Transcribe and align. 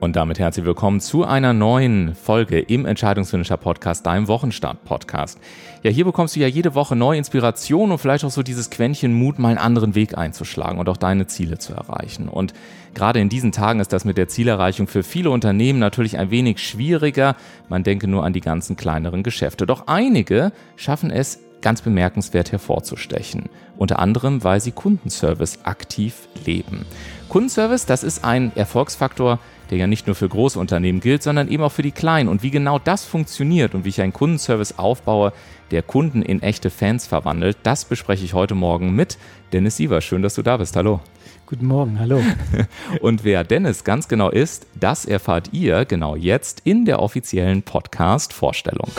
Und 0.00 0.14
damit 0.14 0.38
herzlich 0.38 0.64
willkommen 0.64 1.00
zu 1.00 1.24
einer 1.24 1.52
neuen 1.52 2.14
Folge 2.14 2.60
im 2.60 2.86
Entscheidungsfinisher 2.86 3.56
Podcast, 3.56 4.06
deinem 4.06 4.28
Wochenstart-Podcast. 4.28 5.40
Ja, 5.82 5.90
hier 5.90 6.04
bekommst 6.04 6.36
du 6.36 6.40
ja 6.40 6.46
jede 6.46 6.76
Woche 6.76 6.94
neue 6.94 7.18
Inspiration 7.18 7.90
und 7.90 7.98
vielleicht 7.98 8.24
auch 8.24 8.30
so 8.30 8.44
dieses 8.44 8.70
Quäntchen 8.70 9.12
Mut, 9.12 9.40
mal 9.40 9.48
einen 9.48 9.58
anderen 9.58 9.96
Weg 9.96 10.16
einzuschlagen 10.16 10.78
und 10.78 10.88
auch 10.88 10.98
deine 10.98 11.26
Ziele 11.26 11.58
zu 11.58 11.72
erreichen. 11.72 12.28
Und 12.28 12.54
gerade 12.94 13.18
in 13.18 13.28
diesen 13.28 13.50
Tagen 13.50 13.80
ist 13.80 13.92
das 13.92 14.04
mit 14.04 14.18
der 14.18 14.28
Zielerreichung 14.28 14.86
für 14.86 15.02
viele 15.02 15.30
Unternehmen 15.30 15.80
natürlich 15.80 16.16
ein 16.16 16.30
wenig 16.30 16.60
schwieriger. 16.60 17.34
Man 17.68 17.82
denke 17.82 18.06
nur 18.06 18.24
an 18.24 18.32
die 18.32 18.40
ganzen 18.40 18.76
kleineren 18.76 19.24
Geschäfte. 19.24 19.66
Doch 19.66 19.88
einige 19.88 20.52
schaffen 20.76 21.10
es 21.10 21.40
ganz 21.60 21.82
bemerkenswert 21.82 22.52
hervorzustechen. 22.52 23.48
Unter 23.76 23.98
anderem, 23.98 24.44
weil 24.44 24.60
sie 24.60 24.70
Kundenservice 24.70 25.64
aktiv 25.64 26.28
leben. 26.46 26.86
Kundenservice, 27.28 27.84
das 27.84 28.04
ist 28.04 28.24
ein 28.24 28.52
Erfolgsfaktor, 28.54 29.40
der 29.70 29.78
ja 29.78 29.86
nicht 29.86 30.06
nur 30.06 30.16
für 30.16 30.28
große 30.28 30.58
Unternehmen 30.58 31.00
gilt, 31.00 31.22
sondern 31.22 31.48
eben 31.48 31.62
auch 31.62 31.72
für 31.72 31.82
die 31.82 31.92
kleinen. 31.92 32.28
Und 32.28 32.42
wie 32.42 32.50
genau 32.50 32.78
das 32.78 33.04
funktioniert 33.04 33.74
und 33.74 33.84
wie 33.84 33.90
ich 33.90 34.00
einen 34.00 34.12
Kundenservice 34.12 34.78
aufbaue, 34.78 35.32
der 35.70 35.82
Kunden 35.82 36.22
in 36.22 36.42
echte 36.42 36.70
Fans 36.70 37.06
verwandelt, 37.06 37.58
das 37.62 37.84
bespreche 37.84 38.24
ich 38.24 38.34
heute 38.34 38.54
Morgen 38.54 38.94
mit 38.94 39.18
Dennis 39.52 39.76
Siever. 39.76 40.00
Schön, 40.00 40.22
dass 40.22 40.34
du 40.34 40.42
da 40.42 40.56
bist. 40.56 40.76
Hallo. 40.76 41.00
Guten 41.46 41.66
Morgen, 41.66 41.98
hallo. 41.98 42.22
Und 43.00 43.24
wer 43.24 43.42
Dennis 43.42 43.84
ganz 43.84 44.08
genau 44.08 44.28
ist, 44.28 44.66
das 44.78 45.06
erfahrt 45.06 45.50
ihr 45.52 45.86
genau 45.86 46.14
jetzt 46.14 46.60
in 46.64 46.84
der 46.84 47.00
offiziellen 47.00 47.62
Podcast-Vorstellung. 47.62 48.90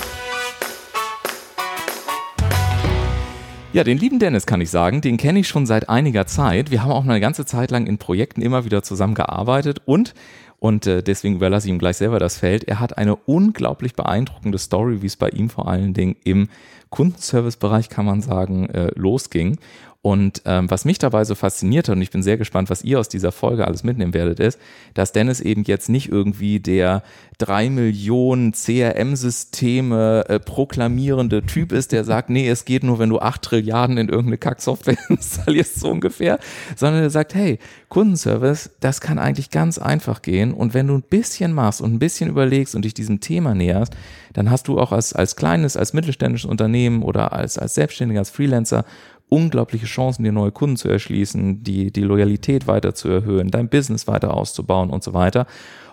Ja, 3.71 3.83
den 3.83 3.99
lieben 3.99 4.17
Dennis 4.17 4.47
kann 4.47 4.61
ich 4.61 4.71
sagen, 4.71 5.01
den 5.01 5.17
kenne 5.17 5.37
ich 5.37 5.47
schon 5.47 5.67
seit 5.67 5.89
einiger 5.89 6.25
Zeit. 6.25 6.71
Wir 6.71 6.81
haben 6.81 6.91
auch 6.91 7.03
eine 7.03 7.19
ganze 7.19 7.45
Zeit 7.45 7.69
lang 7.69 7.85
in 7.85 7.99
Projekten 7.99 8.41
immer 8.41 8.65
wieder 8.65 8.81
zusammengearbeitet 8.81 9.83
und 9.85 10.15
und 10.59 10.87
äh, 10.87 11.01
deswegen 11.01 11.35
überlasse 11.35 11.67
ich 11.67 11.73
ihm 11.73 11.79
gleich 11.79 11.97
selber 11.97 12.19
das 12.19 12.37
Feld. 12.37 12.65
Er 12.65 12.79
hat 12.79 12.97
eine 12.97 13.15
unglaublich 13.15 13.95
beeindruckende 13.95 14.57
Story, 14.57 15.01
wie 15.01 15.07
es 15.07 15.15
bei 15.15 15.29
ihm 15.29 15.49
vor 15.49 15.67
allen 15.67 15.93
Dingen 15.93 16.15
im 16.23 16.49
Kundenservice-Bereich, 16.89 17.89
kann 17.89 18.05
man 18.05 18.21
sagen, 18.21 18.69
äh, 18.69 18.91
losging. 18.95 19.57
Und 20.01 20.43
ähm, 20.45 20.71
was 20.71 20.85
mich 20.85 20.97
dabei 20.97 21.25
so 21.25 21.35
fasziniert 21.35 21.89
hat, 21.89 21.97
und 21.97 22.01
ich 22.01 22.09
bin 22.09 22.23
sehr 22.23 22.37
gespannt, 22.37 22.69
was 22.69 22.85
ihr 22.85 23.01
aus 23.01 23.09
dieser 23.09 23.33
Folge 23.33 23.67
alles 23.67 23.83
mitnehmen 23.83 24.13
werdet, 24.13 24.39
ist, 24.39 24.57
dass 24.93 25.11
Dennis 25.11 25.41
eben 25.41 25.63
jetzt 25.65 25.89
nicht 25.89 26.09
irgendwie 26.09 26.61
der 26.61 27.03
drei 27.37 27.69
Millionen 27.69 28.53
CRM-Systeme 28.53 30.23
äh, 30.29 30.39
proklamierende 30.39 31.45
Typ 31.45 31.73
ist, 31.73 31.91
der 31.91 32.05
sagt, 32.05 32.29
nee, 32.29 32.47
es 32.47 32.63
geht 32.63 32.85
nur, 32.85 32.97
wenn 32.97 33.09
du 33.09 33.19
acht 33.19 33.41
Trilliarden 33.41 33.97
in 33.97 34.07
irgendeine 34.07 34.37
Kacksoftware 34.37 34.97
installierst, 35.09 35.81
so 35.81 35.89
ungefähr, 35.89 36.39
sondern 36.77 37.01
der 37.01 37.09
sagt, 37.09 37.35
hey, 37.35 37.59
Kundenservice, 37.89 38.69
das 38.79 39.01
kann 39.01 39.19
eigentlich 39.19 39.49
ganz 39.49 39.77
einfach 39.79 40.21
gehen. 40.21 40.53
Und 40.53 40.73
wenn 40.73 40.87
du 40.87 40.93
ein 40.93 41.03
bisschen 41.03 41.51
machst 41.51 41.81
und 41.81 41.93
ein 41.93 41.99
bisschen 41.99 42.29
überlegst 42.29 42.73
und 42.73 42.85
dich 42.85 42.93
diesem 42.93 43.19
Thema 43.19 43.53
näherst, 43.53 43.93
dann 44.31 44.49
hast 44.49 44.69
du 44.69 44.79
auch 44.79 44.93
als, 44.93 45.11
als 45.11 45.35
kleines, 45.35 45.75
als 45.75 45.91
mittelständisches 45.91 46.49
Unternehmen 46.49 47.03
oder 47.03 47.33
als, 47.33 47.57
als 47.57 47.75
Selbstständiger, 47.75 48.19
als 48.19 48.29
Freelancer 48.29 48.85
unglaubliche 49.29 49.85
Chancen, 49.85 50.23
dir 50.23 50.31
neue 50.31 50.51
Kunden 50.51 50.75
zu 50.75 50.89
erschließen, 50.89 51.63
die, 51.63 51.91
die 51.91 52.01
Loyalität 52.01 52.67
weiter 52.67 52.93
zu 52.95 53.09
erhöhen, 53.09 53.51
dein 53.51 53.69
Business 53.69 54.07
weiter 54.07 54.33
auszubauen 54.33 54.89
und 54.89 55.03
so 55.03 55.13
weiter. 55.13 55.45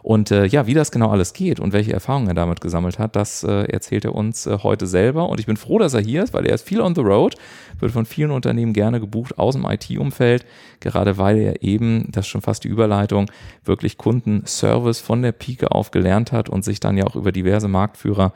Und 0.02 0.30
äh, 0.30 0.46
ja, 0.46 0.66
wie 0.66 0.74
das 0.74 0.92
genau 0.92 1.10
alles 1.10 1.32
geht 1.32 1.58
und 1.58 1.72
welche 1.72 1.92
Erfahrungen 1.92 2.28
er 2.28 2.34
damit 2.34 2.60
gesammelt 2.60 2.98
hat, 2.98 3.16
das 3.16 3.42
äh, 3.42 3.64
erzählt 3.64 4.04
er 4.04 4.14
uns 4.14 4.46
äh, 4.46 4.58
heute 4.62 4.86
selber. 4.86 5.28
Und 5.28 5.40
ich 5.40 5.46
bin 5.46 5.56
froh, 5.56 5.78
dass 5.78 5.94
er 5.94 6.00
hier 6.00 6.22
ist, 6.22 6.32
weil 6.32 6.46
er 6.46 6.54
ist 6.54 6.66
viel 6.66 6.80
on 6.80 6.94
the 6.94 7.00
road, 7.00 7.34
wird 7.78 7.92
von 7.92 8.06
vielen 8.06 8.30
Unternehmen 8.30 8.72
gerne 8.72 9.00
gebucht 9.00 9.38
aus 9.38 9.54
dem 9.54 9.64
IT-Umfeld, 9.64 10.44
gerade 10.80 11.18
weil 11.18 11.38
er 11.38 11.62
eben, 11.62 12.08
das 12.10 12.26
ist 12.26 12.30
schon 12.30 12.42
fast 12.42 12.64
die 12.64 12.68
Überleitung, 12.68 13.30
wirklich 13.64 13.98
Kundenservice 13.98 15.00
von 15.00 15.22
der 15.22 15.32
Pike 15.32 15.72
auf 15.72 15.90
gelernt 15.90 16.32
hat 16.32 16.48
und 16.48 16.64
sich 16.64 16.80
dann 16.80 16.96
ja 16.96 17.04
auch 17.04 17.16
über 17.16 17.32
diverse 17.32 17.68
Marktführer 17.68 18.32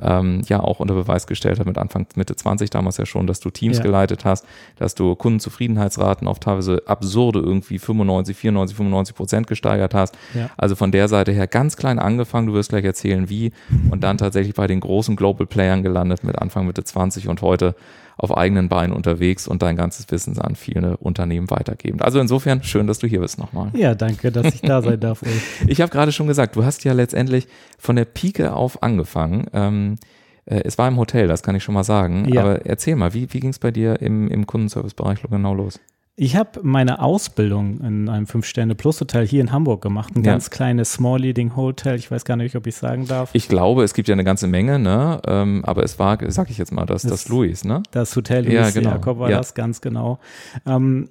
ähm, 0.00 0.42
ja 0.46 0.60
auch 0.60 0.80
unter 0.80 0.94
Beweis 0.94 1.26
gestellt 1.26 1.58
hat 1.58 1.66
mit 1.66 1.78
Anfang, 1.78 2.06
Mitte 2.16 2.34
20 2.34 2.70
damals 2.70 2.96
ja 2.96 3.06
schon, 3.06 3.26
dass 3.26 3.40
du 3.40 3.50
Teams 3.50 3.78
ja. 3.78 3.82
geleitet 3.82 4.24
hast, 4.24 4.46
dass 4.76 4.94
du 4.94 5.14
Kundenzufriedenheitsraten 5.14 6.26
auf 6.26 6.40
teilweise 6.40 6.82
absurde 6.86 7.40
irgendwie 7.40 7.78
95, 7.78 8.36
94, 8.36 8.76
95 8.76 9.14
Prozent 9.14 9.46
gesteigert 9.46 9.94
hast. 9.94 10.16
Ja. 10.34 10.50
Also 10.56 10.76
von 10.76 10.92
der 10.92 11.08
Seite 11.08 11.32
her 11.32 11.46
ganz 11.46 11.76
klein 11.76 11.98
angefangen, 11.98 12.46
du 12.48 12.54
wirst 12.54 12.70
gleich 12.70 12.84
erzählen, 12.84 13.28
wie 13.28 13.52
und 13.90 14.02
dann 14.02 14.18
tatsächlich 14.18 14.54
bei 14.54 14.66
den 14.66 14.80
großen 14.80 15.16
Global 15.16 15.46
Playern 15.46 15.82
gelandet 15.82 16.24
mit 16.24 16.38
Anfang, 16.38 16.66
Mitte 16.66 16.84
20 16.84 17.28
und 17.28 17.42
heute 17.42 17.74
auf 18.22 18.36
eigenen 18.36 18.68
Beinen 18.68 18.94
unterwegs 18.94 19.48
und 19.48 19.62
dein 19.62 19.74
ganzes 19.74 20.08
Wissen 20.12 20.38
an 20.38 20.54
viele 20.54 20.96
Unternehmen 20.98 21.50
weitergeben. 21.50 22.00
Also 22.00 22.20
insofern 22.20 22.62
schön, 22.62 22.86
dass 22.86 23.00
du 23.00 23.08
hier 23.08 23.18
bist 23.18 23.36
nochmal. 23.36 23.72
Ja, 23.74 23.96
danke, 23.96 24.30
dass 24.30 24.54
ich 24.54 24.60
da 24.60 24.80
sein 24.80 25.00
darf. 25.00 25.22
ich 25.66 25.80
habe 25.80 25.90
gerade 25.90 26.12
schon 26.12 26.28
gesagt, 26.28 26.54
du 26.54 26.64
hast 26.64 26.84
ja 26.84 26.92
letztendlich 26.92 27.48
von 27.78 27.96
der 27.96 28.04
Pike 28.04 28.54
auf 28.54 28.80
angefangen. 28.80 29.46
Ähm, 29.52 29.96
äh, 30.44 30.62
es 30.64 30.78
war 30.78 30.86
im 30.86 30.98
Hotel, 30.98 31.26
das 31.26 31.42
kann 31.42 31.56
ich 31.56 31.64
schon 31.64 31.74
mal 31.74 31.82
sagen. 31.82 32.32
Ja. 32.32 32.42
Aber 32.42 32.64
erzähl 32.64 32.94
mal, 32.94 33.12
wie, 33.12 33.32
wie 33.32 33.40
ging 33.40 33.50
es 33.50 33.58
bei 33.58 33.72
dir 33.72 34.00
im, 34.00 34.28
im 34.28 34.46
Kundenservice-Bereich 34.46 35.22
genau 35.28 35.54
los? 35.54 35.80
Ich 36.14 36.36
habe 36.36 36.60
meine 36.62 37.00
Ausbildung 37.00 37.80
in 37.80 38.08
einem 38.08 38.26
Fünf-Sterne-Plus-Hotel 38.26 39.26
hier 39.26 39.40
in 39.40 39.50
Hamburg 39.50 39.80
gemacht. 39.80 40.14
Ein 40.14 40.24
ja. 40.24 40.32
ganz 40.32 40.50
kleines 40.50 40.92
Small 40.92 41.20
Leading 41.20 41.56
Hotel. 41.56 41.96
Ich 41.96 42.10
weiß 42.10 42.26
gar 42.26 42.36
nicht, 42.36 42.54
ob 42.54 42.66
ich 42.66 42.76
sagen 42.76 43.06
darf. 43.06 43.30
Ich 43.32 43.48
glaube, 43.48 43.82
es 43.82 43.94
gibt 43.94 44.08
ja 44.08 44.12
eine 44.12 44.24
ganze 44.24 44.46
Menge, 44.46 44.78
ne? 44.78 45.22
Ähm, 45.26 45.64
aber 45.64 45.84
es 45.84 45.98
war, 45.98 46.18
sag 46.30 46.50
ich 46.50 46.58
jetzt 46.58 46.70
mal, 46.70 46.84
das, 46.84 47.02
das, 47.02 47.10
das 47.10 47.28
Louis, 47.28 47.64
ne? 47.64 47.82
Das 47.92 48.14
Hotel 48.14 48.44
Louis 48.44 48.54
ja, 48.54 48.70
genau. 48.70 48.90
Jakob 48.90 49.20
war 49.20 49.30
ja. 49.30 49.38
das, 49.38 49.54
ganz 49.54 49.80
genau. 49.80 50.18
Ähm, 50.66 51.08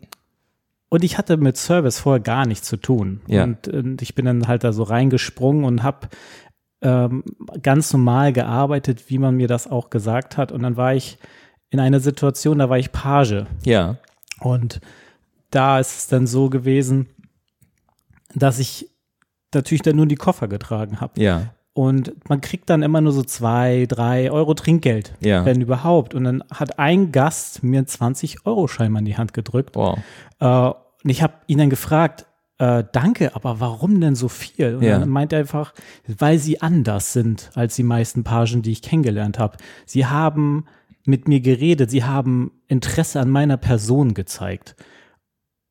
und 0.89 1.03
ich 1.03 1.18
hatte 1.18 1.38
mit 1.38 1.57
Service 1.57 2.00
vorher 2.00 2.19
gar 2.19 2.45
nichts 2.45 2.68
zu 2.68 2.78
tun. 2.78 3.22
Ja. 3.25 3.45
Und, 3.45 3.68
und 3.69 4.03
ich 4.03 4.13
bin 4.13 4.25
dann 4.25 4.47
halt 4.47 4.63
da 4.63 4.72
so 4.72 4.83
reingesprungen 4.83 5.63
und 5.63 5.81
habe 5.81 6.09
ähm, 6.83 7.23
ganz 7.63 7.91
normal 7.91 8.33
gearbeitet, 8.33 9.06
wie 9.09 9.18
man 9.18 9.35
mir 9.35 9.47
das 9.47 9.68
auch 9.69 9.89
gesagt 9.89 10.38
hat. 10.38 10.51
Und 10.51 10.62
dann 10.62 10.78
war 10.78 10.94
ich 10.94 11.18
in 11.72 11.79
einer 11.79 12.01
Situation, 12.01 12.59
da 12.59 12.69
war 12.69 12.78
ich 12.78 12.91
Page. 12.91 13.45
Ja. 13.63 13.97
Und 14.41 14.81
da 15.52 15.79
ist 15.79 15.97
es 15.97 16.07
dann 16.07 16.28
so 16.28 16.50
gewesen, 16.50 17.07
dass 18.34 18.59
ich 18.59 18.90
natürlich 19.53 19.81
dann 19.81 19.96
nur 19.96 20.06
die 20.06 20.16
Koffer 20.16 20.47
getragen 20.47 21.02
habe. 21.02 21.22
Ja. 21.22 21.53
Und 21.74 22.13
man 22.29 22.41
kriegt 22.41 22.69
dann 22.69 22.84
immer 22.84 23.00
nur 23.00 23.13
so 23.13 23.24
zwei, 23.24 23.85
drei 23.88 24.30
Euro 24.30 24.53
Trinkgeld, 24.53 25.13
ja. 25.22 25.46
wenn 25.46 25.62
überhaupt. 25.62 26.13
Und 26.13 26.25
dann 26.25 26.44
hat 26.51 26.80
ein 26.80 27.12
Gast 27.12 27.63
mir 27.63 27.85
20 27.85 28.46
Euro 28.46 28.68
Schein 28.68 28.96
in 28.96 29.06
die 29.06 29.18
Hand 29.18 29.34
gedrückt. 29.34 29.75
Wow. 29.75 30.00
Äh, 30.40 30.46
und 30.47 31.09
ich 31.09 31.24
habe 31.24 31.34
ihn 31.47 31.59
dann 31.59 31.69
gefragt, 31.69 32.25
äh, 32.57 32.84
danke, 32.91 33.35
aber 33.35 33.59
warum 33.59 34.01
denn 34.01 34.16
so 34.16 34.28
viel? 34.28 34.75
Und 34.75 34.84
ja. 34.84 35.00
dann 35.00 35.09
meint 35.09 35.34
er 35.34 35.40
einfach, 35.40 35.74
weil 36.06 36.38
sie 36.38 36.62
anders 36.62 37.13
sind 37.13 37.50
als 37.56 37.75
die 37.75 37.84
meisten 37.84 38.24
Pagen, 38.24 38.62
die 38.62 38.72
ich 38.72 38.81
kennengelernt 38.81 39.40
habe. 39.40 39.57
Sie 39.85 40.06
haben 40.06 40.66
mit 41.06 41.28
mir 41.28 41.39
geredet, 41.39 41.89
sie 41.89 42.03
haben 42.03 42.51
Interesse 42.67 43.19
an 43.19 43.29
meiner 43.29 43.57
Person 43.57 44.13
gezeigt. 44.13 44.75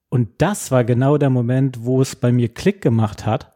Und 0.08 0.28
das 0.38 0.70
war 0.70 0.84
genau 0.84 1.18
der 1.18 1.30
Moment, 1.30 1.84
wo 1.84 2.02
es 2.02 2.16
bei 2.16 2.32
mir 2.32 2.48
Klick 2.48 2.82
gemacht 2.82 3.26
hat 3.26 3.52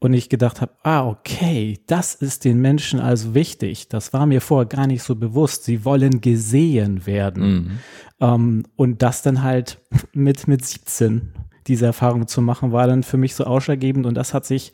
und 0.00 0.12
ich 0.12 0.28
gedacht 0.28 0.60
habe, 0.60 0.72
ah, 0.82 1.06
okay, 1.06 1.80
das 1.86 2.14
ist 2.14 2.44
den 2.44 2.60
Menschen 2.60 3.00
also 3.00 3.34
wichtig. 3.34 3.88
Das 3.88 4.12
war 4.12 4.26
mir 4.26 4.40
vorher 4.40 4.66
gar 4.66 4.86
nicht 4.86 5.02
so 5.02 5.16
bewusst. 5.16 5.64
Sie 5.64 5.84
wollen 5.84 6.20
gesehen 6.20 7.06
werden. 7.06 7.50
Mhm. 7.50 7.78
Ähm, 8.20 8.62
und 8.76 9.02
das 9.02 9.22
dann 9.22 9.42
halt 9.42 9.80
mit, 10.12 10.46
mit 10.46 10.64
17 10.64 11.32
diese 11.66 11.86
Erfahrung 11.86 12.28
zu 12.28 12.42
machen, 12.42 12.72
war 12.72 12.86
dann 12.86 13.02
für 13.02 13.16
mich 13.16 13.34
so 13.34 13.44
ausschlaggebend 13.44 14.06
und 14.06 14.14
das 14.14 14.34
hat 14.34 14.46
sich 14.46 14.72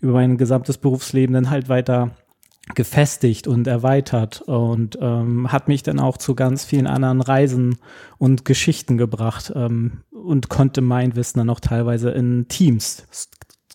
über 0.00 0.12
mein 0.12 0.36
gesamtes 0.36 0.76
Berufsleben 0.76 1.34
dann 1.34 1.50
halt 1.50 1.68
weiter 1.68 2.10
gefestigt 2.74 3.46
und 3.46 3.66
erweitert 3.66 4.40
und 4.42 4.98
ähm, 5.00 5.52
hat 5.52 5.68
mich 5.68 5.82
dann 5.82 6.00
auch 6.00 6.16
zu 6.16 6.34
ganz 6.34 6.64
vielen 6.64 6.86
anderen 6.86 7.20
Reisen 7.20 7.78
und 8.16 8.44
Geschichten 8.46 8.96
gebracht 8.96 9.52
ähm, 9.54 10.00
und 10.10 10.48
konnte 10.48 10.80
mein 10.80 11.14
Wissen 11.14 11.38
dann 11.38 11.50
auch 11.50 11.60
teilweise 11.60 12.10
in 12.10 12.48
Teams 12.48 13.06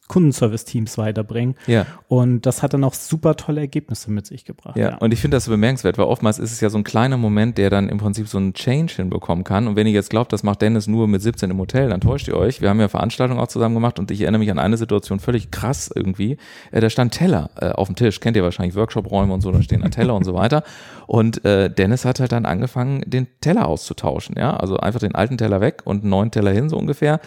Kundenservice-Teams 0.09 0.97
weiterbringen. 0.97 1.55
Ja. 1.67 1.85
Und 2.09 2.45
das 2.45 2.61
hat 2.61 2.73
dann 2.73 2.83
auch 2.83 2.93
super 2.93 3.37
tolle 3.37 3.61
Ergebnisse 3.61 4.11
mit 4.11 4.25
sich 4.25 4.43
gebracht. 4.43 4.75
Ja, 4.75 4.89
ja. 4.89 4.97
und 4.97 5.13
ich 5.13 5.21
finde 5.21 5.37
das 5.37 5.45
so 5.45 5.51
bemerkenswert, 5.51 5.97
weil 5.97 6.05
oftmals 6.05 6.39
ist 6.39 6.51
es 6.51 6.59
ja 6.59 6.69
so 6.69 6.77
ein 6.77 6.83
kleiner 6.83 7.15
Moment, 7.15 7.57
der 7.57 7.69
dann 7.69 7.87
im 7.87 7.99
Prinzip 7.99 8.27
so 8.27 8.37
einen 8.37 8.53
Change 8.53 8.95
hinbekommen 8.97 9.45
kann. 9.45 9.67
Und 9.67 9.77
wenn 9.77 9.87
ihr 9.87 9.93
jetzt 9.93 10.09
glaubt, 10.09 10.33
das 10.33 10.43
macht 10.43 10.61
Dennis 10.61 10.87
nur 10.87 11.07
mit 11.07 11.21
17 11.21 11.51
im 11.51 11.59
Hotel, 11.59 11.89
dann 11.89 12.01
täuscht 12.01 12.27
ihr 12.27 12.35
euch. 12.35 12.59
Wir 12.59 12.69
haben 12.69 12.79
ja 12.79 12.89
Veranstaltungen 12.89 13.39
auch 13.39 13.47
zusammen 13.47 13.75
gemacht 13.75 13.99
und 13.99 14.11
ich 14.11 14.21
erinnere 14.21 14.39
mich 14.39 14.51
an 14.51 14.59
eine 14.59 14.77
Situation 14.77 15.19
völlig 15.19 15.51
krass 15.51 15.91
irgendwie. 15.93 16.37
Äh, 16.71 16.81
da 16.81 16.89
stand 16.89 17.13
Teller 17.13 17.51
äh, 17.61 17.69
auf 17.69 17.87
dem 17.87 17.95
Tisch. 17.95 18.19
Kennt 18.19 18.35
ihr 18.35 18.43
wahrscheinlich 18.43 18.75
Workshop-Räume 18.75 19.31
und 19.31 19.41
so, 19.41 19.51
da 19.51 19.61
stehen 19.61 19.81
da 19.81 19.89
Teller 19.89 20.15
und 20.15 20.25
so 20.25 20.33
weiter. 20.33 20.63
Und 21.05 21.45
äh, 21.45 21.69
Dennis 21.69 22.03
hat 22.03 22.19
halt 22.19 22.31
dann 22.31 22.45
angefangen, 22.45 23.03
den 23.05 23.27
Teller 23.41 23.67
auszutauschen. 23.67 24.35
Ja, 24.37 24.57
also 24.57 24.77
einfach 24.77 24.99
den 24.99 25.13
alten 25.13 25.37
Teller 25.37 25.61
weg 25.61 25.81
und 25.85 26.01
einen 26.01 26.09
neuen 26.09 26.31
Teller 26.31 26.51
hin, 26.51 26.69
so 26.69 26.77
ungefähr. 26.77 27.19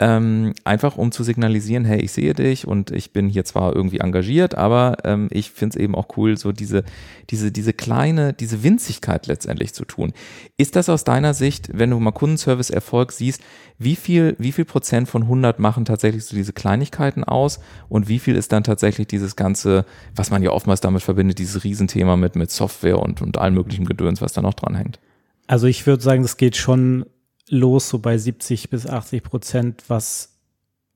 Ähm, 0.00 0.54
einfach 0.64 0.96
um 0.96 1.12
zu 1.12 1.22
signalisieren, 1.22 1.84
hey, 1.84 2.00
ich 2.00 2.10
sehe 2.10 2.34
dich 2.34 2.66
und 2.66 2.90
ich 2.90 3.12
bin 3.12 3.28
hier 3.28 3.44
zwar 3.44 3.76
irgendwie 3.76 4.00
engagiert, 4.00 4.56
aber 4.56 4.96
ähm, 5.04 5.28
ich 5.30 5.52
finde 5.52 5.78
es 5.78 5.82
eben 5.82 5.94
auch 5.94 6.16
cool, 6.16 6.36
so 6.36 6.50
diese, 6.50 6.82
diese, 7.30 7.52
diese 7.52 7.72
kleine, 7.72 8.32
diese 8.32 8.64
Winzigkeit 8.64 9.28
letztendlich 9.28 9.72
zu 9.72 9.84
tun. 9.84 10.12
Ist 10.56 10.74
das 10.74 10.88
aus 10.88 11.04
deiner 11.04 11.32
Sicht, 11.32 11.70
wenn 11.72 11.90
du 11.90 12.00
mal 12.00 12.10
Kundenservice-Erfolg 12.10 13.12
siehst, 13.12 13.40
wie 13.78 13.94
viel, 13.94 14.34
wie 14.38 14.50
viel 14.50 14.64
Prozent 14.64 15.08
von 15.08 15.22
100 15.22 15.60
machen 15.60 15.84
tatsächlich 15.84 16.24
so 16.24 16.34
diese 16.34 16.52
Kleinigkeiten 16.52 17.22
aus 17.22 17.60
und 17.88 18.08
wie 18.08 18.18
viel 18.18 18.34
ist 18.34 18.50
dann 18.50 18.64
tatsächlich 18.64 19.06
dieses 19.06 19.36
ganze, 19.36 19.84
was 20.16 20.30
man 20.30 20.42
ja 20.42 20.50
oftmals 20.50 20.80
damit 20.80 21.02
verbindet, 21.02 21.38
dieses 21.38 21.62
Riesenthema 21.62 22.16
mit, 22.16 22.34
mit 22.34 22.50
Software 22.50 22.98
und, 22.98 23.22
und 23.22 23.38
allem 23.38 23.54
möglichen 23.54 23.84
Gedöns, 23.84 24.20
was 24.20 24.32
da 24.32 24.42
noch 24.42 24.54
dran 24.54 24.74
hängt? 24.74 24.98
Also 25.46 25.68
ich 25.68 25.86
würde 25.86 26.02
sagen, 26.02 26.22
das 26.22 26.36
geht 26.36 26.56
schon 26.56 27.06
los, 27.48 27.88
so 27.88 27.98
bei 27.98 28.16
70 28.18 28.70
bis 28.70 28.86
80 28.86 29.22
Prozent, 29.22 29.84
was, 29.88 30.33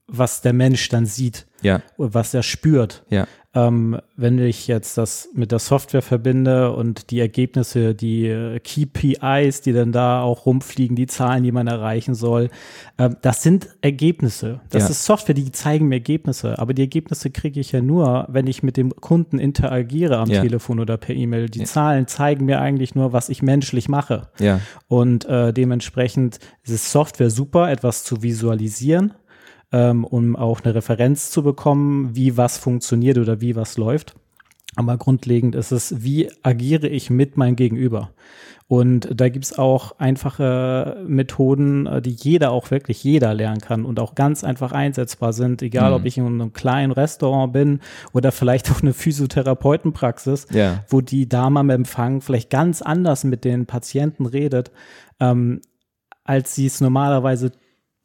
was 0.08 0.40
der 0.40 0.54
Mensch 0.54 0.88
dann 0.88 1.06
sieht, 1.06 1.46
ja. 1.62 1.82
was 1.98 2.32
er 2.34 2.42
spürt. 2.42 3.04
Ja. 3.10 3.26
Ähm, 3.54 3.98
wenn 4.16 4.38
ich 4.38 4.68
jetzt 4.68 4.98
das 4.98 5.30
mit 5.34 5.52
der 5.52 5.58
Software 5.58 6.02
verbinde 6.02 6.72
und 6.72 7.10
die 7.10 7.18
Ergebnisse, 7.18 7.94
die 7.94 8.26
äh, 8.26 8.60
KPIs, 8.60 9.62
die 9.62 9.72
dann 9.72 9.90
da 9.90 10.20
auch 10.20 10.44
rumfliegen, 10.44 10.96
die 10.96 11.06
Zahlen, 11.06 11.42
die 11.42 11.52
man 11.52 11.66
erreichen 11.66 12.14
soll, 12.14 12.50
äh, 12.98 13.10
das 13.22 13.42
sind 13.42 13.68
Ergebnisse. 13.80 14.60
Das 14.70 14.84
ja. 14.84 14.90
ist 14.90 15.04
Software, 15.04 15.34
die 15.34 15.50
zeigen 15.50 15.88
mir 15.88 15.96
Ergebnisse. 15.96 16.58
Aber 16.58 16.74
die 16.74 16.82
Ergebnisse 16.82 17.30
kriege 17.30 17.58
ich 17.58 17.72
ja 17.72 17.80
nur, 17.80 18.26
wenn 18.28 18.46
ich 18.46 18.62
mit 18.62 18.76
dem 18.76 18.94
Kunden 18.94 19.38
interagiere 19.38 20.18
am 20.18 20.30
ja. 20.30 20.42
Telefon 20.42 20.78
oder 20.78 20.96
per 20.96 21.14
E-Mail. 21.14 21.48
Die 21.48 21.60
ja. 21.60 21.64
Zahlen 21.64 22.06
zeigen 22.06 22.44
mir 22.44 22.60
eigentlich 22.60 22.94
nur, 22.94 23.12
was 23.12 23.28
ich 23.30 23.42
menschlich 23.42 23.88
mache. 23.88 24.28
Ja. 24.38 24.60
Und 24.88 25.24
äh, 25.24 25.52
dementsprechend 25.52 26.38
ist 26.64 26.92
Software 26.92 27.30
super, 27.30 27.70
etwas 27.70 28.04
zu 28.04 28.22
visualisieren 28.22 29.14
ähm, 29.72 30.04
um 30.04 30.36
auch 30.36 30.62
eine 30.62 30.74
Referenz 30.74 31.30
zu 31.30 31.42
bekommen, 31.42 32.14
wie 32.14 32.36
was 32.36 32.58
funktioniert 32.58 33.18
oder 33.18 33.40
wie 33.40 33.56
was 33.56 33.76
läuft. 33.76 34.14
Aber 34.76 34.96
grundlegend 34.96 35.54
ist 35.54 35.72
es, 35.72 36.04
wie 36.04 36.30
agiere 36.42 36.88
ich 36.88 37.10
mit 37.10 37.36
meinem 37.36 37.56
Gegenüber? 37.56 38.10
Und 38.68 39.08
da 39.18 39.30
gibt's 39.30 39.58
auch 39.58 39.98
einfache 39.98 41.02
Methoden, 41.06 41.86
äh, 41.86 42.02
die 42.02 42.10
jeder 42.10 42.50
auch 42.50 42.70
wirklich 42.70 43.02
jeder 43.02 43.32
lernen 43.32 43.62
kann 43.62 43.86
und 43.86 43.98
auch 43.98 44.14
ganz 44.14 44.44
einfach 44.44 44.72
einsetzbar 44.72 45.32
sind, 45.32 45.62
egal 45.62 45.90
mhm. 45.90 45.96
ob 45.96 46.04
ich 46.04 46.18
in 46.18 46.26
einem 46.26 46.52
kleinen 46.52 46.92
Restaurant 46.92 47.54
bin 47.54 47.80
oder 48.12 48.30
vielleicht 48.30 48.70
auch 48.70 48.82
eine 48.82 48.92
Physiotherapeutenpraxis, 48.92 50.46
ja. 50.52 50.84
wo 50.88 51.00
die 51.00 51.28
Dame 51.28 51.60
am 51.60 51.70
Empfang 51.70 52.20
vielleicht 52.20 52.50
ganz 52.50 52.82
anders 52.82 53.24
mit 53.24 53.44
den 53.44 53.64
Patienten 53.64 54.26
redet, 54.26 54.70
ähm, 55.18 55.62
als 56.24 56.54
sie 56.54 56.66
es 56.66 56.82
normalerweise 56.82 57.52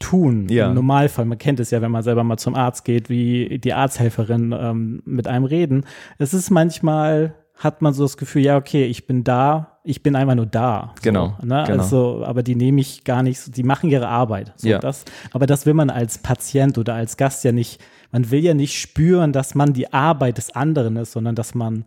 tun. 0.03 0.47
Ja. 0.49 0.67
Im 0.67 0.75
Normalfall, 0.75 1.25
man 1.25 1.37
kennt 1.37 1.59
es 1.59 1.71
ja, 1.71 1.81
wenn 1.81 1.91
man 1.91 2.03
selber 2.03 2.23
mal 2.23 2.37
zum 2.37 2.55
Arzt 2.55 2.83
geht, 2.83 3.09
wie 3.09 3.59
die 3.59 3.73
Arzthelferin 3.73 4.53
ähm, 4.57 5.01
mit 5.05 5.27
einem 5.27 5.45
reden. 5.45 5.85
Es 6.17 6.33
ist 6.33 6.49
manchmal, 6.49 7.35
hat 7.55 7.81
man 7.81 7.93
so 7.93 8.03
das 8.03 8.17
Gefühl, 8.17 8.43
ja, 8.43 8.57
okay, 8.57 8.85
ich 8.85 9.07
bin 9.07 9.23
da, 9.23 9.79
ich 9.85 10.03
bin 10.03 10.15
einfach 10.17 10.35
nur 10.35 10.45
da. 10.45 10.91
So, 10.95 11.03
genau, 11.03 11.37
ne? 11.41 11.63
genau. 11.65 11.81
Also, 11.81 12.23
aber 12.25 12.43
die 12.43 12.55
nehme 12.55 12.81
ich 12.81 13.05
gar 13.05 13.23
nicht, 13.23 13.55
die 13.55 13.63
machen 13.63 13.89
ihre 13.89 14.09
Arbeit. 14.09 14.53
So, 14.57 14.67
ja. 14.67 14.79
das, 14.79 15.05
aber 15.31 15.45
das 15.45 15.65
will 15.65 15.73
man 15.73 15.89
als 15.89 16.17
Patient 16.17 16.77
oder 16.77 16.95
als 16.95 17.15
Gast 17.15 17.45
ja 17.45 17.53
nicht, 17.53 17.81
man 18.11 18.29
will 18.29 18.43
ja 18.43 18.53
nicht 18.53 18.77
spüren, 18.77 19.31
dass 19.31 19.55
man 19.55 19.71
die 19.71 19.93
Arbeit 19.93 20.37
des 20.37 20.53
anderen 20.53 20.97
ist, 20.97 21.13
sondern 21.13 21.35
dass 21.35 21.55
man, 21.55 21.85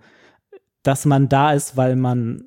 dass 0.82 1.04
man 1.04 1.28
da 1.28 1.52
ist, 1.52 1.76
weil 1.76 1.96
man 1.96 2.44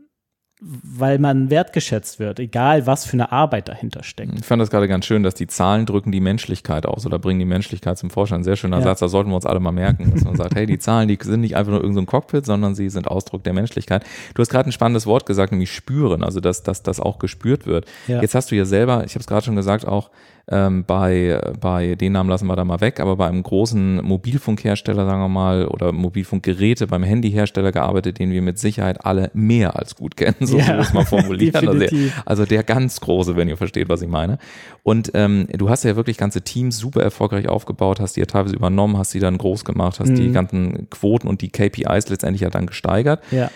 weil 0.62 1.20
man 1.20 1.50
wertgeschätzt 1.50 2.20
wird, 2.20 2.38
egal 2.40 2.86
was 2.86 3.06
für 3.06 3.14
eine 3.14 3.32
Arbeit 3.32 3.70
dahinter 3.70 4.04
steckt. 4.04 4.38
Ich 4.38 4.46
fand 4.46 4.62
das 4.62 4.70
gerade 4.70 4.90
ganz 4.90 5.06
schön, 5.06 5.24
dass 5.24 5.34
die 5.34 5.48
Zahlen 5.48 5.86
drücken 5.86 6.12
die 6.12 6.20
Menschlichkeit 6.20 6.86
aus 6.86 7.06
oder 7.06 7.18
bringen 7.18 7.40
die 7.40 7.46
Menschlichkeit 7.46 7.98
zum 7.98 8.10
Vorschein. 8.10 8.44
Sehr 8.44 8.58
schöner 8.58 8.80
ja. 8.80 8.84
Satz, 8.84 9.00
da 9.00 9.08
sollten 9.08 9.30
wir 9.30 9.38
uns 9.38 9.46
alle 9.46 9.62
mal 9.62 9.72
merken, 9.72 10.12
dass 10.12 10.26
man 10.26 10.36
sagt, 10.36 10.56
hey, 10.56 10.66
die 10.66 10.78
Zahlen, 10.78 11.08
die 11.08 11.18
sind 11.22 11.42
nicht 11.42 11.56
einfach 11.56 11.72
nur 11.72 11.82
irgendein 11.82 12.06
so 12.06 12.12
Cockpit, 12.12 12.46
sondern 12.46 12.76
sie 12.76 12.90
sind 12.90 13.08
Ausdruck 13.08 13.44
der 13.46 13.54
Menschlichkeit. 13.54 14.04
Du 14.34 14.42
hast 14.42 14.50
gerade 14.50 14.70
ein 14.70 14.74
spannendes 14.74 15.06
Wort 15.06 15.26
gesagt, 15.26 15.54
nämlich 15.54 15.72
spüren, 15.72 16.24
also 16.24 16.42
dass, 16.42 16.62
dass 16.62 16.84
das 16.84 17.00
auch 17.00 17.20
gespürt 17.20 17.66
wird. 17.66 17.86
Ja. 18.08 18.22
Jetzt 18.22 18.36
hast 18.36 18.52
du 18.52 18.56
ja 18.56 18.66
selber, 18.66 19.06
ich 19.06 19.16
habe 19.16 19.22
es 19.22 19.28
gerade 19.28 19.46
schon 19.46 19.56
gesagt, 19.56 19.88
auch 19.88 20.10
ähm, 20.51 20.84
bei, 20.86 21.40
bei 21.60 21.96
den 21.96 22.13
Namen 22.13 22.30
lassen 22.30 22.48
wir 22.48 22.56
da 22.56 22.66
mal 22.66 22.81
weg, 22.81 23.00
aber 23.00 23.16
bei 23.16 23.28
einem 23.28 23.44
großen 23.44 24.04
Mobilfunkhersteller, 24.04 25.06
sagen 25.06 25.22
wir 25.22 25.30
mal, 25.30 25.68
oder 25.68 25.92
Mobilfunkgeräte 25.92 26.88
beim 26.88 27.04
Handyhersteller 27.04 27.72
gearbeitet, 27.72 28.19
den 28.19 28.31
wir 28.31 28.42
mit 28.42 28.57
Sicherheit 28.57 29.06
alle 29.06 29.30
mehr 29.34 29.75
als 29.78 29.96
gut 29.96 30.18
kennen, 30.18 30.36
so 30.42 30.57
ja, 30.57 30.75
muss 30.75 30.94
man 30.94 31.06
formulieren. 31.06 31.56
also, 31.68 31.80
der, 31.80 31.92
also 32.25 32.46
der 32.46 32.63
ganz 32.63 33.00
große, 33.00 33.36
wenn 33.36 33.48
ihr 33.48 33.57
versteht, 33.57 33.90
was 33.90 34.01
ich 34.01 34.10
meine. 34.10 34.40
Und 34.84 35.12
ähm, 35.13 35.48
du 35.51 35.69
hast 35.69 35.84
ja 35.84 35.96
wirklich 35.96 36.18
ganze 36.18 36.42
Teams 36.42 36.78
super 36.78 37.04
erfolgreich 37.04 37.48
aufgebaut, 37.48 38.00
hast 38.00 38.16
die 38.16 38.22
ja 38.22 38.25
teilweise 38.25 38.56
übernommen, 38.56 38.98
hast 38.98 39.13
die 39.13 39.19
dann 39.19 39.38
groß 39.38 39.66
gemacht, 39.66 40.00
hast 40.00 40.10
mhm. 40.10 40.16
die 40.16 40.31
ganzen 40.31 40.90
Quoten 40.90 41.28
und 41.28 41.42
die 41.42 41.50
KPIs 41.50 42.10
letztendlich 42.10 42.42
ja 42.42 42.50
dann 42.50 42.66
gesteigert. 42.66 43.22
Ja 43.31 43.50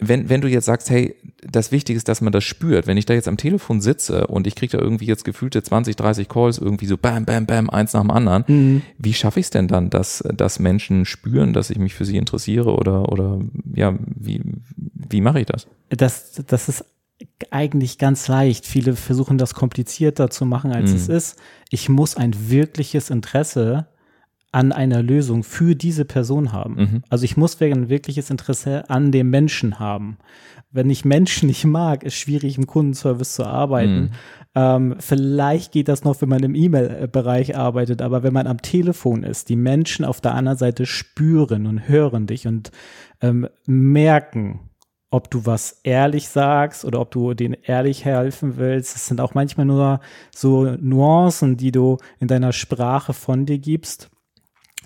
wenn, 0.00 0.28
wenn 0.28 0.40
du 0.40 0.48
jetzt 0.48 0.64
sagst, 0.64 0.90
hey, 0.90 1.14
das 1.42 1.70
Wichtige 1.70 1.96
ist, 1.96 2.08
dass 2.08 2.20
man 2.20 2.32
das 2.32 2.42
spürt, 2.44 2.86
wenn 2.86 2.96
ich 2.96 3.06
da 3.06 3.14
jetzt 3.14 3.28
am 3.28 3.36
Telefon 3.36 3.80
sitze 3.80 4.26
und 4.26 4.46
ich 4.46 4.56
kriege 4.56 4.76
da 4.76 4.82
irgendwie 4.82 5.06
jetzt 5.06 5.24
gefühlte 5.24 5.62
20, 5.62 5.94
30 5.96 6.28
Calls, 6.28 6.58
irgendwie 6.58 6.86
so 6.86 6.96
bam, 6.96 7.24
bam, 7.24 7.46
bam, 7.46 7.70
eins 7.70 7.92
nach 7.92 8.00
dem 8.00 8.10
anderen, 8.10 8.44
mhm. 8.46 8.82
wie 8.98 9.14
schaffe 9.14 9.40
ich 9.40 9.46
es 9.46 9.50
denn 9.50 9.68
dann, 9.68 9.90
dass, 9.90 10.24
dass 10.34 10.58
Menschen 10.58 11.04
spüren, 11.04 11.52
dass 11.52 11.70
ich 11.70 11.78
mich 11.78 11.94
für 11.94 12.04
sie 12.04 12.16
interessiere 12.16 12.74
oder, 12.74 13.10
oder 13.12 13.40
ja, 13.72 13.96
wie, 14.16 14.42
wie 14.76 15.20
mache 15.20 15.40
ich 15.40 15.46
das? 15.46 15.68
Das, 15.90 16.42
das 16.46 16.68
ist 16.68 16.84
eigentlich 17.50 17.98
ganz 17.98 18.26
leicht. 18.26 18.66
Viele 18.66 18.96
versuchen 18.96 19.38
das 19.38 19.54
komplizierter 19.54 20.30
zu 20.30 20.44
machen, 20.44 20.72
als 20.72 20.90
mhm. 20.90 20.96
es 20.96 21.08
ist. 21.08 21.38
Ich 21.70 21.88
muss 21.88 22.16
ein 22.16 22.50
wirkliches 22.50 23.10
Interesse 23.10 23.86
an 24.54 24.70
einer 24.70 25.02
Lösung 25.02 25.42
für 25.42 25.74
diese 25.74 26.04
Person 26.04 26.52
haben. 26.52 26.74
Mhm. 26.76 27.02
Also 27.08 27.24
ich 27.24 27.36
muss 27.36 27.60
ein 27.60 27.88
wirkliches 27.88 28.30
Interesse 28.30 28.88
an 28.88 29.10
dem 29.10 29.28
Menschen 29.28 29.80
haben. 29.80 30.16
Wenn 30.70 30.90
ich 30.90 31.04
Menschen 31.04 31.48
nicht 31.48 31.64
mag, 31.64 32.04
ist 32.04 32.14
schwierig 32.14 32.56
im 32.56 32.68
Kundenservice 32.68 33.34
zu 33.34 33.44
arbeiten. 33.44 34.00
Mhm. 34.00 34.10
Ähm, 34.54 34.94
vielleicht 35.00 35.72
geht 35.72 35.88
das 35.88 36.04
noch, 36.04 36.20
wenn 36.22 36.28
man 36.28 36.44
im 36.44 36.54
E-Mail-Bereich 36.54 37.56
arbeitet, 37.56 38.00
aber 38.00 38.22
wenn 38.22 38.32
man 38.32 38.46
am 38.46 38.62
Telefon 38.62 39.24
ist, 39.24 39.48
die 39.48 39.56
Menschen 39.56 40.04
auf 40.04 40.20
der 40.20 40.34
anderen 40.36 40.58
Seite 40.58 40.86
spüren 40.86 41.66
und 41.66 41.88
hören 41.88 42.28
dich 42.28 42.46
und 42.46 42.70
ähm, 43.22 43.48
merken, 43.66 44.70
ob 45.10 45.32
du 45.32 45.46
was 45.46 45.80
ehrlich 45.82 46.28
sagst 46.28 46.84
oder 46.84 47.00
ob 47.00 47.10
du 47.10 47.34
denen 47.34 47.56
ehrlich 47.60 48.04
helfen 48.04 48.56
willst. 48.56 48.94
Es 48.94 49.08
sind 49.08 49.20
auch 49.20 49.34
manchmal 49.34 49.66
nur 49.66 49.98
so 50.32 50.76
Nuancen, 50.80 51.56
die 51.56 51.72
du 51.72 51.98
in 52.20 52.28
deiner 52.28 52.52
Sprache 52.52 53.12
von 53.12 53.46
dir 53.46 53.58
gibst 53.58 54.10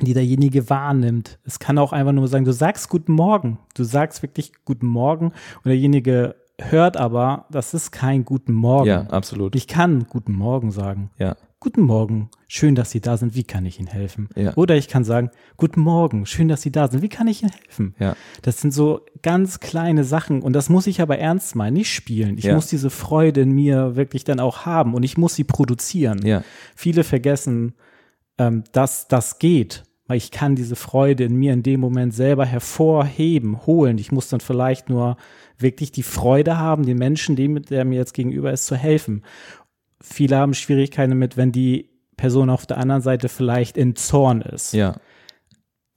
die 0.06 0.14
derjenige 0.14 0.70
wahrnimmt. 0.70 1.38
Es 1.44 1.58
kann 1.58 1.78
auch 1.78 1.92
einfach 1.92 2.12
nur 2.12 2.28
sagen, 2.28 2.44
du 2.44 2.52
sagst 2.52 2.88
guten 2.88 3.12
Morgen. 3.12 3.58
Du 3.74 3.84
sagst 3.84 4.22
wirklich 4.22 4.52
guten 4.64 4.86
Morgen 4.86 5.26
und 5.26 5.66
derjenige 5.66 6.36
hört 6.60 6.96
aber, 6.96 7.46
das 7.50 7.74
ist 7.74 7.92
kein 7.92 8.24
guten 8.24 8.52
Morgen. 8.52 8.88
Ja, 8.88 9.02
absolut. 9.02 9.54
Ich 9.54 9.66
kann 9.66 10.06
guten 10.08 10.32
Morgen 10.32 10.70
sagen. 10.70 11.10
Ja. 11.18 11.36
Guten 11.60 11.82
Morgen, 11.82 12.30
schön, 12.46 12.76
dass 12.76 12.92
Sie 12.92 13.00
da 13.00 13.16
sind. 13.16 13.34
Wie 13.34 13.42
kann 13.42 13.66
ich 13.66 13.80
Ihnen 13.80 13.88
helfen? 13.88 14.28
Ja. 14.36 14.54
Oder 14.54 14.76
ich 14.76 14.86
kann 14.86 15.02
sagen, 15.02 15.30
guten 15.56 15.80
Morgen, 15.80 16.24
schön, 16.24 16.46
dass 16.46 16.62
Sie 16.62 16.70
da 16.70 16.86
sind. 16.86 17.02
Wie 17.02 17.08
kann 17.08 17.26
ich 17.26 17.42
Ihnen 17.42 17.50
helfen? 17.50 17.96
Ja. 17.98 18.14
Das 18.42 18.60
sind 18.60 18.72
so 18.72 19.00
ganz 19.22 19.58
kleine 19.58 20.04
Sachen 20.04 20.40
und 20.40 20.52
das 20.52 20.68
muss 20.68 20.86
ich 20.86 21.00
aber 21.00 21.18
ernst 21.18 21.56
meinen, 21.56 21.74
nicht 21.74 21.92
spielen. 21.92 22.38
Ich 22.38 22.44
ja. 22.44 22.54
muss 22.54 22.68
diese 22.68 22.90
Freude 22.90 23.40
in 23.40 23.50
mir 23.50 23.96
wirklich 23.96 24.22
dann 24.22 24.38
auch 24.38 24.66
haben 24.66 24.94
und 24.94 25.02
ich 25.02 25.18
muss 25.18 25.34
sie 25.34 25.42
produzieren. 25.42 26.24
Ja. 26.24 26.44
Viele 26.76 27.02
vergessen, 27.02 27.74
ähm, 28.38 28.62
dass 28.70 29.08
das 29.08 29.40
geht 29.40 29.82
weil 30.08 30.16
ich 30.16 30.32
kann 30.32 30.56
diese 30.56 30.74
Freude 30.74 31.24
in 31.24 31.36
mir 31.36 31.52
in 31.52 31.62
dem 31.62 31.78
Moment 31.78 32.12
selber 32.12 32.44
hervorheben, 32.44 33.64
holen. 33.66 33.98
Ich 33.98 34.10
muss 34.10 34.28
dann 34.28 34.40
vielleicht 34.40 34.88
nur 34.88 35.16
wirklich 35.58 35.92
die 35.92 36.02
Freude 36.02 36.58
haben, 36.58 36.84
den 36.84 36.98
Menschen, 36.98 37.36
dem, 37.36 37.62
der 37.62 37.84
mir 37.84 37.96
jetzt 37.96 38.14
gegenüber 38.14 38.52
ist, 38.52 38.66
zu 38.66 38.74
helfen. 38.74 39.22
Viele 40.00 40.36
haben 40.36 40.54
Schwierigkeiten 40.54 41.10
damit, 41.10 41.36
wenn 41.36 41.52
die 41.52 41.90
Person 42.16 42.50
auf 42.50 42.66
der 42.66 42.78
anderen 42.78 43.02
Seite 43.02 43.28
vielleicht 43.28 43.76
in 43.76 43.94
Zorn 43.94 44.40
ist. 44.40 44.72
Ja 44.72 44.96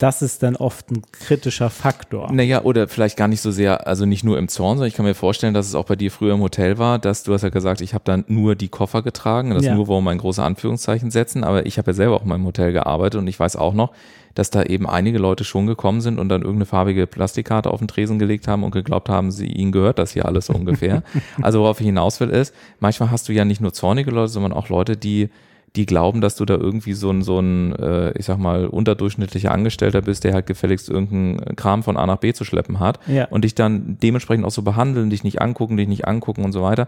das 0.01 0.23
ist 0.23 0.41
dann 0.41 0.55
oft 0.55 0.89
ein 0.89 1.03
kritischer 1.11 1.69
Faktor. 1.69 2.31
Naja, 2.31 2.63
oder 2.63 2.87
vielleicht 2.87 3.17
gar 3.17 3.27
nicht 3.27 3.41
so 3.41 3.51
sehr, 3.51 3.85
also 3.85 4.07
nicht 4.07 4.23
nur 4.23 4.39
im 4.39 4.47
Zorn, 4.47 4.77
sondern 4.77 4.87
ich 4.87 4.95
kann 4.95 5.05
mir 5.05 5.13
vorstellen, 5.13 5.53
dass 5.53 5.67
es 5.67 5.75
auch 5.75 5.85
bei 5.85 5.95
dir 5.95 6.09
früher 6.09 6.33
im 6.33 6.41
Hotel 6.41 6.79
war, 6.79 6.97
dass 6.97 7.21
du 7.21 7.33
hast 7.33 7.43
ja 7.43 7.49
gesagt, 7.49 7.81
ich 7.81 7.93
habe 7.93 8.03
dann 8.03 8.25
nur 8.27 8.55
die 8.55 8.69
Koffer 8.69 9.03
getragen, 9.03 9.51
das 9.51 9.63
ja. 9.63 9.75
nur, 9.75 9.87
warum 9.87 10.05
wir 10.05 10.11
ein 10.11 10.17
große 10.17 10.41
Anführungszeichen 10.41 11.11
setzen, 11.11 11.43
aber 11.43 11.67
ich 11.67 11.77
habe 11.77 11.91
ja 11.91 11.93
selber 11.93 12.15
auch 12.15 12.23
in 12.23 12.29
meinem 12.29 12.45
Hotel 12.45 12.71
gearbeitet 12.71 13.19
und 13.19 13.27
ich 13.27 13.39
weiß 13.39 13.57
auch 13.57 13.75
noch, 13.75 13.91
dass 14.33 14.49
da 14.49 14.63
eben 14.63 14.89
einige 14.89 15.19
Leute 15.19 15.43
schon 15.43 15.67
gekommen 15.67 16.01
sind 16.01 16.17
und 16.17 16.29
dann 16.29 16.41
irgendeine 16.41 16.65
farbige 16.65 17.05
Plastikkarte 17.05 17.69
auf 17.69 17.77
den 17.77 17.87
Tresen 17.87 18.17
gelegt 18.17 18.47
haben 18.47 18.63
und 18.63 18.71
geglaubt 18.71 19.07
haben, 19.07 19.29
sie, 19.29 19.47
ihnen 19.47 19.71
gehört 19.71 19.99
das 19.99 20.13
hier 20.13 20.25
alles 20.25 20.49
ungefähr. 20.49 21.03
also 21.43 21.61
worauf 21.61 21.79
ich 21.79 21.85
hinaus 21.85 22.19
will 22.19 22.29
ist, 22.29 22.55
manchmal 22.79 23.11
hast 23.11 23.29
du 23.29 23.33
ja 23.33 23.45
nicht 23.45 23.61
nur 23.61 23.73
zornige 23.73 24.09
Leute, 24.09 24.29
sondern 24.29 24.53
auch 24.53 24.69
Leute, 24.69 24.97
die 24.97 25.29
die 25.75 25.85
glauben, 25.85 26.19
dass 26.19 26.35
du 26.35 26.45
da 26.45 26.55
irgendwie 26.55 26.93
so 26.93 27.09
ein, 27.09 27.21
so 27.21 27.39
ein, 27.39 27.73
äh, 27.75 28.11
ich 28.17 28.25
sag 28.25 28.37
mal, 28.37 28.67
unterdurchschnittlicher 28.67 29.51
Angestellter 29.51 30.01
bist, 30.01 30.23
der 30.23 30.33
halt 30.33 30.45
gefälligst 30.45 30.89
irgendeinen 30.89 31.55
Kram 31.55 31.83
von 31.83 31.97
A 31.97 32.05
nach 32.05 32.17
B 32.17 32.33
zu 32.33 32.43
schleppen 32.43 32.79
hat 32.79 32.99
ja. 33.07 33.25
und 33.25 33.45
dich 33.45 33.55
dann 33.55 33.97
dementsprechend 34.01 34.45
auch 34.45 34.51
so 34.51 34.63
behandeln, 34.63 35.09
dich 35.09 35.23
nicht 35.23 35.41
angucken, 35.41 35.77
dich 35.77 35.87
nicht 35.87 36.07
angucken 36.07 36.43
und 36.43 36.51
so 36.51 36.61
weiter. 36.61 36.87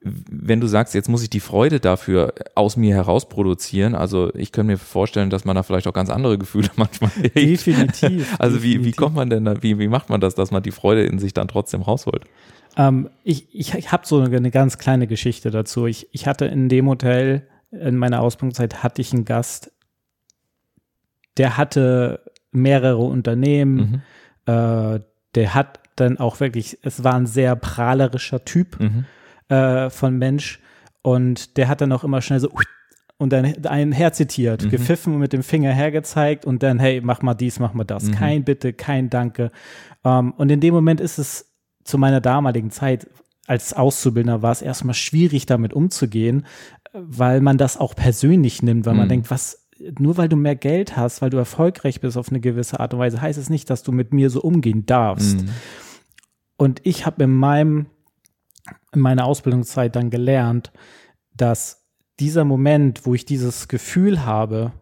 wenn 0.00 0.60
du 0.60 0.66
sagst, 0.66 0.94
jetzt 0.94 1.08
muss 1.08 1.22
ich 1.22 1.30
die 1.30 1.40
Freude 1.40 1.80
dafür 1.80 2.32
aus 2.54 2.76
mir 2.76 2.94
heraus 2.94 3.28
produzieren, 3.28 3.94
also 3.94 4.34
ich 4.34 4.50
könnte 4.50 4.72
mir 4.72 4.78
vorstellen, 4.78 5.30
dass 5.30 5.44
man 5.44 5.54
da 5.54 5.62
vielleicht 5.62 5.86
auch 5.86 5.92
ganz 5.92 6.10
andere 6.10 6.38
Gefühle 6.38 6.70
manchmal 6.76 7.10
hegt. 7.10 7.36
Definitiv. 7.36 8.34
Also 8.40 8.56
definitiv. 8.56 8.80
Wie, 8.80 8.84
wie 8.84 8.92
kommt 8.92 9.14
man 9.14 9.30
denn 9.30 9.44
da, 9.44 9.62
wie, 9.62 9.78
wie 9.78 9.88
macht 9.88 10.10
man 10.10 10.20
das, 10.20 10.34
dass 10.34 10.50
man 10.50 10.62
die 10.64 10.72
Freude 10.72 11.04
in 11.04 11.20
sich 11.20 11.34
dann 11.34 11.46
trotzdem 11.46 11.82
rausholt? 11.82 12.24
Ähm, 12.76 13.10
ich 13.24 13.46
ich, 13.52 13.74
ich 13.74 13.92
habe 13.92 14.06
so 14.06 14.20
eine, 14.20 14.34
eine, 14.34 14.50
ganz 14.50 14.78
kleine 14.78 15.06
Geschichte 15.06 15.50
dazu. 15.50 15.86
Ich, 15.86 16.08
ich 16.12 16.26
hatte 16.26 16.46
in 16.46 16.68
dem 16.68 16.88
Hotel, 16.88 17.46
in 17.70 17.96
meiner 17.96 18.20
Ausbildungszeit, 18.20 18.82
hatte 18.82 19.00
ich 19.00 19.12
einen 19.12 19.24
Gast, 19.24 19.72
der 21.36 21.56
hatte 21.56 22.22
mehrere 22.50 22.98
Unternehmen, 22.98 24.02
mhm. 24.46 24.52
äh, 24.52 25.00
der 25.34 25.54
hat 25.54 25.80
dann 25.96 26.18
auch 26.18 26.40
wirklich, 26.40 26.78
es 26.82 27.04
war 27.04 27.14
ein 27.14 27.26
sehr 27.26 27.56
prahlerischer 27.56 28.44
Typ 28.44 28.78
mhm. 28.80 29.04
äh, 29.48 29.90
von 29.90 30.16
Mensch 30.16 30.60
und 31.02 31.56
der 31.56 31.68
hat 31.68 31.80
dann 31.80 31.92
auch 31.92 32.04
immer 32.04 32.22
schnell 32.22 32.40
so 32.40 32.50
und 33.18 33.32
dann 33.32 33.64
einen 33.66 33.92
herzitiert, 33.92 34.64
mhm. 34.64 34.70
gepfiffen 34.70 35.14
und 35.14 35.20
mit 35.20 35.32
dem 35.32 35.42
Finger 35.42 35.72
hergezeigt 35.72 36.44
und 36.44 36.62
dann, 36.62 36.78
hey, 36.78 37.00
mach 37.02 37.20
mal 37.20 37.34
dies, 37.34 37.58
mach 37.58 37.74
mal 37.74 37.84
das. 37.84 38.04
Mhm. 38.04 38.12
Kein 38.12 38.44
Bitte, 38.44 38.72
kein 38.72 39.10
Danke. 39.10 39.50
Ähm, 40.04 40.32
und 40.32 40.50
in 40.50 40.60
dem 40.60 40.72
Moment 40.72 41.00
ist 41.00 41.18
es 41.18 41.52
zu 41.82 41.98
meiner 41.98 42.20
damaligen 42.20 42.70
Zeit 42.70 43.08
als 43.48 43.72
Auszubildender 43.72 44.42
war 44.42 44.52
es 44.52 44.60
erstmal 44.60 44.94
schwierig, 44.94 45.46
damit 45.46 45.72
umzugehen, 45.72 46.44
weil 47.06 47.40
man 47.40 47.58
das 47.58 47.76
auch 47.76 47.94
persönlich 47.94 48.62
nimmt, 48.62 48.86
weil 48.86 48.94
man 48.94 49.06
mhm. 49.06 49.10
denkt, 49.10 49.30
was, 49.30 49.68
nur 49.98 50.16
weil 50.16 50.28
du 50.28 50.36
mehr 50.36 50.56
Geld 50.56 50.96
hast, 50.96 51.22
weil 51.22 51.30
du 51.30 51.36
erfolgreich 51.36 52.00
bist 52.00 52.16
auf 52.16 52.30
eine 52.30 52.40
gewisse 52.40 52.80
Art 52.80 52.94
und 52.94 53.00
Weise, 53.00 53.20
heißt 53.20 53.38
es 53.38 53.50
nicht, 53.50 53.70
dass 53.70 53.82
du 53.82 53.92
mit 53.92 54.12
mir 54.12 54.30
so 54.30 54.40
umgehen 54.40 54.86
darfst. 54.86 55.42
Mhm. 55.42 55.48
Und 56.56 56.80
ich 56.84 57.06
habe 57.06 57.24
in 57.24 57.34
meinem, 57.34 57.86
in 58.92 59.00
meiner 59.00 59.24
Ausbildungszeit 59.24 59.94
dann 59.94 60.10
gelernt, 60.10 60.72
dass 61.36 61.86
dieser 62.18 62.44
Moment, 62.44 63.06
wo 63.06 63.14
ich 63.14 63.24
dieses 63.24 63.68
Gefühl 63.68 64.24
habe, 64.24 64.72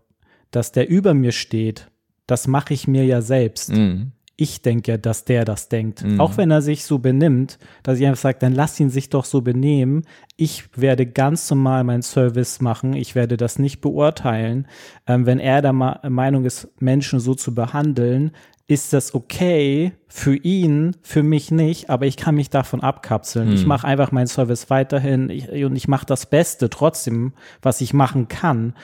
dass 0.50 0.72
der 0.72 0.88
über 0.88 1.12
mir 1.12 1.32
steht, 1.32 1.90
das 2.26 2.48
mache 2.48 2.72
ich 2.72 2.88
mir 2.88 3.04
ja 3.04 3.20
selbst. 3.20 3.70
Mhm 3.70 4.12
ich 4.36 4.60
denke, 4.60 4.98
dass 4.98 5.24
der 5.24 5.44
das 5.44 5.68
denkt. 5.68 6.04
Mhm. 6.04 6.20
Auch 6.20 6.36
wenn 6.36 6.50
er 6.50 6.60
sich 6.60 6.84
so 6.84 6.98
benimmt, 6.98 7.58
dass 7.82 7.98
ich 7.98 8.06
einfach 8.06 8.20
sage, 8.20 8.38
dann 8.38 8.52
lass 8.52 8.78
ihn 8.78 8.90
sich 8.90 9.08
doch 9.08 9.24
so 9.24 9.40
benehmen. 9.40 10.02
Ich 10.36 10.64
werde 10.76 11.06
ganz 11.06 11.48
normal 11.50 11.84
meinen 11.84 12.02
Service 12.02 12.60
machen. 12.60 12.92
Ich 12.92 13.14
werde 13.14 13.38
das 13.38 13.58
nicht 13.58 13.80
beurteilen. 13.80 14.66
Ähm, 15.06 15.24
wenn 15.24 15.38
er 15.38 15.62
der 15.62 15.72
Ma 15.72 16.00
Meinung 16.06 16.44
ist, 16.44 16.68
Menschen 16.80 17.18
so 17.18 17.34
zu 17.34 17.54
behandeln, 17.54 18.32
ist 18.68 18.92
das 18.92 19.14
okay 19.14 19.92
für 20.08 20.34
ihn, 20.34 20.96
für 21.00 21.22
mich 21.22 21.52
nicht, 21.52 21.88
aber 21.88 22.06
ich 22.06 22.16
kann 22.16 22.34
mich 22.34 22.50
davon 22.50 22.80
abkapseln. 22.80 23.48
Mhm. 23.48 23.54
Ich 23.54 23.64
mache 23.64 23.86
einfach 23.86 24.10
meinen 24.10 24.26
Service 24.26 24.68
weiterhin 24.70 25.30
ich, 25.30 25.48
und 25.64 25.76
ich 25.76 25.88
mache 25.88 26.04
das 26.04 26.26
Beste 26.26 26.68
trotzdem, 26.68 27.32
was 27.62 27.80
ich 27.80 27.94
machen 27.94 28.28
kann 28.28 28.74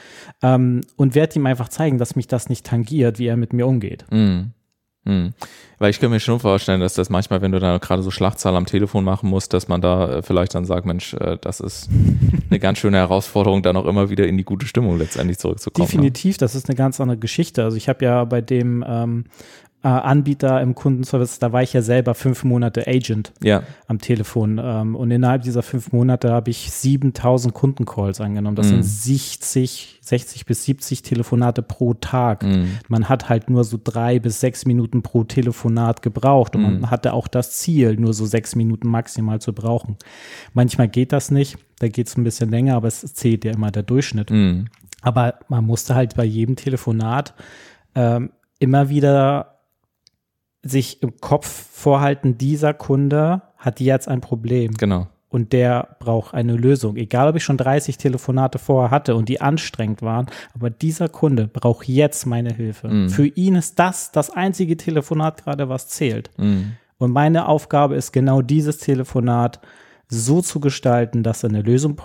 ähm, 0.41 0.83
und 0.97 1.15
werde 1.15 1.37
ihm 1.37 1.47
einfach 1.47 1.69
zeigen, 1.69 1.99
dass 1.99 2.17
mich 2.17 2.29
das 2.29 2.49
nicht 2.49 2.65
tangiert, 2.65 3.19
wie 3.19 3.27
er 3.27 3.37
mit 3.37 3.53
mir 3.53 3.67
umgeht. 3.67 4.07
Mhm. 4.11 4.53
Hm. 5.05 5.33
Weil 5.79 5.91
ich 5.91 5.99
kann 5.99 6.11
mir 6.11 6.21
schon 6.21 6.39
vorstellen, 6.39 6.81
dass 6.81 6.95
das 6.95 7.11
manchmal, 7.11 7.43
wenn 7.43 7.51
du 7.51 7.59
da 7.59 7.79
gerade 7.79 8.05
so 8.05 8.13
Schlachtzahl 8.13 8.55
am 8.55 8.67
Telefon 8.67 9.03
machen 9.03 9.29
musst, 9.29 9.53
dass 9.53 9.67
man 9.67 9.81
da 9.81 10.19
äh, 10.19 10.23
vielleicht 10.23 10.55
dann 10.55 10.65
sagt, 10.65 10.87
Mensch, 10.87 11.15
äh, 11.15 11.39
das 11.41 11.59
ist 11.59 11.89
eine 12.51 12.61
ganz 12.61 12.79
schöne 12.79 12.99
Herausforderung, 12.99 13.63
dann 13.63 13.77
auch 13.77 13.87
immer 13.87 14.11
wieder 14.11 14.27
in 14.29 14.39
die 14.39 14.45
gute 14.45 14.67
Stimmung 14.67 14.99
letztendlich 14.99 15.39
zurückzukommen. 15.39 15.87
Ne? 15.87 15.91
Definitiv, 15.91 16.39
das 16.39 16.55
ist 16.55 16.69
eine 16.69 16.77
ganz 16.77 17.01
andere 17.01 17.19
Geschichte. 17.19 17.65
Also 17.65 17.77
ich 17.77 17.89
habe 17.89 18.05
ja 18.05 18.25
bei 18.25 18.41
dem 18.41 18.85
ähm, 18.87 19.25
äh, 19.85 19.89
Anbieter 19.89 20.61
im 20.61 20.75
Kundenservice, 20.75 21.41
da 21.41 21.53
war 21.53 21.63
ich 21.63 21.73
ja 21.73 21.83
selber 21.83 22.15
fünf 22.15 22.45
Monate 22.45 22.87
Agent 22.87 23.33
ja. 23.43 23.65
am 23.89 23.99
Telefon. 23.99 24.61
Ähm, 24.63 24.95
und 24.95 25.11
innerhalb 25.11 25.43
dieser 25.43 25.63
fünf 25.63 25.93
Monate 25.93 26.31
habe 26.31 26.51
ich 26.51 26.71
7000 26.71 27.53
Kundencalls 27.53 28.21
angenommen. 28.21 28.55
Das 28.55 28.69
mm. 28.69 28.71
sind 28.71 28.85
60, 28.85 29.99
60 30.01 30.47
bis 30.47 30.65
70 30.65 31.03
Telefonate 31.03 31.63
pro 31.63 31.95
Tag. 31.95 32.45
Mm. 32.45 32.79
Man 32.89 33.09
hat 33.09 33.29
halt 33.29 33.51
nur 33.51 33.65
so 33.65 33.79
drei 33.83 34.21
bis 34.21 34.39
sechs 34.39 34.67
Minuten 34.67 35.03
pro 35.03 35.25
Telefonat 35.25 36.03
gebraucht. 36.03 36.55
Und 36.55 36.63
mm. 36.63 36.81
man 36.81 36.91
hatte 36.91 37.13
auch 37.13 37.27
das 37.27 37.53
Ziel, 37.59 37.97
nur 37.97 38.15
so 38.15 38.25
sechs 38.25 38.55
Minuten 38.55 38.89
maximal 38.89 39.41
zu 39.41 39.53
brauchen. 39.53 39.97
Manchmal 40.55 40.89
geht 40.89 41.13
das 41.13 41.33
nicht. 41.33 41.59
Da 41.81 41.89
geht 41.89 42.07
es 42.07 42.17
ein 42.17 42.23
bisschen 42.23 42.51
länger, 42.51 42.77
aber 42.77 42.87
es 42.87 43.01
zählt 43.15 43.45
ja 43.45 43.51
immer 43.51 43.73
der 43.73 43.83
Durchschnitt. 43.83 44.31
Mm. 44.31 44.67
Aber 45.01 45.41
man 45.49 45.65
musste 45.65 45.97
halt 45.97 46.15
bei 46.15 46.25
jedem 46.25 46.55
Telefonat 46.55 47.35
ähm, 47.97 48.31
immer 48.61 48.89
wieder 48.89 49.52
sich 50.63 51.03
im 51.03 51.21
Kopf 51.21 51.47
vorhalten, 51.47 52.39
dieser 52.39 52.75
Kunde 52.75 53.43
hat 53.57 53.81
jetzt 53.81 54.09
ein 54.09 54.21
Problem. 54.21 54.75
Genau. 54.75 55.09
Und 55.29 55.53
der 55.55 55.97
braucht 55.99 56.35
eine 56.35 56.55
Lösung. 56.57 56.97
Egal, 56.97 57.29
ob 57.29 57.37
ich 57.37 57.45
schon 57.45 57.57
30 57.57 57.97
Telefonate 57.97 58.59
vorher 58.59 58.91
hatte 58.91 59.17
und 59.17 59.31
die 59.31 59.41
anstrengend 59.41 60.03
waren, 60.03 60.27
aber 60.55 60.69
dieser 60.69 61.09
Kunde 61.09 61.49
braucht 61.49 61.89
jetzt 61.89 62.27
meine 62.27 62.53
Hilfe. 62.53 62.89
Mm. 62.89 63.09
Für 63.09 63.27
ihn 63.27 63.55
ist 63.55 63.79
das 63.79 64.13
das 64.13 64.29
einzige 64.29 64.77
Telefonat 64.77 65.43
gerade, 65.43 65.71
was 65.71 65.89
zählt. 65.89 66.31
Mm. 66.37 66.73
Und 66.99 67.13
meine 67.13 67.49
Aufgabe 67.49 67.97
ist 67.97 68.13
genau 68.13 68.43
dieses 68.43 68.77
Telefonat 68.77 69.61
so 70.09 70.43
zu 70.43 70.61
gestalten, 70.61 71.23
dass 71.23 71.43
er 71.43 71.49
eine 71.49 71.63
Lösung 71.63 71.99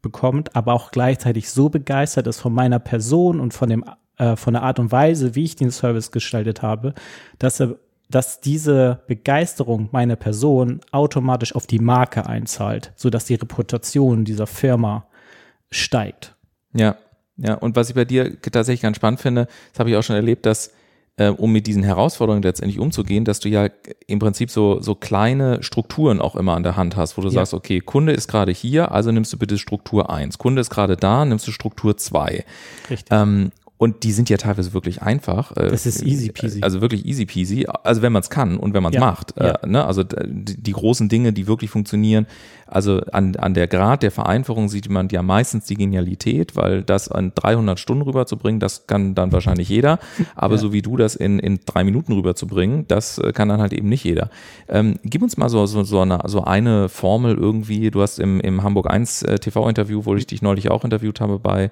bekommt, 0.00 0.56
aber 0.56 0.72
auch 0.72 0.90
gleichzeitig 0.90 1.50
so 1.50 1.68
begeistert 1.68 2.26
ist 2.26 2.40
von 2.40 2.54
meiner 2.54 2.78
Person 2.78 3.40
und 3.40 3.52
von 3.52 3.68
dem 3.68 3.84
äh, 4.16 4.36
von 4.36 4.54
der 4.54 4.62
Art 4.62 4.78
und 4.78 4.90
Weise, 4.90 5.34
wie 5.34 5.44
ich 5.44 5.56
den 5.56 5.70
Service 5.70 6.12
gestaltet 6.12 6.62
habe, 6.62 6.94
dass 7.38 7.60
er 7.60 7.76
dass 8.10 8.40
diese 8.40 9.02
Begeisterung 9.06 9.88
meiner 9.92 10.16
Person 10.16 10.80
automatisch 10.90 11.54
auf 11.54 11.66
die 11.66 11.78
Marke 11.78 12.26
einzahlt, 12.26 12.92
sodass 12.96 13.24
die 13.24 13.36
Reputation 13.36 14.24
dieser 14.24 14.46
Firma 14.46 15.06
steigt. 15.70 16.34
Ja, 16.74 16.96
ja. 17.36 17.54
Und 17.54 17.76
was 17.76 17.88
ich 17.88 17.94
bei 17.94 18.04
dir 18.04 18.40
tatsächlich 18.42 18.82
ganz 18.82 18.96
spannend 18.96 19.20
finde, 19.20 19.46
das 19.72 19.78
habe 19.80 19.90
ich 19.90 19.96
auch 19.96 20.02
schon 20.02 20.16
erlebt, 20.16 20.44
dass 20.44 20.72
äh, 21.16 21.28
um 21.28 21.52
mit 21.52 21.66
diesen 21.66 21.82
Herausforderungen 21.82 22.42
letztendlich 22.42 22.78
umzugehen, 22.78 23.24
dass 23.24 23.40
du 23.40 23.48
ja 23.48 23.68
im 24.06 24.18
Prinzip 24.18 24.50
so, 24.50 24.80
so 24.80 24.94
kleine 24.94 25.62
Strukturen 25.62 26.20
auch 26.20 26.34
immer 26.34 26.54
an 26.54 26.62
der 26.62 26.76
Hand 26.76 26.96
hast, 26.96 27.18
wo 27.18 27.22
du 27.22 27.28
ja. 27.28 27.34
sagst, 27.34 27.54
okay, 27.54 27.80
Kunde 27.80 28.12
ist 28.12 28.28
gerade 28.28 28.52
hier, 28.52 28.92
also 28.92 29.12
nimmst 29.12 29.32
du 29.32 29.38
bitte 29.38 29.58
Struktur 29.58 30.10
1. 30.10 30.38
Kunde 30.38 30.60
ist 30.60 30.70
gerade 30.70 30.96
da, 30.96 31.24
nimmst 31.24 31.46
du 31.46 31.52
Struktur 31.52 31.96
2. 31.96 32.44
Richtig. 32.88 33.06
Ähm, 33.10 33.52
und 33.80 34.02
die 34.02 34.12
sind 34.12 34.28
ja 34.28 34.36
teilweise 34.36 34.74
wirklich 34.74 35.00
einfach. 35.00 35.56
Äh, 35.56 35.70
das 35.70 35.86
ist 35.86 36.02
easy 36.02 36.30
peasy. 36.30 36.60
Also 36.60 36.82
wirklich 36.82 37.06
easy 37.06 37.24
peasy. 37.24 37.66
Also 37.82 38.02
wenn 38.02 38.12
man 38.12 38.20
es 38.20 38.28
kann 38.28 38.58
und 38.58 38.74
wenn 38.74 38.82
man 38.82 38.92
es 38.92 38.96
ja, 38.96 39.00
macht. 39.00 39.32
Ja. 39.40 39.52
Äh, 39.52 39.66
ne? 39.66 39.86
Also 39.86 40.02
die, 40.02 40.62
die, 40.62 40.72
großen 40.72 41.08
Dinge, 41.08 41.32
die 41.32 41.46
wirklich 41.46 41.70
funktionieren. 41.70 42.26
Also 42.66 43.00
an, 43.12 43.36
an 43.36 43.54
der 43.54 43.68
Grad 43.68 44.02
der 44.02 44.10
Vereinfachung 44.10 44.68
sieht 44.68 44.90
man 44.90 45.08
ja 45.08 45.22
meistens 45.22 45.64
die 45.64 45.76
Genialität, 45.76 46.56
weil 46.56 46.82
das 46.82 47.08
an 47.08 47.32
300 47.34 47.80
Stunden 47.80 48.02
rüberzubringen, 48.02 48.60
das 48.60 48.86
kann 48.86 49.14
dann 49.14 49.32
wahrscheinlich 49.32 49.70
jeder. 49.70 49.98
Aber 50.34 50.56
ja. 50.56 50.60
so 50.60 50.74
wie 50.74 50.82
du 50.82 50.98
das 50.98 51.16
in, 51.16 51.38
in 51.38 51.60
drei 51.64 51.82
Minuten 51.82 52.12
rüberzubringen, 52.12 52.84
das 52.86 53.16
äh, 53.16 53.32
kann 53.32 53.48
dann 53.48 53.62
halt 53.62 53.72
eben 53.72 53.88
nicht 53.88 54.04
jeder. 54.04 54.28
Ähm, 54.68 54.98
gib 55.04 55.22
uns 55.22 55.38
mal 55.38 55.48
so, 55.48 55.64
so, 55.64 55.84
so, 55.84 56.02
eine, 56.02 56.18
so 56.26 56.44
eine 56.44 56.90
Formel 56.90 57.34
irgendwie. 57.34 57.90
Du 57.90 58.02
hast 58.02 58.18
im, 58.18 58.40
im 58.40 58.62
Hamburg 58.62 58.90
1 58.90 59.22
äh, 59.22 59.38
TV-Interview, 59.38 60.04
wo 60.04 60.14
ich 60.16 60.26
dich 60.26 60.42
neulich 60.42 60.70
auch 60.70 60.84
interviewt 60.84 61.22
habe 61.22 61.38
bei 61.38 61.70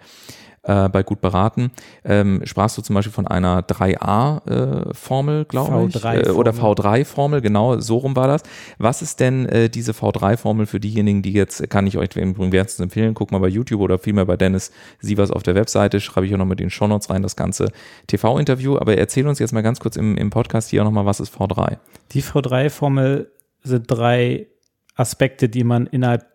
äh, 0.68 0.88
bei 0.88 1.02
Gut 1.02 1.20
beraten, 1.20 1.72
ähm, 2.04 2.42
sprachst 2.44 2.76
du 2.76 2.82
zum 2.82 2.94
Beispiel 2.94 3.12
von 3.12 3.26
einer 3.26 3.62
3a-Formel, 3.62 5.40
äh, 5.40 5.44
glaube 5.46 5.88
ich, 5.88 6.04
äh, 6.04 6.30
oder 6.30 6.52
V3-Formel, 6.52 7.40
genau, 7.40 7.80
so 7.80 7.96
rum 7.96 8.14
war 8.14 8.28
das. 8.28 8.42
Was 8.76 9.00
ist 9.00 9.18
denn 9.18 9.46
äh, 9.46 9.70
diese 9.70 9.92
V3-Formel 9.92 10.66
für 10.66 10.78
diejenigen, 10.78 11.22
die 11.22 11.32
jetzt, 11.32 11.68
kann 11.70 11.86
ich 11.86 11.96
euch 11.96 12.10
im 12.16 12.36
wärmstens 12.52 12.84
empfehlen, 12.84 13.14
guck 13.14 13.32
mal 13.32 13.38
bei 13.38 13.48
YouTube 13.48 13.80
oder 13.80 13.98
vielmehr 13.98 14.26
bei 14.26 14.36
Dennis 14.36 14.70
Sievers 15.00 15.30
auf 15.30 15.42
der 15.42 15.54
Webseite, 15.54 16.00
schreibe 16.00 16.26
ich 16.26 16.34
auch 16.34 16.38
noch 16.38 16.44
mit 16.44 16.60
den 16.60 16.70
Shownotes 16.70 17.08
rein, 17.08 17.22
das 17.22 17.34
ganze 17.34 17.72
TV-Interview, 18.06 18.76
aber 18.76 18.96
erzähl 18.98 19.26
uns 19.26 19.38
jetzt 19.38 19.52
mal 19.52 19.62
ganz 19.62 19.80
kurz 19.80 19.96
im, 19.96 20.16
im 20.18 20.28
Podcast 20.28 20.68
hier 20.68 20.82
auch 20.82 20.84
nochmal, 20.84 21.06
was 21.06 21.20
ist 21.20 21.34
V3? 21.34 21.78
Die 22.12 22.22
V3-Formel 22.22 23.30
sind 23.62 23.90
drei 23.90 24.46
Aspekte, 24.94 25.48
die 25.48 25.64
man 25.64 25.86
innerhalb 25.86 26.26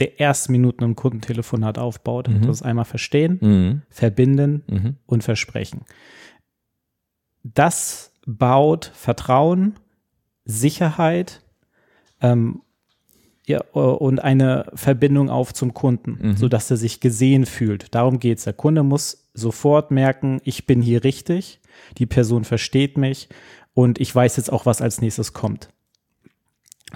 der 0.00 0.20
ersten 0.20 0.52
Minuten 0.52 0.84
im 0.84 0.96
Kundentelefonat 0.96 1.78
aufbaut. 1.78 2.28
Mhm. 2.28 2.42
Das 2.42 2.56
ist 2.56 2.62
einmal 2.62 2.84
verstehen, 2.84 3.38
mhm. 3.40 3.82
verbinden 3.90 4.64
mhm. 4.66 4.96
und 5.06 5.22
versprechen. 5.22 5.82
Das 7.42 8.12
baut 8.26 8.90
Vertrauen, 8.94 9.74
Sicherheit 10.44 11.42
ähm, 12.20 12.62
ja, 13.46 13.60
und 13.72 14.22
eine 14.22 14.66
Verbindung 14.74 15.28
auf 15.28 15.52
zum 15.52 15.74
Kunden, 15.74 16.18
mhm. 16.20 16.36
sodass 16.36 16.70
er 16.70 16.76
sich 16.76 17.00
gesehen 17.00 17.46
fühlt. 17.46 17.94
Darum 17.94 18.20
geht 18.20 18.38
es. 18.38 18.44
Der 18.44 18.52
Kunde 18.52 18.82
muss 18.82 19.28
sofort 19.34 19.90
merken, 19.90 20.40
ich 20.44 20.66
bin 20.66 20.82
hier 20.82 21.04
richtig, 21.04 21.60
die 21.98 22.06
Person 22.06 22.44
versteht 22.44 22.96
mich 22.96 23.28
und 23.74 24.00
ich 24.00 24.14
weiß 24.14 24.36
jetzt 24.36 24.52
auch, 24.52 24.66
was 24.66 24.80
als 24.80 25.00
nächstes 25.00 25.32
kommt. 25.32 25.70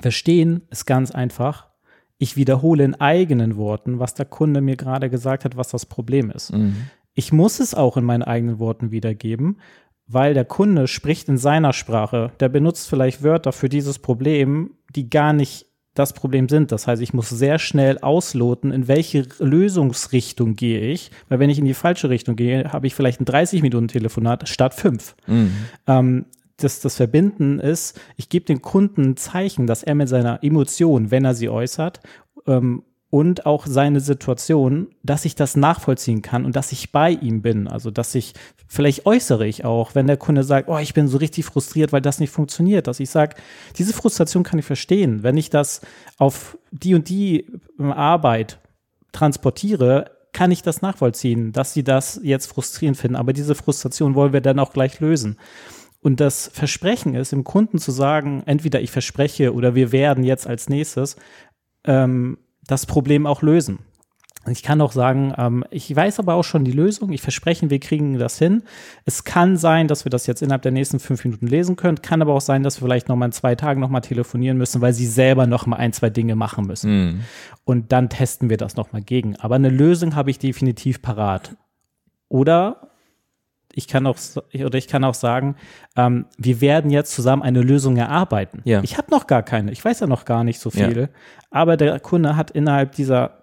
Verstehen 0.00 0.62
ist 0.70 0.86
ganz 0.86 1.10
einfach 1.10 1.68
ich 2.24 2.36
wiederhole 2.36 2.84
in 2.84 2.94
eigenen 2.94 3.56
Worten, 3.56 3.98
was 3.98 4.14
der 4.14 4.24
Kunde 4.24 4.62
mir 4.62 4.76
gerade 4.76 5.10
gesagt 5.10 5.44
hat, 5.44 5.58
was 5.58 5.68
das 5.68 5.84
Problem 5.84 6.30
ist. 6.30 6.54
Mhm. 6.54 6.88
Ich 7.12 7.32
muss 7.32 7.60
es 7.60 7.74
auch 7.74 7.98
in 7.98 8.04
meinen 8.04 8.22
eigenen 8.22 8.58
Worten 8.58 8.90
wiedergeben, 8.90 9.58
weil 10.06 10.32
der 10.32 10.46
Kunde 10.46 10.88
spricht 10.88 11.28
in 11.28 11.36
seiner 11.36 11.74
Sprache. 11.74 12.32
Der 12.40 12.48
benutzt 12.48 12.88
vielleicht 12.88 13.22
Wörter 13.22 13.52
für 13.52 13.68
dieses 13.68 13.98
Problem, 13.98 14.70
die 14.96 15.10
gar 15.10 15.34
nicht 15.34 15.66
das 15.92 16.14
Problem 16.14 16.48
sind. 16.48 16.72
Das 16.72 16.86
heißt, 16.86 17.02
ich 17.02 17.12
muss 17.12 17.28
sehr 17.28 17.58
schnell 17.58 17.98
ausloten, 17.98 18.72
in 18.72 18.88
welche 18.88 19.26
Lösungsrichtung 19.38 20.56
gehe 20.56 20.80
ich. 20.80 21.10
Weil 21.28 21.40
wenn 21.40 21.50
ich 21.50 21.58
in 21.58 21.66
die 21.66 21.74
falsche 21.74 22.08
Richtung 22.08 22.36
gehe, 22.36 22.72
habe 22.72 22.86
ich 22.86 22.94
vielleicht 22.94 23.20
ein 23.20 23.26
30-Minuten-Telefonat 23.26 24.48
statt 24.48 24.72
fünf. 24.72 25.14
Mhm. 25.26 25.52
Ähm, 25.86 26.24
das, 26.56 26.80
das 26.80 26.96
Verbinden 26.96 27.58
ist, 27.58 28.00
ich 28.16 28.28
gebe 28.28 28.44
dem 28.44 28.62
Kunden 28.62 29.02
ein 29.02 29.16
Zeichen, 29.16 29.66
dass 29.66 29.82
er 29.82 29.94
mit 29.94 30.08
seiner 30.08 30.42
Emotion, 30.42 31.10
wenn 31.10 31.24
er 31.24 31.34
sie 31.34 31.48
äußert, 31.48 32.00
ähm, 32.46 32.84
und 33.14 33.46
auch 33.46 33.66
seine 33.66 34.00
Situation, 34.00 34.88
dass 35.04 35.24
ich 35.24 35.36
das 35.36 35.54
nachvollziehen 35.54 36.20
kann 36.20 36.44
und 36.44 36.56
dass 36.56 36.72
ich 36.72 36.90
bei 36.90 37.10
ihm 37.10 37.42
bin. 37.42 37.68
Also, 37.68 37.92
dass 37.92 38.12
ich, 38.16 38.34
vielleicht 38.66 39.06
äußere 39.06 39.46
ich 39.46 39.64
auch, 39.64 39.94
wenn 39.94 40.08
der 40.08 40.16
Kunde 40.16 40.42
sagt, 40.42 40.68
oh, 40.68 40.78
ich 40.78 40.94
bin 40.94 41.06
so 41.06 41.18
richtig 41.18 41.44
frustriert, 41.44 41.92
weil 41.92 42.00
das 42.00 42.18
nicht 42.18 42.30
funktioniert, 42.30 42.88
dass 42.88 42.98
ich 42.98 43.10
sage, 43.10 43.36
diese 43.78 43.92
Frustration 43.92 44.42
kann 44.42 44.58
ich 44.58 44.64
verstehen. 44.64 45.22
Wenn 45.22 45.36
ich 45.36 45.48
das 45.48 45.80
auf 46.18 46.58
die 46.72 46.96
und 46.96 47.08
die 47.08 47.46
Arbeit 47.78 48.58
transportiere, 49.12 50.10
kann 50.32 50.50
ich 50.50 50.62
das 50.62 50.82
nachvollziehen, 50.82 51.52
dass 51.52 51.72
sie 51.72 51.84
das 51.84 52.18
jetzt 52.22 52.46
frustrierend 52.46 52.98
finden. 52.98 53.14
Aber 53.14 53.32
diese 53.32 53.54
Frustration 53.54 54.16
wollen 54.16 54.32
wir 54.32 54.40
dann 54.40 54.58
auch 54.58 54.72
gleich 54.72 54.98
lösen. 54.98 55.38
Und 56.04 56.20
das 56.20 56.50
Versprechen 56.52 57.14
ist, 57.14 57.32
dem 57.32 57.44
Kunden 57.44 57.78
zu 57.78 57.90
sagen, 57.90 58.42
entweder 58.44 58.82
ich 58.82 58.90
verspreche 58.90 59.54
oder 59.54 59.74
wir 59.74 59.90
werden 59.90 60.22
jetzt 60.22 60.46
als 60.46 60.68
nächstes 60.68 61.16
ähm, 61.84 62.36
das 62.66 62.84
Problem 62.84 63.24
auch 63.26 63.40
lösen. 63.40 63.78
Ich 64.46 64.62
kann 64.62 64.82
auch 64.82 64.92
sagen, 64.92 65.32
ähm, 65.38 65.64
ich 65.70 65.96
weiß 65.96 66.18
aber 66.18 66.34
auch 66.34 66.42
schon 66.42 66.66
die 66.66 66.72
Lösung. 66.72 67.10
Ich 67.10 67.22
verspreche, 67.22 67.70
wir 67.70 67.80
kriegen 67.80 68.18
das 68.18 68.38
hin. 68.38 68.64
Es 69.06 69.24
kann 69.24 69.56
sein, 69.56 69.88
dass 69.88 70.04
wir 70.04 70.10
das 70.10 70.26
jetzt 70.26 70.42
innerhalb 70.42 70.60
der 70.60 70.72
nächsten 70.72 71.00
fünf 71.00 71.24
Minuten 71.24 71.46
lesen 71.46 71.74
können. 71.74 72.02
Kann 72.02 72.20
aber 72.20 72.34
auch 72.34 72.42
sein, 72.42 72.62
dass 72.62 72.82
wir 72.82 72.86
vielleicht 72.86 73.08
noch 73.08 73.16
mal 73.16 73.24
in 73.24 73.32
zwei 73.32 73.54
Tagen 73.54 73.80
noch 73.80 73.88
mal 73.88 74.02
telefonieren 74.02 74.58
müssen, 74.58 74.82
weil 74.82 74.92
sie 74.92 75.06
selber 75.06 75.46
noch 75.46 75.64
mal 75.64 75.76
ein, 75.76 75.94
zwei 75.94 76.10
Dinge 76.10 76.36
machen 76.36 76.66
müssen. 76.66 76.90
Mm. 76.90 77.20
Und 77.64 77.92
dann 77.92 78.10
testen 78.10 78.50
wir 78.50 78.58
das 78.58 78.76
noch 78.76 78.92
mal 78.92 79.00
gegen. 79.00 79.36
Aber 79.36 79.54
eine 79.54 79.70
Lösung 79.70 80.16
habe 80.16 80.30
ich 80.30 80.38
definitiv 80.38 81.00
parat. 81.00 81.56
Oder 82.28 82.90
ich 83.74 83.88
kann 83.88 84.06
auch 84.06 84.16
oder 84.54 84.78
ich 84.78 84.88
kann 84.88 85.04
auch 85.04 85.14
sagen, 85.14 85.56
ähm, 85.96 86.26
wir 86.38 86.60
werden 86.60 86.90
jetzt 86.90 87.12
zusammen 87.12 87.42
eine 87.42 87.62
Lösung 87.62 87.96
erarbeiten. 87.96 88.60
Ja. 88.64 88.82
Ich 88.82 88.96
habe 88.98 89.10
noch 89.10 89.26
gar 89.26 89.42
keine, 89.42 89.72
ich 89.72 89.84
weiß 89.84 90.00
ja 90.00 90.06
noch 90.06 90.24
gar 90.24 90.44
nicht 90.44 90.60
so 90.60 90.70
viel, 90.70 90.98
ja. 90.98 91.08
aber 91.50 91.76
der 91.76 91.98
Kunde 92.00 92.36
hat 92.36 92.50
innerhalb 92.50 92.92
dieser 92.92 93.42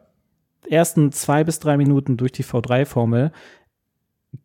ersten 0.70 1.12
zwei 1.12 1.44
bis 1.44 1.60
drei 1.60 1.78
Minuten 1.78 2.18
durch 2.18 2.32
die 2.32 2.44
V3-Formel 2.44 3.32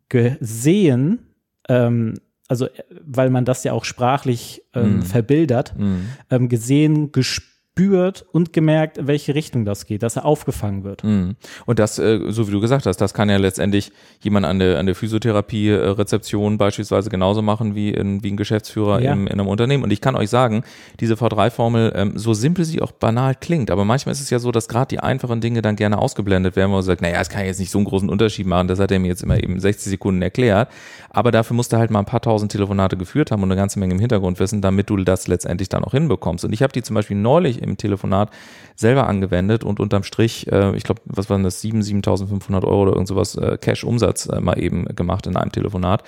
gesehen, 0.09 1.27
ähm, 1.69 2.15
also 2.47 2.67
weil 3.01 3.29
man 3.29 3.45
das 3.45 3.63
ja 3.63 3.73
auch 3.73 3.85
sprachlich 3.85 4.63
ähm, 4.73 4.99
mm. 4.99 5.01
verbildert, 5.03 5.73
mm. 5.77 6.47
gesehen, 6.47 7.11
gespürt, 7.11 7.56
gespürt 7.77 8.25
und 8.31 8.53
gemerkt, 8.53 8.97
in 8.97 9.07
welche 9.07 9.35
Richtung 9.35 9.65
das 9.65 9.85
geht, 9.85 10.03
dass 10.03 10.15
er 10.15 10.25
aufgefangen 10.25 10.83
wird. 10.83 11.03
Mhm. 11.03 11.35
Und 11.65 11.79
das, 11.79 11.99
äh, 11.99 12.19
so 12.29 12.47
wie 12.47 12.51
du 12.51 12.59
gesagt 12.59 12.85
hast, 12.85 12.97
das 12.97 13.13
kann 13.13 13.29
ja 13.29 13.37
letztendlich 13.37 13.91
jemand 14.21 14.45
an 14.45 14.59
der, 14.59 14.79
an 14.79 14.85
der 14.85 14.95
Physiotherapie-Rezeption 14.95 16.57
beispielsweise 16.57 17.09
genauso 17.09 17.41
machen 17.41 17.75
wie, 17.75 17.91
in, 17.91 18.23
wie 18.23 18.31
ein 18.31 18.37
Geschäftsführer 18.37 19.01
ja. 19.01 19.13
im, 19.13 19.27
in 19.27 19.33
einem 19.33 19.47
Unternehmen. 19.47 19.83
Und 19.83 19.91
ich 19.91 20.01
kann 20.01 20.15
euch 20.15 20.29
sagen, 20.29 20.63
diese 20.99 21.13
V3-Formel, 21.13 21.93
ähm, 21.95 22.17
so 22.17 22.33
simpel 22.33 22.65
sie 22.65 22.81
auch 22.81 22.91
banal 22.91 23.35
klingt, 23.35 23.69
aber 23.69 23.85
manchmal 23.85 24.13
ist 24.13 24.21
es 24.21 24.29
ja 24.29 24.39
so, 24.39 24.51
dass 24.51 24.67
gerade 24.67 24.87
die 24.89 24.99
einfachen 24.99 25.41
Dinge 25.41 25.61
dann 25.61 25.75
gerne 25.75 25.99
ausgeblendet 25.99 26.55
werden, 26.55 26.71
wo 26.71 26.75
man 26.75 26.83
sagt, 26.83 27.01
naja, 27.01 27.21
es 27.21 27.29
kann 27.29 27.45
jetzt 27.45 27.59
nicht 27.59 27.71
so 27.71 27.77
einen 27.77 27.85
großen 27.85 28.09
Unterschied 28.09 28.47
machen, 28.47 28.67
das 28.67 28.79
hat 28.79 28.91
er 28.91 28.99
mir 28.99 29.07
jetzt 29.07 29.23
immer 29.23 29.41
eben 29.41 29.59
60 29.59 29.89
Sekunden 29.89 30.21
erklärt. 30.21 30.69
Aber 31.09 31.31
dafür 31.31 31.55
musst 31.55 31.73
du 31.73 31.77
halt 31.77 31.91
mal 31.91 31.99
ein 31.99 32.05
paar 32.05 32.21
tausend 32.21 32.51
Telefonate 32.51 32.97
geführt 32.97 33.31
haben 33.31 33.43
und 33.43 33.51
eine 33.51 33.59
ganze 33.59 33.79
Menge 33.79 33.93
im 33.93 33.99
Hintergrund 33.99 34.39
wissen, 34.39 34.61
damit 34.61 34.89
du 34.89 34.97
das 34.97 35.27
letztendlich 35.27 35.69
dann 35.69 35.83
auch 35.83 35.91
hinbekommst. 35.91 36.45
Und 36.45 36.53
ich 36.53 36.61
habe 36.61 36.73
die 36.73 36.83
zum 36.83 36.93
Beispiel 36.93 37.17
neulich 37.17 37.61
im 37.67 37.77
Telefonat 37.77 38.31
selber 38.75 39.07
angewendet 39.07 39.63
und 39.63 39.79
unterm 39.79 40.03
Strich, 40.03 40.51
äh, 40.51 40.75
ich 40.75 40.83
glaube, 40.83 41.01
was 41.05 41.29
waren 41.29 41.43
das, 41.43 41.61
7, 41.61 41.81
7.500 41.81 42.63
Euro 42.63 42.83
oder 42.83 42.91
irgend 42.93 43.07
sowas 43.07 43.35
äh, 43.35 43.57
Cash-Umsatz 43.59 44.27
äh, 44.27 44.39
mal 44.39 44.59
eben 44.59 44.85
gemacht 44.95 45.27
in 45.27 45.35
einem 45.35 45.51
Telefonat. 45.51 46.03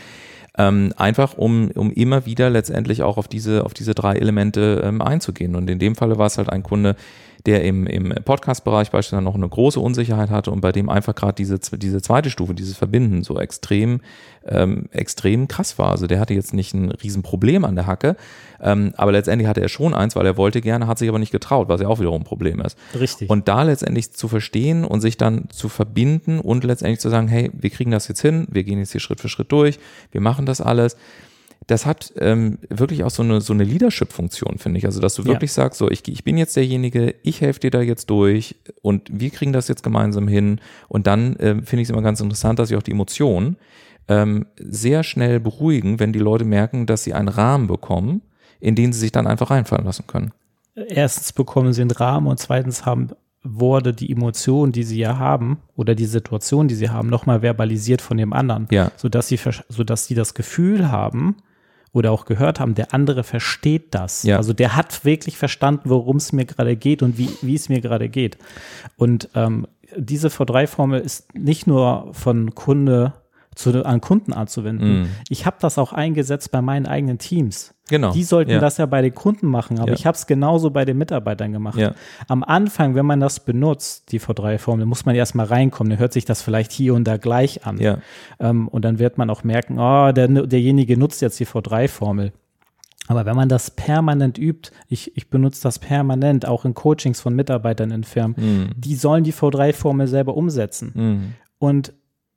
Ähm, 0.58 0.94
einfach 0.98 1.38
um, 1.38 1.72
um 1.72 1.92
immer 1.92 2.26
wieder 2.26 2.50
letztendlich 2.50 3.04
auch 3.04 3.18
auf 3.18 3.28
diese, 3.28 3.66
auf 3.66 3.74
diese 3.74 3.96
drei 3.96 4.16
Elemente 4.16 4.82
ähm, 4.84 5.02
einzugehen. 5.02 5.56
Und 5.56 5.70
in 5.70 5.80
dem 5.80 5.96
Falle 5.96 6.18
war 6.18 6.26
es 6.26 6.38
halt 6.38 6.50
ein 6.50 6.64
Kunde, 6.64 6.96
der 7.46 7.64
im, 7.64 7.88
im 7.88 8.14
Podcast-Bereich 8.24 8.92
beispielsweise 8.92 9.24
noch 9.24 9.36
eine 9.36 9.48
große 9.48 9.80
Unsicherheit 9.80 10.30
hatte 10.30 10.52
und 10.52 10.62
bei 10.62 10.72
dem 10.72 10.90
einfach 10.90 11.16
gerade 11.16 11.34
diese, 11.34 11.60
diese 11.60 12.02
zweite 12.02 12.30
Stufe, 12.30 12.54
dieses 12.54 12.78
Verbinden 12.78 13.24
so 13.24 13.40
extrem, 13.40 14.02
ähm, 14.46 14.90
extrem 14.92 15.48
krass 15.48 15.78
war. 15.78 15.92
Also 15.92 16.08
der 16.08 16.20
hatte 16.20 16.34
jetzt 16.34 16.54
nicht 16.54 16.74
ein 16.74 16.92
Riesenproblem 16.92 17.64
an 17.66 17.76
der 17.76 17.88
Hacke, 17.88 18.18
ähm, 18.62 18.94
aber 18.98 19.12
letztendlich 19.12 19.48
hatte 19.48 19.62
er 19.62 19.70
schon 19.70 19.94
eins, 19.94 20.16
weil 20.16 20.26
er 20.26 20.38
wollte 20.38 20.62
gerne, 20.62 20.88
hat 20.88 21.00
sich 21.00 21.08
aber 21.08 21.20
nicht 21.20 21.32
getraut, 21.32 21.70
was 21.70 21.82
ja 21.82 21.88
auch 21.88 22.00
wiederum 22.00 22.22
ein 22.22 22.26
Problem 22.26 22.60
ist. 22.60 22.78
Richtig. 23.00 23.30
Und 23.30 23.48
da 23.48 23.64
letztendlich 23.64 24.12
zu 24.12 24.28
verstehen 24.28 24.84
und 24.84 25.02
sich 25.02 25.18
dann 25.18 25.50
zu 25.50 25.70
verbinden 25.70 26.40
und 26.40 26.64
letztendlich 26.64 27.00
zu 27.00 27.10
sagen, 27.10 27.28
hey, 27.28 27.52
wir 27.54 27.70
kriegen 27.70 27.92
das 27.92 28.08
jetzt 28.08 28.22
hin, 28.22 28.48
wir 28.50 28.64
gehen 28.64 28.80
jetzt 28.80 28.92
hier 28.92 29.02
Schritt 29.02 29.22
für 29.22 29.30
Schritt 29.30 29.52
durch, 29.52 29.80
wir 30.12 30.22
machen 30.22 30.46
das 30.46 30.62
alles 30.62 30.98
das 31.70 31.86
hat 31.86 32.14
ähm, 32.18 32.58
wirklich 32.70 33.04
auch 33.04 33.12
so 33.12 33.22
eine, 33.22 33.42
so 33.42 33.54
eine 33.54 33.64
Leadership-Funktion, 33.64 34.58
finde 34.58 34.80
ich. 34.80 34.86
Also, 34.86 35.00
dass 35.00 35.14
du 35.14 35.26
wirklich 35.26 35.52
ja. 35.52 35.56
sagst, 35.56 35.78
so, 35.78 35.90
ich, 35.90 36.08
ich 36.08 36.24
bin 36.24 36.38
jetzt 36.38 36.56
derjenige, 36.56 37.14
ich 37.22 37.42
helfe 37.42 37.60
dir 37.60 37.70
da 37.70 37.82
jetzt 37.82 38.10
durch 38.10 38.56
und 38.82 39.08
wir 39.12 39.30
kriegen 39.30 39.54
das 39.54 39.68
jetzt 39.68 39.84
gemeinsam 39.84 40.28
hin. 40.28 40.62
Und 40.88 41.06
dann 41.06 41.36
ähm, 41.40 41.64
finde 41.64 41.84
ich 41.84 41.88
es 41.88 41.92
immer 41.92 42.02
ganz 42.02 42.22
interessant, 42.22 42.58
dass 42.58 42.72
ich 42.72 42.78
auch 42.78 42.82
die 42.82 42.92
Emotionen 42.92 43.58
ähm, 44.08 44.48
sehr 44.58 45.04
schnell 45.04 45.40
beruhigen, 45.40 46.00
wenn 46.00 46.12
die 46.12 46.20
Leute 46.20 46.44
merken, 46.44 46.88
dass 46.88 47.04
sie 47.04 47.14
einen 47.14 47.28
Rahmen 47.28 47.68
bekommen, 47.68 48.24
in 48.60 48.74
den 48.74 48.92
sie 48.92 49.00
sich 49.00 49.12
dann 49.12 49.28
einfach 49.28 49.52
reinfallen 49.52 49.86
lassen 49.86 50.08
können. 50.08 50.32
Erstens 50.76 51.34
bekommen 51.34 51.72
sie 51.74 51.82
einen 51.82 51.92
Rahmen 51.92 52.26
und 52.26 52.40
zweitens 52.40 52.86
haben 52.88 53.12
wurde 53.44 53.94
die 53.94 54.12
Emotion, 54.12 54.72
die 54.72 54.84
sie 54.84 55.00
ja 55.00 55.18
haben, 55.18 55.60
oder 55.76 55.94
die 55.94 56.06
Situation, 56.06 56.68
die 56.68 56.76
sie 56.76 56.90
haben, 56.90 57.10
nochmal 57.10 57.42
verbalisiert 57.42 58.02
von 58.02 58.18
dem 58.18 58.34
anderen, 58.34 58.68
ja. 58.72 58.92
sodass 58.98 59.28
sie, 59.28 59.40
sodass 59.70 60.08
sie 60.08 60.16
das 60.16 60.34
Gefühl 60.34 60.92
haben, 60.92 61.38
oder 61.92 62.12
auch 62.12 62.26
gehört 62.26 62.60
haben, 62.60 62.76
der 62.76 62.94
andere 62.94 63.24
versteht 63.24 63.96
das. 63.96 64.24
Ja. 64.24 64.38
Also 64.38 64.54
der 64.54 64.76
hat 64.76 65.06
wirklich 65.06 65.38
verstanden, 65.38 65.90
worum 65.90 66.18
es 66.18 66.32
mir 66.32 66.46
gerade 66.46 66.76
geht 66.76 67.02
und 67.02 67.18
wie, 67.18 67.30
wie 67.42 67.56
es 67.56 67.70
mir 67.70 67.82
gerade 67.82 68.10
geht. 68.10 68.38
Und 68.96 69.30
ähm, 69.36 69.68
diese 69.96 70.28
V3-Formel 70.28 71.02
ist 71.02 71.34
nicht 71.34 71.68
nur 71.68 72.10
von 72.14 72.54
Kunde 72.54 73.14
zu, 73.56 73.86
an 73.86 74.02
Kunden 74.02 74.34
anzuwenden. 74.34 75.02
Mm. 75.02 75.08
Ich 75.30 75.46
habe 75.46 75.58
das 75.60 75.78
auch 75.78 75.92
eingesetzt 75.92 76.52
bei 76.52 76.62
meinen 76.62 76.86
eigenen 76.86 77.18
Teams. 77.18 77.74
Genau. 77.90 78.12
Die 78.12 78.24
sollten 78.24 78.52
ja. 78.52 78.60
das 78.60 78.78
ja 78.78 78.86
bei 78.86 79.02
den 79.02 79.14
Kunden 79.14 79.48
machen, 79.48 79.80
aber 79.80 79.90
ja. 79.90 79.96
ich 79.96 80.06
habe 80.06 80.16
es 80.16 80.28
genauso 80.28 80.70
bei 80.70 80.86
den 80.86 80.98
Mitarbeitern 80.98 81.52
gemacht. 81.52 81.78
Ja. 81.78 81.94
Am 82.28 82.44
Anfang, 82.44 82.96
wenn 82.96 83.06
man 83.06 83.20
das 83.20 83.44
benutzt, 83.44 84.12
die 84.12 84.22
V3-Formel, 84.22 84.86
muss 84.86 85.06
man 85.06 85.16
erstmal 85.16 85.48
reinkommen. 85.48 85.90
Dann 85.90 86.00
hört 86.00 86.14
sich 86.14 86.26
das 86.26 86.42
vielleicht 86.42 86.72
hier 86.72 86.94
und 86.94 87.06
da 87.06 87.18
gleich 87.18 87.66
an. 87.66 87.80
Ähm, 88.40 88.68
und 88.68 88.86
dann 88.86 89.00
wird 89.00 89.18
man 89.18 89.30
auch 89.30 89.44
merken, 89.44 89.80
oh, 89.80 90.12
der, 90.12 90.28
derjenige 90.28 90.98
nutzt 90.98 91.22
jetzt 91.22 91.40
die 91.40 91.48
V3-Formel. 91.48 92.32
Aber 93.08 93.26
wenn 93.26 93.36
man 93.36 93.50
das 93.50 93.72
permanent 93.72 94.38
übt, 94.38 94.70
ich, 94.88 95.18
ich 95.18 95.32
benutze 95.32 95.64
das 95.64 95.80
permanent, 95.80 96.48
auch 96.48 96.64
in 96.64 96.76
Coachings 96.76 97.20
von 97.20 97.36
Mitarbeitern 97.36 97.90
in 97.90 98.04
Firmen, 98.04 98.36
mm. 98.38 98.72
die 98.78 98.94
sollen 98.94 99.24
die 99.24 99.34
V3-Formel 99.34 100.08
selber 100.08 100.38
umsetzen. 100.38 100.92
Mm. 100.94 101.34
Und 101.58 101.92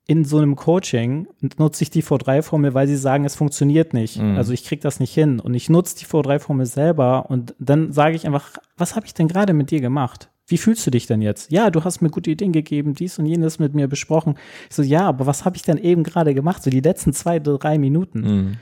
in 0.05 0.25
so 0.25 0.37
einem 0.37 0.55
Coaching 0.55 1.27
nutze 1.57 1.83
ich 1.83 1.89
die 1.89 2.03
V3-Formel, 2.03 2.73
weil 2.73 2.87
sie 2.87 2.97
sagen, 2.97 3.23
es 3.23 3.35
funktioniert 3.35 3.93
nicht. 3.93 4.19
Mhm. 4.19 4.35
Also 4.35 4.51
ich 4.51 4.65
kriege 4.65 4.81
das 4.81 4.99
nicht 4.99 5.13
hin. 5.13 5.39
Und 5.39 5.53
ich 5.53 5.69
nutze 5.69 5.97
die 5.97 6.05
V3-Formel 6.05 6.65
selber 6.65 7.29
und 7.29 7.55
dann 7.57 7.93
sage 7.93 8.15
ich 8.15 8.25
einfach, 8.25 8.57
was 8.77 8.95
habe 8.95 9.05
ich 9.05 9.13
denn 9.13 9.29
gerade 9.29 9.53
mit 9.53 9.71
dir 9.71 9.79
gemacht? 9.79 10.29
Wie 10.45 10.57
fühlst 10.57 10.85
du 10.85 10.91
dich 10.91 11.07
denn 11.07 11.21
jetzt? 11.21 11.51
Ja, 11.51 11.69
du 11.69 11.85
hast 11.85 12.01
mir 12.01 12.09
gute 12.09 12.31
Ideen 12.31 12.51
gegeben, 12.51 12.95
dies 12.95 13.17
und 13.17 13.25
jenes 13.25 13.59
mit 13.59 13.73
mir 13.75 13.87
besprochen. 13.87 14.35
Ich 14.69 14.75
so, 14.75 14.83
ja, 14.83 15.07
aber 15.07 15.25
was 15.25 15.45
habe 15.45 15.55
ich 15.55 15.61
denn 15.61 15.77
eben 15.77 16.03
gerade 16.03 16.33
gemacht? 16.33 16.63
So 16.63 16.69
die 16.69 16.81
letzten 16.81 17.13
zwei, 17.13 17.39
drei 17.39 17.77
Minuten. 17.77 18.19
Mhm. 18.19 18.57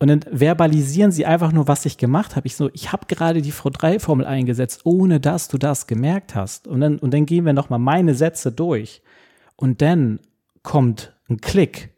Und 0.00 0.08
dann 0.08 0.24
verbalisieren 0.30 1.10
sie 1.10 1.26
einfach 1.26 1.52
nur, 1.52 1.68
was 1.68 1.84
ich 1.84 1.98
gemacht 1.98 2.36
habe. 2.36 2.46
Ich 2.46 2.56
so, 2.56 2.70
ich 2.72 2.92
habe 2.92 3.06
gerade 3.08 3.42
die 3.42 3.52
V3-Formel 3.52 4.24
eingesetzt, 4.24 4.82
ohne 4.84 5.20
dass 5.20 5.48
du 5.48 5.58
das 5.58 5.86
gemerkt 5.86 6.34
hast. 6.34 6.66
Und 6.66 6.80
dann, 6.80 6.98
und 6.98 7.12
dann 7.12 7.26
gehen 7.26 7.44
wir 7.44 7.52
nochmal 7.52 7.80
meine 7.80 8.14
Sätze 8.14 8.50
durch. 8.52 9.02
Und 9.58 9.82
dann 9.82 10.20
kommt 10.62 11.12
ein 11.28 11.40
Klick. 11.40 11.90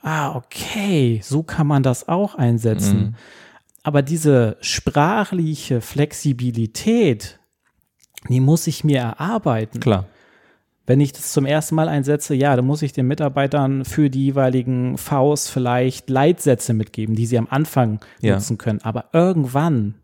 Ah, 0.00 0.34
okay, 0.34 1.20
so 1.22 1.42
kann 1.42 1.66
man 1.66 1.82
das 1.82 2.08
auch 2.08 2.34
einsetzen. 2.34 2.98
Mhm. 2.98 3.14
Aber 3.82 4.02
diese 4.02 4.56
sprachliche 4.60 5.80
Flexibilität, 5.80 7.38
die 8.28 8.40
muss 8.40 8.66
ich 8.66 8.82
mir 8.82 8.98
erarbeiten. 8.98 9.78
Klar. 9.78 10.06
Wenn 10.86 11.00
ich 11.00 11.12
das 11.12 11.32
zum 11.32 11.44
ersten 11.44 11.74
Mal 11.74 11.88
einsetze, 11.88 12.34
ja, 12.34 12.56
dann 12.56 12.64
muss 12.64 12.82
ich 12.82 12.92
den 12.92 13.06
Mitarbeitern 13.08 13.84
für 13.84 14.08
die 14.08 14.26
jeweiligen 14.26 14.96
Vs 14.96 15.50
vielleicht 15.50 16.08
Leitsätze 16.08 16.72
mitgeben, 16.72 17.14
die 17.14 17.26
sie 17.26 17.38
am 17.38 17.48
Anfang 17.50 18.00
ja. 18.20 18.34
nutzen 18.34 18.56
können. 18.56 18.80
Aber 18.82 19.06
irgendwann 19.12 19.96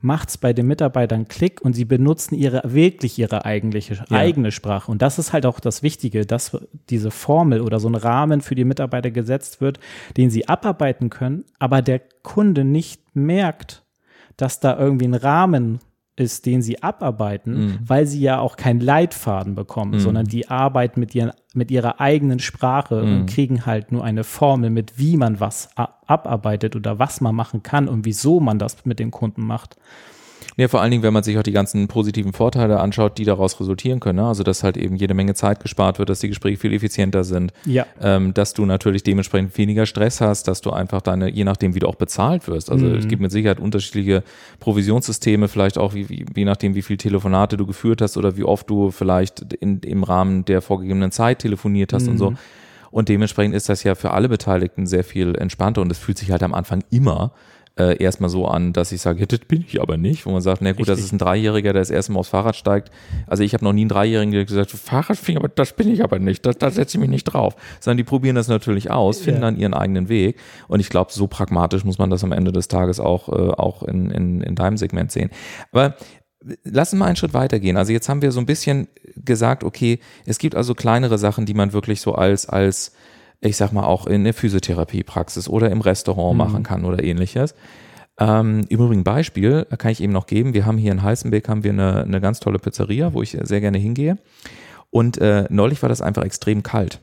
macht's 0.00 0.38
bei 0.38 0.52
den 0.52 0.66
Mitarbeitern 0.66 1.28
Klick 1.28 1.60
und 1.60 1.74
sie 1.74 1.84
benutzen 1.84 2.34
ihre 2.34 2.62
wirklich 2.64 3.18
ihre 3.18 3.44
eigentliche 3.44 3.94
ja. 3.94 4.04
eigene 4.16 4.50
Sprache. 4.52 4.90
Und 4.90 5.02
das 5.02 5.18
ist 5.18 5.32
halt 5.32 5.46
auch 5.46 5.60
das 5.60 5.82
Wichtige, 5.82 6.26
dass 6.26 6.56
diese 6.88 7.10
Formel 7.10 7.60
oder 7.60 7.80
so 7.80 7.88
ein 7.88 7.94
Rahmen 7.94 8.40
für 8.40 8.54
die 8.54 8.64
Mitarbeiter 8.64 9.10
gesetzt 9.10 9.60
wird, 9.60 9.78
den 10.16 10.30
sie 10.30 10.48
abarbeiten 10.48 11.10
können, 11.10 11.44
aber 11.58 11.82
der 11.82 12.00
Kunde 12.22 12.64
nicht 12.64 13.14
merkt, 13.14 13.82
dass 14.36 14.60
da 14.60 14.78
irgendwie 14.78 15.06
ein 15.06 15.14
Rahmen 15.14 15.80
ist, 16.20 16.46
den 16.46 16.62
sie 16.62 16.82
abarbeiten, 16.82 17.54
mhm. 17.54 17.78
weil 17.84 18.06
sie 18.06 18.20
ja 18.20 18.38
auch 18.38 18.56
keinen 18.56 18.80
Leitfaden 18.80 19.54
bekommen, 19.54 19.92
mhm. 19.92 20.00
sondern 20.00 20.26
die 20.26 20.48
arbeiten 20.48 21.00
mit, 21.00 21.14
ihren, 21.14 21.32
mit 21.54 21.70
ihrer 21.70 22.00
eigenen 22.00 22.38
Sprache 22.38 23.02
mhm. 23.02 23.20
und 23.20 23.26
kriegen 23.26 23.66
halt 23.66 23.90
nur 23.90 24.04
eine 24.04 24.22
Formel, 24.22 24.70
mit 24.70 24.98
wie 24.98 25.16
man 25.16 25.40
was 25.40 25.70
abarbeitet 25.76 26.76
oder 26.76 26.98
was 26.98 27.20
man 27.20 27.34
machen 27.34 27.62
kann 27.62 27.88
und 27.88 28.04
wieso 28.04 28.38
man 28.38 28.58
das 28.58 28.84
mit 28.84 28.98
dem 28.98 29.10
Kunden 29.10 29.42
macht. 29.42 29.76
Ja, 30.56 30.68
vor 30.68 30.80
allen 30.80 30.90
Dingen, 30.90 31.02
wenn 31.02 31.12
man 31.12 31.22
sich 31.22 31.38
auch 31.38 31.42
die 31.42 31.52
ganzen 31.52 31.88
positiven 31.88 32.32
Vorteile 32.32 32.80
anschaut, 32.80 33.18
die 33.18 33.24
daraus 33.24 33.58
resultieren 33.60 34.00
können. 34.00 34.16
Ne? 34.16 34.26
Also, 34.26 34.42
dass 34.42 34.62
halt 34.62 34.76
eben 34.76 34.96
jede 34.96 35.14
Menge 35.14 35.34
Zeit 35.34 35.60
gespart 35.60 35.98
wird, 35.98 36.08
dass 36.08 36.20
die 36.20 36.28
Gespräche 36.28 36.58
viel 36.58 36.72
effizienter 36.72 37.24
sind. 37.24 37.52
Ja. 37.64 37.86
Ähm, 38.00 38.34
dass 38.34 38.54
du 38.54 38.66
natürlich 38.66 39.02
dementsprechend 39.02 39.56
weniger 39.56 39.86
Stress 39.86 40.20
hast, 40.20 40.48
dass 40.48 40.60
du 40.60 40.70
einfach 40.70 41.02
deine, 41.02 41.30
je 41.30 41.44
nachdem, 41.44 41.74
wie 41.74 41.78
du 41.78 41.86
auch 41.86 41.94
bezahlt 41.94 42.48
wirst. 42.48 42.70
Also, 42.70 42.86
mhm. 42.86 42.96
es 42.96 43.08
gibt 43.08 43.22
mit 43.22 43.30
Sicherheit 43.30 43.60
unterschiedliche 43.60 44.22
Provisionssysteme, 44.58 45.48
vielleicht 45.48 45.78
auch 45.78 45.94
wie, 45.94 46.08
wie, 46.08 46.24
je 46.34 46.44
nachdem, 46.44 46.74
wie 46.74 46.82
viele 46.82 46.98
Telefonate 46.98 47.56
du 47.56 47.66
geführt 47.66 48.02
hast 48.02 48.16
oder 48.16 48.36
wie 48.36 48.44
oft 48.44 48.68
du 48.68 48.90
vielleicht 48.90 49.52
in, 49.54 49.80
im 49.80 50.04
Rahmen 50.04 50.44
der 50.44 50.62
vorgegebenen 50.62 51.12
Zeit 51.12 51.40
telefoniert 51.40 51.92
hast 51.92 52.04
mhm. 52.04 52.10
und 52.10 52.18
so. 52.18 52.30
Mhm. 52.30 52.38
Und 52.90 53.08
dementsprechend 53.08 53.54
ist 53.54 53.68
das 53.68 53.84
ja 53.84 53.94
für 53.94 54.10
alle 54.10 54.28
Beteiligten 54.28 54.86
sehr 54.86 55.04
viel 55.04 55.36
entspannter 55.36 55.80
und 55.80 55.90
es 55.92 55.98
fühlt 55.98 56.18
sich 56.18 56.32
halt 56.32 56.42
am 56.42 56.54
Anfang 56.54 56.82
immer 56.90 57.32
äh, 57.80 58.02
erstmal 58.02 58.28
so 58.28 58.46
an, 58.46 58.72
dass 58.72 58.92
ich 58.92 59.00
sage, 59.00 59.20
ja, 59.20 59.26
das 59.26 59.40
bin 59.40 59.64
ich 59.66 59.80
aber 59.80 59.96
nicht. 59.96 60.26
Wo 60.26 60.30
man 60.30 60.42
sagt, 60.42 60.60
na 60.60 60.70
gut, 60.70 60.80
Richtig. 60.80 60.96
das 60.96 61.04
ist 61.04 61.12
ein 61.12 61.18
Dreijähriger, 61.18 61.72
der 61.72 61.80
das 61.80 61.90
erste 61.90 62.12
Mal 62.12 62.20
aufs 62.20 62.28
Fahrrad 62.28 62.56
steigt. 62.56 62.90
Also 63.26 63.42
ich 63.42 63.54
habe 63.54 63.64
noch 63.64 63.72
nie 63.72 63.82
einen 63.82 63.88
Dreijährigen 63.88 64.32
gesagt, 64.46 64.70
Fahrradfinger, 64.70 65.40
aber 65.40 65.48
das 65.48 65.72
bin 65.72 65.90
ich 65.92 66.04
aber 66.04 66.18
nicht, 66.18 66.44
da, 66.44 66.52
da 66.52 66.70
setze 66.70 66.96
ich 66.96 67.00
mich 67.00 67.10
nicht 67.10 67.24
drauf. 67.24 67.56
Sondern 67.80 67.96
die 67.96 68.04
probieren 68.04 68.36
das 68.36 68.48
natürlich 68.48 68.90
aus, 68.90 69.20
finden 69.20 69.42
ja. 69.42 69.50
dann 69.50 69.58
ihren 69.58 69.74
eigenen 69.74 70.08
Weg. 70.08 70.38
Und 70.68 70.80
ich 70.80 70.90
glaube, 70.90 71.12
so 71.12 71.26
pragmatisch 71.26 71.84
muss 71.84 71.98
man 71.98 72.10
das 72.10 72.22
am 72.22 72.32
Ende 72.32 72.52
des 72.52 72.68
Tages 72.68 73.00
auch, 73.00 73.28
äh, 73.28 73.52
auch 73.52 73.82
in, 73.82 74.10
in, 74.10 74.40
in 74.42 74.54
deinem 74.54 74.76
Segment 74.76 75.10
sehen. 75.10 75.30
Aber 75.72 75.94
Lass 76.64 76.94
uns 76.94 76.98
mal 76.98 77.04
einen 77.04 77.16
Schritt 77.16 77.34
weitergehen. 77.34 77.76
Also 77.76 77.92
jetzt 77.92 78.08
haben 78.08 78.22
wir 78.22 78.32
so 78.32 78.40
ein 78.40 78.46
bisschen 78.46 78.88
gesagt, 79.14 79.62
okay, 79.62 80.00
es 80.24 80.38
gibt 80.38 80.54
also 80.54 80.74
kleinere 80.74 81.18
Sachen, 81.18 81.44
die 81.44 81.52
man 81.52 81.74
wirklich 81.74 82.00
so 82.00 82.14
als, 82.14 82.48
als 82.48 82.94
ich 83.40 83.56
sag 83.56 83.72
mal, 83.72 83.84
auch 83.84 84.06
in 84.06 84.24
der 84.24 84.34
Physiotherapiepraxis 84.34 85.48
oder 85.48 85.70
im 85.70 85.80
Restaurant 85.80 86.32
mhm. 86.32 86.38
machen 86.38 86.62
kann 86.62 86.84
oder 86.84 87.02
ähnliches. 87.02 87.54
Ähm, 88.18 88.66
Im 88.68 88.78
Übrigen 88.80 89.04
Beispiel 89.04 89.66
kann 89.78 89.92
ich 89.92 90.02
eben 90.02 90.12
noch 90.12 90.26
geben. 90.26 90.52
Wir 90.52 90.66
haben 90.66 90.76
hier 90.76 90.92
in 90.92 91.02
Heißenbeck 91.02 91.48
haben 91.48 91.64
wir 91.64 91.72
eine, 91.72 92.02
eine 92.02 92.20
ganz 92.20 92.40
tolle 92.40 92.58
Pizzeria, 92.58 93.14
wo 93.14 93.22
ich 93.22 93.36
sehr 93.40 93.60
gerne 93.60 93.78
hingehe. 93.78 94.18
Und 94.90 95.18
äh, 95.18 95.46
neulich 95.48 95.80
war 95.82 95.88
das 95.88 96.02
einfach 96.02 96.24
extrem 96.24 96.62
kalt. 96.62 97.00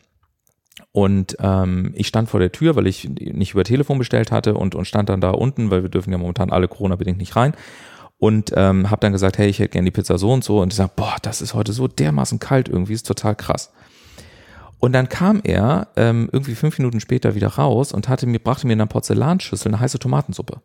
Und 0.91 1.38
ähm, 1.39 1.91
ich 1.95 2.08
stand 2.08 2.30
vor 2.30 2.39
der 2.39 2.52
Tür, 2.52 2.76
weil 2.76 2.88
ich 2.88 3.10
nicht 3.10 3.54
über 3.54 3.63
Telefon 3.63 3.97
bestellt 3.97 4.32
hatte 4.32 4.54
und, 4.54 4.76
und 4.76 4.86
stand 4.86 5.10
dann 5.10 5.21
da 5.21 5.32
unten, 5.32 5.71
weil 5.71 5.82
wir 5.82 5.89
dürfen 5.89 6.12
ja 6.12 6.17
momentan 6.17 6.52
alle 6.52 6.67
Corona-bedingt 6.67 7.17
nicht 7.17 7.36
rein. 7.36 7.54
Und 8.19 8.52
ähm, 8.56 8.89
habe 8.89 9.02
dann 9.02 9.12
gesagt, 9.12 9.38
hey, 9.38 9.47
ich 9.47 9.60
hätte 9.60 9.69
gerne 9.69 9.86
die 9.86 9.91
Pizza 9.91 10.17
so 10.17 10.32
und 10.32 10.43
so. 10.43 10.60
Und 10.62 10.73
ich 10.73 10.78
sage, 10.78 10.91
boah, 10.95 11.15
das 11.21 11.41
ist 11.41 11.54
heute 11.54 11.71
so 11.71 11.88
dermaßen 11.88 12.39
kalt 12.39 12.67
irgendwie, 12.67 12.93
ist 12.93 13.08
total 13.08 13.36
krass. 13.36 13.71
Und 14.79 14.93
dann 14.93 15.09
kam 15.09 15.41
er 15.43 15.87
ähm, 15.95 16.29
irgendwie 16.31 16.55
fünf 16.55 16.77
Minuten 16.77 16.99
später 16.99 17.35
wieder 17.35 17.47
raus 17.47 17.91
und 17.91 18.09
hatte 18.09 18.27
mir, 18.27 18.39
brachte 18.39 18.67
mir 18.67 18.73
in 18.73 18.81
einer 18.81 18.87
Porzellanschüssel 18.87 19.69
eine 19.69 19.79
heiße 19.79 19.99
Tomatensuppe. 19.99 20.61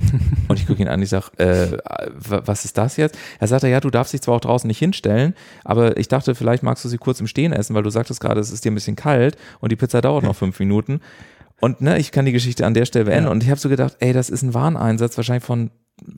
und 0.48 0.58
ich 0.58 0.66
gucke 0.66 0.80
ihn 0.80 0.88
an, 0.88 1.02
ich 1.02 1.08
sage, 1.08 1.26
äh, 1.38 1.78
was 2.14 2.64
ist 2.64 2.78
das 2.78 2.96
jetzt? 2.96 3.18
Er 3.40 3.48
sagte, 3.48 3.68
ja, 3.68 3.80
du 3.80 3.90
darfst 3.90 4.12
dich 4.12 4.20
zwar 4.20 4.36
auch 4.36 4.40
draußen 4.40 4.68
nicht 4.68 4.78
hinstellen, 4.78 5.34
aber 5.64 5.96
ich 5.96 6.08
dachte, 6.08 6.34
vielleicht 6.34 6.62
magst 6.62 6.84
du 6.84 6.88
sie 6.88 6.98
kurz 6.98 7.20
im 7.20 7.26
Stehen 7.26 7.52
essen, 7.52 7.74
weil 7.74 7.82
du 7.82 7.90
sagtest 7.90 8.20
gerade, 8.20 8.40
es 8.40 8.52
ist 8.52 8.64
dir 8.64 8.70
ein 8.70 8.76
bisschen 8.76 8.96
kalt 8.96 9.36
und 9.60 9.72
die 9.72 9.76
Pizza 9.76 10.00
dauert 10.00 10.24
noch 10.24 10.36
fünf 10.36 10.58
Minuten. 10.60 11.00
Und 11.60 11.80
ne, 11.80 11.98
ich 11.98 12.12
kann 12.12 12.24
die 12.24 12.32
Geschichte 12.32 12.64
an 12.64 12.74
der 12.74 12.84
Stelle 12.84 13.06
beenden. 13.06 13.26
Ja. 13.26 13.32
Und 13.32 13.42
ich 13.42 13.50
habe 13.50 13.58
so 13.58 13.68
gedacht, 13.68 13.96
ey, 13.98 14.12
das 14.12 14.30
ist 14.30 14.42
ein 14.42 14.54
Wareneinsatz 14.54 15.16
wahrscheinlich 15.16 15.44
von, 15.44 15.70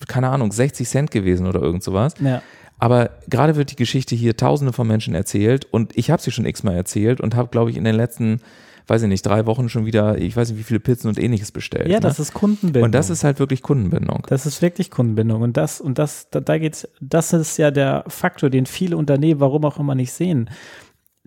keine 0.06 0.28
Ahnung, 0.28 0.52
60 0.52 0.86
Cent 0.86 1.10
gewesen 1.10 1.46
oder 1.46 1.60
irgend 1.62 1.82
sowas. 1.82 2.14
Ja. 2.20 2.42
Aber 2.80 3.10
gerade 3.28 3.56
wird 3.56 3.70
die 3.70 3.76
Geschichte 3.76 4.16
hier 4.16 4.36
tausende 4.36 4.72
von 4.72 4.86
Menschen 4.86 5.14
erzählt 5.14 5.66
und 5.66 5.96
ich 5.96 6.10
habe 6.10 6.20
sie 6.22 6.30
schon 6.30 6.46
x-mal 6.46 6.74
erzählt 6.74 7.20
und 7.20 7.34
habe, 7.34 7.50
glaube 7.50 7.70
ich, 7.70 7.76
in 7.76 7.84
den 7.84 7.94
letzten, 7.94 8.40
weiß 8.86 9.02
ich 9.02 9.08
nicht, 9.08 9.24
drei 9.24 9.44
Wochen 9.44 9.68
schon 9.68 9.84
wieder, 9.84 10.16
ich 10.16 10.34
weiß 10.34 10.50
nicht, 10.50 10.58
wie 10.58 10.64
viele 10.64 10.80
Pizzen 10.80 11.08
und 11.08 11.18
ähnliches 11.18 11.52
bestellt. 11.52 11.88
Ja, 11.88 11.96
ne? 11.96 12.00
das 12.00 12.18
ist 12.18 12.32
Kundenbindung. 12.32 12.84
Und 12.84 12.94
das 12.94 13.10
ist 13.10 13.22
halt 13.22 13.38
wirklich 13.38 13.60
Kundenbindung. 13.60 14.26
Das 14.28 14.46
ist 14.46 14.62
wirklich 14.62 14.90
Kundenbindung. 14.90 15.42
Und 15.42 15.58
das, 15.58 15.82
und 15.82 15.98
das, 15.98 16.30
da, 16.30 16.40
da 16.40 16.56
geht's, 16.56 16.88
das 17.02 17.34
ist 17.34 17.58
ja 17.58 17.70
der 17.70 18.04
Faktor, 18.08 18.48
den 18.48 18.64
viele 18.64 18.96
Unternehmen, 18.96 19.40
warum 19.40 19.66
auch 19.66 19.78
immer 19.78 19.94
nicht 19.94 20.12
sehen. 20.12 20.48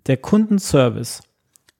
Der 0.07 0.17
Kundenservice 0.17 1.21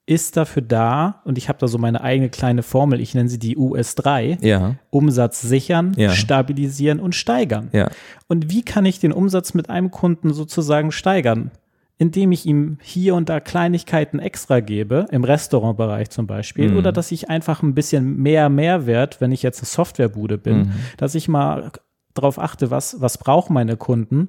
ist 0.06 0.36
dafür 0.36 0.62
da, 0.62 1.22
und 1.24 1.38
ich 1.38 1.48
habe 1.48 1.58
da 1.58 1.66
so 1.66 1.78
meine 1.78 2.02
eigene 2.02 2.28
kleine 2.28 2.62
Formel, 2.62 3.00
ich 3.00 3.14
nenne 3.14 3.28
sie 3.28 3.38
die 3.38 3.56
US3, 3.56 4.44
ja. 4.44 4.76
Umsatz 4.90 5.40
sichern, 5.40 5.94
ja. 5.96 6.10
stabilisieren 6.10 7.00
und 7.00 7.14
steigern. 7.14 7.68
Ja. 7.72 7.90
Und 8.28 8.50
wie 8.50 8.62
kann 8.62 8.84
ich 8.84 8.98
den 8.98 9.12
Umsatz 9.12 9.54
mit 9.54 9.70
einem 9.70 9.90
Kunden 9.90 10.32
sozusagen 10.34 10.92
steigern? 10.92 11.50
Indem 11.96 12.32
ich 12.32 12.44
ihm 12.44 12.78
hier 12.82 13.14
und 13.14 13.28
da 13.28 13.38
Kleinigkeiten 13.38 14.18
extra 14.18 14.60
gebe, 14.60 15.06
im 15.12 15.22
Restaurantbereich 15.24 16.10
zum 16.10 16.26
Beispiel, 16.26 16.72
mhm. 16.72 16.76
oder 16.76 16.92
dass 16.92 17.12
ich 17.12 17.30
einfach 17.30 17.62
ein 17.62 17.74
bisschen 17.74 18.18
mehr 18.18 18.48
Mehrwert, 18.48 19.20
wenn 19.20 19.32
ich 19.32 19.42
jetzt 19.42 19.60
eine 19.60 19.66
Softwarebude 19.66 20.36
bin, 20.36 20.58
mhm. 20.58 20.72
dass 20.96 21.14
ich 21.14 21.28
mal 21.28 21.70
darauf 22.12 22.38
achte, 22.38 22.70
was, 22.70 23.00
was 23.00 23.16
brauchen 23.16 23.54
meine 23.54 23.76
Kunden 23.76 24.28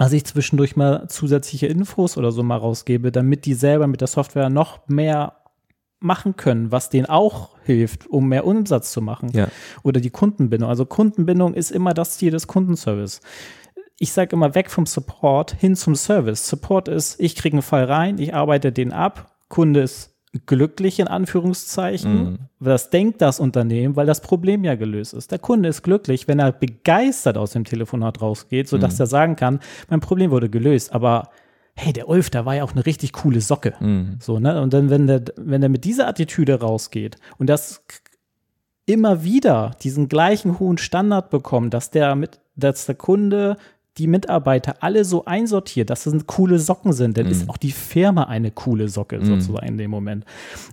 dass 0.00 0.14
ich 0.14 0.24
zwischendurch 0.24 0.76
mal 0.76 1.08
zusätzliche 1.08 1.66
Infos 1.66 2.16
oder 2.16 2.32
so 2.32 2.42
mal 2.42 2.56
rausgebe, 2.56 3.12
damit 3.12 3.44
die 3.44 3.52
selber 3.52 3.86
mit 3.86 4.00
der 4.00 4.08
Software 4.08 4.48
noch 4.48 4.88
mehr 4.88 5.34
machen 5.98 6.36
können, 6.36 6.72
was 6.72 6.88
denen 6.88 7.04
auch 7.04 7.50
hilft, 7.64 8.06
um 8.06 8.26
mehr 8.26 8.46
Umsatz 8.46 8.92
zu 8.92 9.02
machen. 9.02 9.28
Ja. 9.34 9.48
Oder 9.82 10.00
die 10.00 10.08
Kundenbindung. 10.08 10.70
Also 10.70 10.86
Kundenbindung 10.86 11.52
ist 11.52 11.70
immer 11.70 11.92
das 11.92 12.16
Ziel 12.16 12.30
des 12.30 12.46
Kundenservice. 12.46 13.20
Ich 13.98 14.12
sage 14.12 14.34
immer 14.34 14.54
weg 14.54 14.70
vom 14.70 14.86
Support 14.86 15.52
hin 15.60 15.76
zum 15.76 15.94
Service. 15.94 16.48
Support 16.48 16.88
ist, 16.88 17.20
ich 17.20 17.36
kriege 17.36 17.56
einen 17.56 17.62
Fall 17.62 17.84
rein, 17.84 18.16
ich 18.18 18.34
arbeite 18.34 18.72
den 18.72 18.94
ab, 18.94 19.36
Kunde 19.48 19.80
ist 19.80 20.09
glücklich 20.46 21.00
in 21.00 21.08
Anführungszeichen. 21.08 22.24
Mhm. 22.24 22.38
Das 22.60 22.90
denkt 22.90 23.20
das 23.20 23.40
Unternehmen, 23.40 23.96
weil 23.96 24.06
das 24.06 24.20
Problem 24.20 24.64
ja 24.64 24.76
gelöst 24.76 25.12
ist. 25.14 25.32
Der 25.32 25.38
Kunde 25.38 25.68
ist 25.68 25.82
glücklich, 25.82 26.28
wenn 26.28 26.38
er 26.38 26.52
begeistert 26.52 27.36
aus 27.36 27.52
dem 27.52 27.64
Telefonat 27.64 28.22
rausgeht, 28.22 28.68
sodass 28.68 28.94
mhm. 28.94 29.02
er 29.02 29.06
sagen 29.06 29.36
kann, 29.36 29.60
mein 29.88 30.00
Problem 30.00 30.30
wurde 30.30 30.48
gelöst, 30.48 30.92
aber 30.92 31.30
hey, 31.74 31.92
der 31.92 32.08
Ulf, 32.08 32.30
da 32.30 32.44
war 32.44 32.54
ja 32.54 32.64
auch 32.64 32.72
eine 32.72 32.86
richtig 32.86 33.12
coole 33.12 33.40
Socke. 33.40 33.74
Mhm. 33.80 34.18
So, 34.20 34.38
ne? 34.38 34.60
Und 34.60 34.72
dann, 34.72 34.90
wenn 34.90 35.06
der, 35.06 35.24
wenn 35.36 35.60
der 35.60 35.70
mit 35.70 35.84
dieser 35.84 36.06
Attitüde 36.06 36.60
rausgeht 36.60 37.16
und 37.38 37.48
das 37.48 37.84
immer 38.86 39.24
wieder 39.24 39.76
diesen 39.82 40.08
gleichen 40.08 40.58
hohen 40.58 40.78
Standard 40.78 41.30
bekommt, 41.30 41.74
dass 41.74 41.90
der 41.90 42.14
mit, 42.14 42.40
dass 42.56 42.86
der 42.86 42.96
Kunde 42.96 43.56
die 43.98 44.06
Mitarbeiter 44.06 44.76
alle 44.80 45.04
so 45.04 45.24
einsortiert, 45.24 45.90
dass 45.90 46.06
es 46.06 46.26
coole 46.26 46.58
Socken 46.58 46.92
sind, 46.92 47.16
dann 47.16 47.26
mm. 47.26 47.30
ist 47.30 47.48
auch 47.48 47.56
die 47.56 47.72
Firma 47.72 48.24
eine 48.24 48.50
coole 48.50 48.88
Socke 48.88 49.18
mm. 49.18 49.24
sozusagen 49.24 49.66
in 49.66 49.78
dem 49.78 49.90
Moment. 49.90 50.24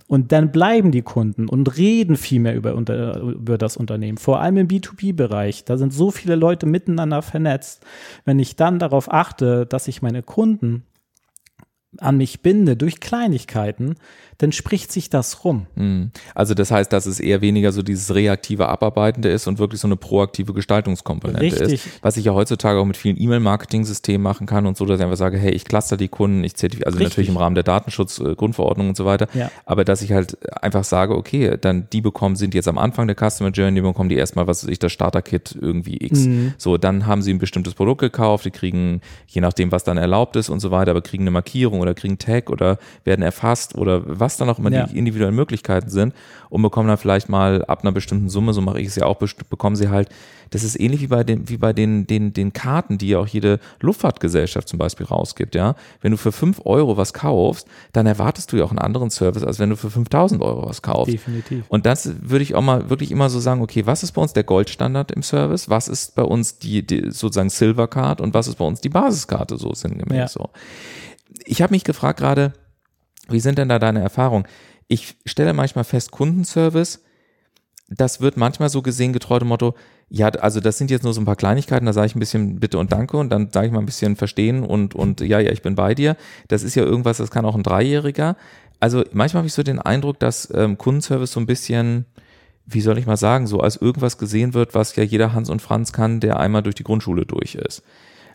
Und 0.06 0.32
dann 0.32 0.52
bleiben 0.52 0.92
die 0.92 1.02
Kunden 1.02 1.48
und 1.48 1.76
reden 1.76 2.16
viel 2.16 2.40
mehr 2.40 2.54
über, 2.54 2.74
unter, 2.74 3.20
über 3.20 3.58
das 3.58 3.76
Unternehmen, 3.76 4.18
vor 4.18 4.40
allem 4.40 4.56
im 4.56 4.68
B2B-Bereich. 4.68 5.64
Da 5.64 5.76
sind 5.76 5.92
so 5.92 6.10
viele 6.10 6.36
Leute 6.36 6.66
miteinander 6.66 7.22
vernetzt. 7.22 7.84
Wenn 8.24 8.38
ich 8.38 8.56
dann 8.56 8.78
darauf 8.78 9.12
achte, 9.12 9.66
dass 9.66 9.88
ich 9.88 10.00
meine 10.00 10.22
Kunden 10.22 10.84
an 11.98 12.18
mich 12.18 12.42
binde 12.42 12.76
durch 12.76 13.00
Kleinigkeiten, 13.00 13.94
dann 14.38 14.52
spricht 14.52 14.92
sich 14.92 15.10
das 15.10 15.44
rum. 15.44 15.66
Mhm. 15.74 16.12
Also 16.32 16.54
das 16.54 16.70
heißt, 16.70 16.92
dass 16.92 17.06
es 17.06 17.18
eher 17.18 17.40
weniger 17.40 17.72
so 17.72 17.82
dieses 17.82 18.14
reaktive 18.14 18.68
Abarbeitende 18.68 19.28
ist 19.28 19.48
und 19.48 19.58
wirklich 19.58 19.80
so 19.80 19.88
eine 19.88 19.96
proaktive 19.96 20.54
Gestaltungskomponente 20.54 21.42
Richtig. 21.42 21.86
ist. 21.86 21.88
Was 22.02 22.16
ich 22.16 22.24
ja 22.24 22.34
heutzutage 22.34 22.78
auch 22.78 22.84
mit 22.84 22.96
vielen 22.96 23.20
E-Mail-Marketing-Systemen 23.20 24.22
machen 24.22 24.46
kann 24.46 24.66
und 24.66 24.76
so, 24.76 24.86
dass 24.86 25.00
ich 25.00 25.04
einfach 25.04 25.16
sage, 25.16 25.38
hey, 25.38 25.50
ich 25.50 25.64
cluster 25.64 25.96
die 25.96 26.06
Kunden, 26.06 26.44
ich 26.44 26.54
zertifiziere, 26.54 26.86
also 26.86 26.98
Richtig. 26.98 27.16
natürlich 27.16 27.30
im 27.30 27.36
Rahmen 27.36 27.56
der 27.56 27.64
Datenschutz-Grundverordnung 27.64 28.86
äh, 28.86 28.90
und 28.90 28.96
so 28.96 29.04
weiter, 29.04 29.26
ja. 29.34 29.50
aber 29.66 29.84
dass 29.84 30.02
ich 30.02 30.12
halt 30.12 30.38
einfach 30.62 30.84
sage, 30.84 31.16
okay, 31.16 31.56
dann 31.60 31.88
die 31.92 32.00
bekommen, 32.00 32.36
sind 32.36 32.54
jetzt 32.54 32.68
am 32.68 32.78
Anfang 32.78 33.08
der 33.08 33.16
Customer 33.16 33.50
Journey, 33.50 33.74
die 33.74 33.80
bekommen 33.80 34.08
die 34.08 34.16
erstmal, 34.16 34.46
was 34.46 34.62
weiß 34.62 34.70
ich, 34.70 34.78
das 34.78 34.92
Starter-Kit 34.92 35.58
irgendwie 35.60 35.96
X. 36.00 36.20
Mhm. 36.20 36.54
So, 36.58 36.78
dann 36.78 37.06
haben 37.06 37.22
sie 37.22 37.32
ein 37.32 37.38
bestimmtes 37.38 37.74
Produkt 37.74 38.02
gekauft, 38.02 38.44
die 38.44 38.52
kriegen, 38.52 39.00
je 39.26 39.40
nachdem, 39.40 39.72
was 39.72 39.82
dann 39.82 39.96
erlaubt 39.96 40.36
ist 40.36 40.48
und 40.48 40.60
so 40.60 40.70
weiter, 40.70 40.92
aber 40.92 41.02
kriegen 41.02 41.24
eine 41.24 41.32
Markierung 41.32 41.80
oder 41.80 41.94
kriegen 41.94 42.18
Tag 42.18 42.50
oder 42.50 42.78
werden 43.02 43.22
erfasst 43.22 43.74
oder 43.74 44.02
was 44.06 44.27
dann 44.36 44.48
auch 44.50 44.58
immer 44.58 44.70
ja. 44.70 44.86
die 44.86 44.98
individuellen 44.98 45.34
Möglichkeiten 45.34 45.88
sind 45.90 46.14
und 46.50 46.62
bekommen 46.62 46.88
dann 46.88 46.98
vielleicht 46.98 47.28
mal 47.28 47.64
ab 47.64 47.82
einer 47.82 47.92
bestimmten 47.92 48.28
Summe, 48.28 48.52
so 48.52 48.60
mache 48.60 48.80
ich 48.80 48.88
es 48.88 48.96
ja 48.96 49.06
auch, 49.06 49.16
bekommen 49.16 49.76
sie 49.76 49.88
halt, 49.88 50.08
das 50.50 50.62
ist 50.62 50.78
ähnlich 50.80 51.00
wie 51.02 51.06
bei 51.08 51.24
den, 51.24 51.48
wie 51.48 51.56
bei 51.56 51.72
den, 51.72 52.06
den, 52.06 52.32
den 52.32 52.52
Karten, 52.52 52.98
die 52.98 53.08
ja 53.08 53.18
auch 53.18 53.26
jede 53.26 53.60
Luftfahrtgesellschaft 53.80 54.68
zum 54.68 54.78
Beispiel 54.78 55.06
rausgibt, 55.06 55.54
ja. 55.54 55.74
Wenn 56.00 56.12
du 56.12 56.16
für 56.16 56.32
fünf 56.32 56.60
Euro 56.64 56.96
was 56.96 57.12
kaufst, 57.12 57.66
dann 57.92 58.06
erwartest 58.06 58.52
du 58.52 58.56
ja 58.56 58.64
auch 58.64 58.70
einen 58.70 58.78
anderen 58.78 59.10
Service, 59.10 59.44
als 59.44 59.58
wenn 59.58 59.70
du 59.70 59.76
für 59.76 59.90
5000 59.90 60.42
Euro 60.42 60.66
was 60.66 60.82
kaufst. 60.82 61.12
Definitiv. 61.12 61.64
Und 61.68 61.86
das 61.86 62.10
würde 62.22 62.42
ich 62.42 62.54
auch 62.54 62.62
mal 62.62 62.88
wirklich 62.90 63.10
immer 63.10 63.28
so 63.30 63.40
sagen, 63.40 63.62
okay, 63.62 63.86
was 63.86 64.02
ist 64.02 64.12
bei 64.12 64.22
uns 64.22 64.32
der 64.32 64.44
Goldstandard 64.44 65.12
im 65.12 65.22
Service? 65.22 65.68
Was 65.68 65.88
ist 65.88 66.14
bei 66.14 66.22
uns 66.22 66.58
die, 66.58 66.86
die 66.86 67.10
sozusagen 67.10 67.50
Silver 67.50 67.88
Card 67.88 68.20
und 68.20 68.34
was 68.34 68.48
ist 68.48 68.56
bei 68.56 68.64
uns 68.64 68.80
die 68.80 68.88
Basiskarte 68.88 69.58
so 69.58 69.74
sinngemäß 69.74 70.18
ja. 70.18 70.28
so? 70.28 70.50
Ich 71.44 71.62
habe 71.62 71.72
mich 71.72 71.84
gefragt 71.84 72.20
gerade, 72.20 72.52
wie 73.28 73.40
sind 73.40 73.58
denn 73.58 73.68
da 73.68 73.78
deine 73.78 74.00
Erfahrungen? 74.00 74.46
Ich 74.88 75.16
stelle 75.26 75.52
manchmal 75.52 75.84
fest, 75.84 76.10
Kundenservice, 76.10 77.02
das 77.88 78.20
wird 78.20 78.36
manchmal 78.36 78.68
so 78.68 78.82
gesehen 78.82 79.12
getreu 79.12 79.38
dem 79.38 79.48
Motto, 79.48 79.74
Ja, 80.10 80.28
also 80.28 80.60
das 80.60 80.78
sind 80.78 80.90
jetzt 80.90 81.04
nur 81.04 81.14
so 81.14 81.20
ein 81.20 81.24
paar 81.26 81.36
Kleinigkeiten, 81.36 81.86
da 81.86 81.92
sage 81.92 82.06
ich 82.06 82.14
ein 82.14 82.20
bisschen 82.20 82.60
Bitte 82.60 82.78
und 82.78 82.92
Danke 82.92 83.16
und 83.16 83.30
dann 83.30 83.50
sage 83.50 83.66
ich 83.66 83.72
mal 83.72 83.80
ein 83.80 83.86
bisschen 83.86 84.16
Verstehen 84.16 84.62
und, 84.62 84.94
und 84.94 85.20
ja, 85.20 85.40
ja, 85.40 85.52
ich 85.52 85.62
bin 85.62 85.74
bei 85.74 85.94
dir. 85.94 86.16
Das 86.48 86.62
ist 86.62 86.74
ja 86.74 86.82
irgendwas, 86.82 87.18
das 87.18 87.30
kann 87.30 87.44
auch 87.44 87.54
ein 87.54 87.62
Dreijähriger. 87.62 88.36
Also 88.80 89.04
manchmal 89.12 89.40
habe 89.40 89.48
ich 89.48 89.54
so 89.54 89.62
den 89.62 89.78
Eindruck, 89.78 90.18
dass 90.18 90.52
ähm, 90.54 90.78
Kundenservice 90.78 91.32
so 91.32 91.40
ein 91.40 91.46
bisschen, 91.46 92.06
wie 92.66 92.80
soll 92.80 92.98
ich 92.98 93.06
mal 93.06 93.16
sagen, 93.16 93.46
so 93.46 93.60
als 93.60 93.76
irgendwas 93.76 94.18
gesehen 94.18 94.54
wird, 94.54 94.74
was 94.74 94.94
ja 94.96 95.02
jeder 95.02 95.32
Hans 95.32 95.50
und 95.50 95.60
Franz 95.62 95.92
kann, 95.92 96.20
der 96.20 96.38
einmal 96.38 96.62
durch 96.62 96.74
die 96.74 96.84
Grundschule 96.84 97.26
durch 97.26 97.54
ist. 97.54 97.82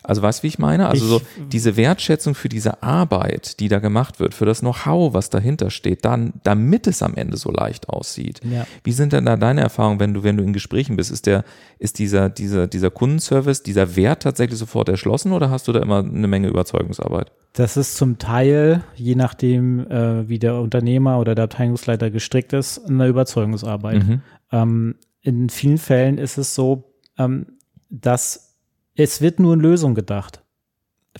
Also 0.04 0.20
weißt 0.20 0.40
du, 0.40 0.42
wie 0.44 0.48
ich 0.48 0.58
meine? 0.58 0.86
Also 0.88 1.06
so 1.06 1.22
diese 1.50 1.76
Wertschätzung 1.76 2.34
für 2.34 2.50
diese 2.50 2.82
Arbeit, 2.82 3.58
die 3.58 3.68
da 3.68 3.78
gemacht 3.78 4.20
wird, 4.20 4.34
für 4.34 4.44
das 4.44 4.60
Know-how, 4.60 5.14
was 5.14 5.30
dahinter 5.30 5.70
steht, 5.70 6.04
dann, 6.04 6.34
damit 6.42 6.86
es 6.86 7.02
am 7.02 7.14
Ende 7.14 7.38
so 7.38 7.50
leicht 7.50 7.88
aussieht. 7.88 8.40
Ja. 8.44 8.66
Wie 8.84 8.92
sind 8.92 9.14
denn 9.14 9.24
da 9.24 9.36
deine 9.36 9.62
Erfahrungen, 9.62 10.00
wenn 10.00 10.12
du, 10.12 10.22
wenn 10.22 10.36
du 10.36 10.44
in 10.44 10.52
Gesprächen 10.52 10.96
bist? 10.96 11.10
Ist 11.10 11.24
der, 11.24 11.44
ist 11.78 11.98
dieser, 11.98 12.28
dieser, 12.28 12.66
dieser 12.66 12.90
Kundenservice, 12.90 13.62
dieser 13.62 13.96
Wert 13.96 14.22
tatsächlich 14.22 14.58
sofort 14.58 14.90
erschlossen 14.90 15.32
oder 15.32 15.48
hast 15.48 15.68
du 15.68 15.72
da 15.72 15.80
immer 15.80 16.00
eine 16.00 16.28
Menge 16.28 16.48
Überzeugungsarbeit? 16.48 17.32
Das 17.54 17.76
ist 17.76 17.96
zum 17.96 18.18
Teil, 18.18 18.84
je 18.96 19.14
nachdem, 19.14 19.88
äh, 19.90 20.28
wie 20.28 20.38
der 20.38 20.56
Unternehmer 20.56 21.18
oder 21.18 21.34
der 21.34 21.44
Abteilungsleiter 21.44 22.10
gestrickt 22.10 22.52
ist, 22.52 22.78
eine 22.86 23.06
Überzeugungsarbeit. 23.06 24.06
Mhm. 24.06 24.22
Ähm, 24.52 24.94
in 25.22 25.48
vielen 25.48 25.78
Fällen 25.78 26.18
ist 26.18 26.36
es 26.36 26.54
so, 26.54 26.92
ähm, 27.16 27.46
dass 27.88 28.43
es 28.96 29.20
wird 29.20 29.40
nur 29.40 29.54
in 29.54 29.60
Lösungen 29.60 29.94
gedacht. 29.94 30.40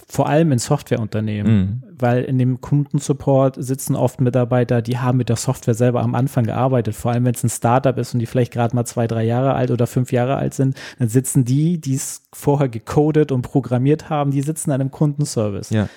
Vor 0.09 0.29
allem 0.29 0.51
in 0.51 0.59
Softwareunternehmen, 0.59 1.57
mhm. 1.57 1.83
weil 1.97 2.25
in 2.25 2.37
dem 2.37 2.61
Kundensupport 2.61 3.55
sitzen 3.63 3.95
oft 3.95 4.21
Mitarbeiter, 4.21 4.83
die 4.83 4.99
haben 4.99 5.19
mit 5.19 5.29
der 5.29 5.37
Software 5.37 5.75
selber 5.75 6.03
am 6.03 6.17
Anfang 6.17 6.45
gearbeitet. 6.45 6.97
Vor 6.97 7.13
allem, 7.13 7.25
wenn 7.25 7.35
es 7.35 7.45
ein 7.45 7.49
Startup 7.49 7.97
ist 7.97 8.13
und 8.13 8.19
die 8.19 8.27
vielleicht 8.27 8.53
gerade 8.53 8.75
mal 8.75 8.85
zwei, 8.87 9.07
drei 9.07 9.23
Jahre 9.23 9.55
alt 9.55 9.71
oder 9.71 9.87
fünf 9.87 10.11
Jahre 10.11 10.35
alt 10.35 10.53
sind, 10.53 10.77
dann 10.99 11.09
sitzen 11.09 11.45
die, 11.45 11.81
die 11.81 11.95
es 11.95 12.25
vorher 12.33 12.69
gecodet 12.69 13.31
und 13.31 13.43
programmiert 13.43 14.11
haben, 14.11 14.33
die 14.33 14.43
sitzen 14.43 14.73
an 14.73 14.81
einem 14.81 14.91
Kundenservice. 14.91 15.71
Ja. 15.71 15.89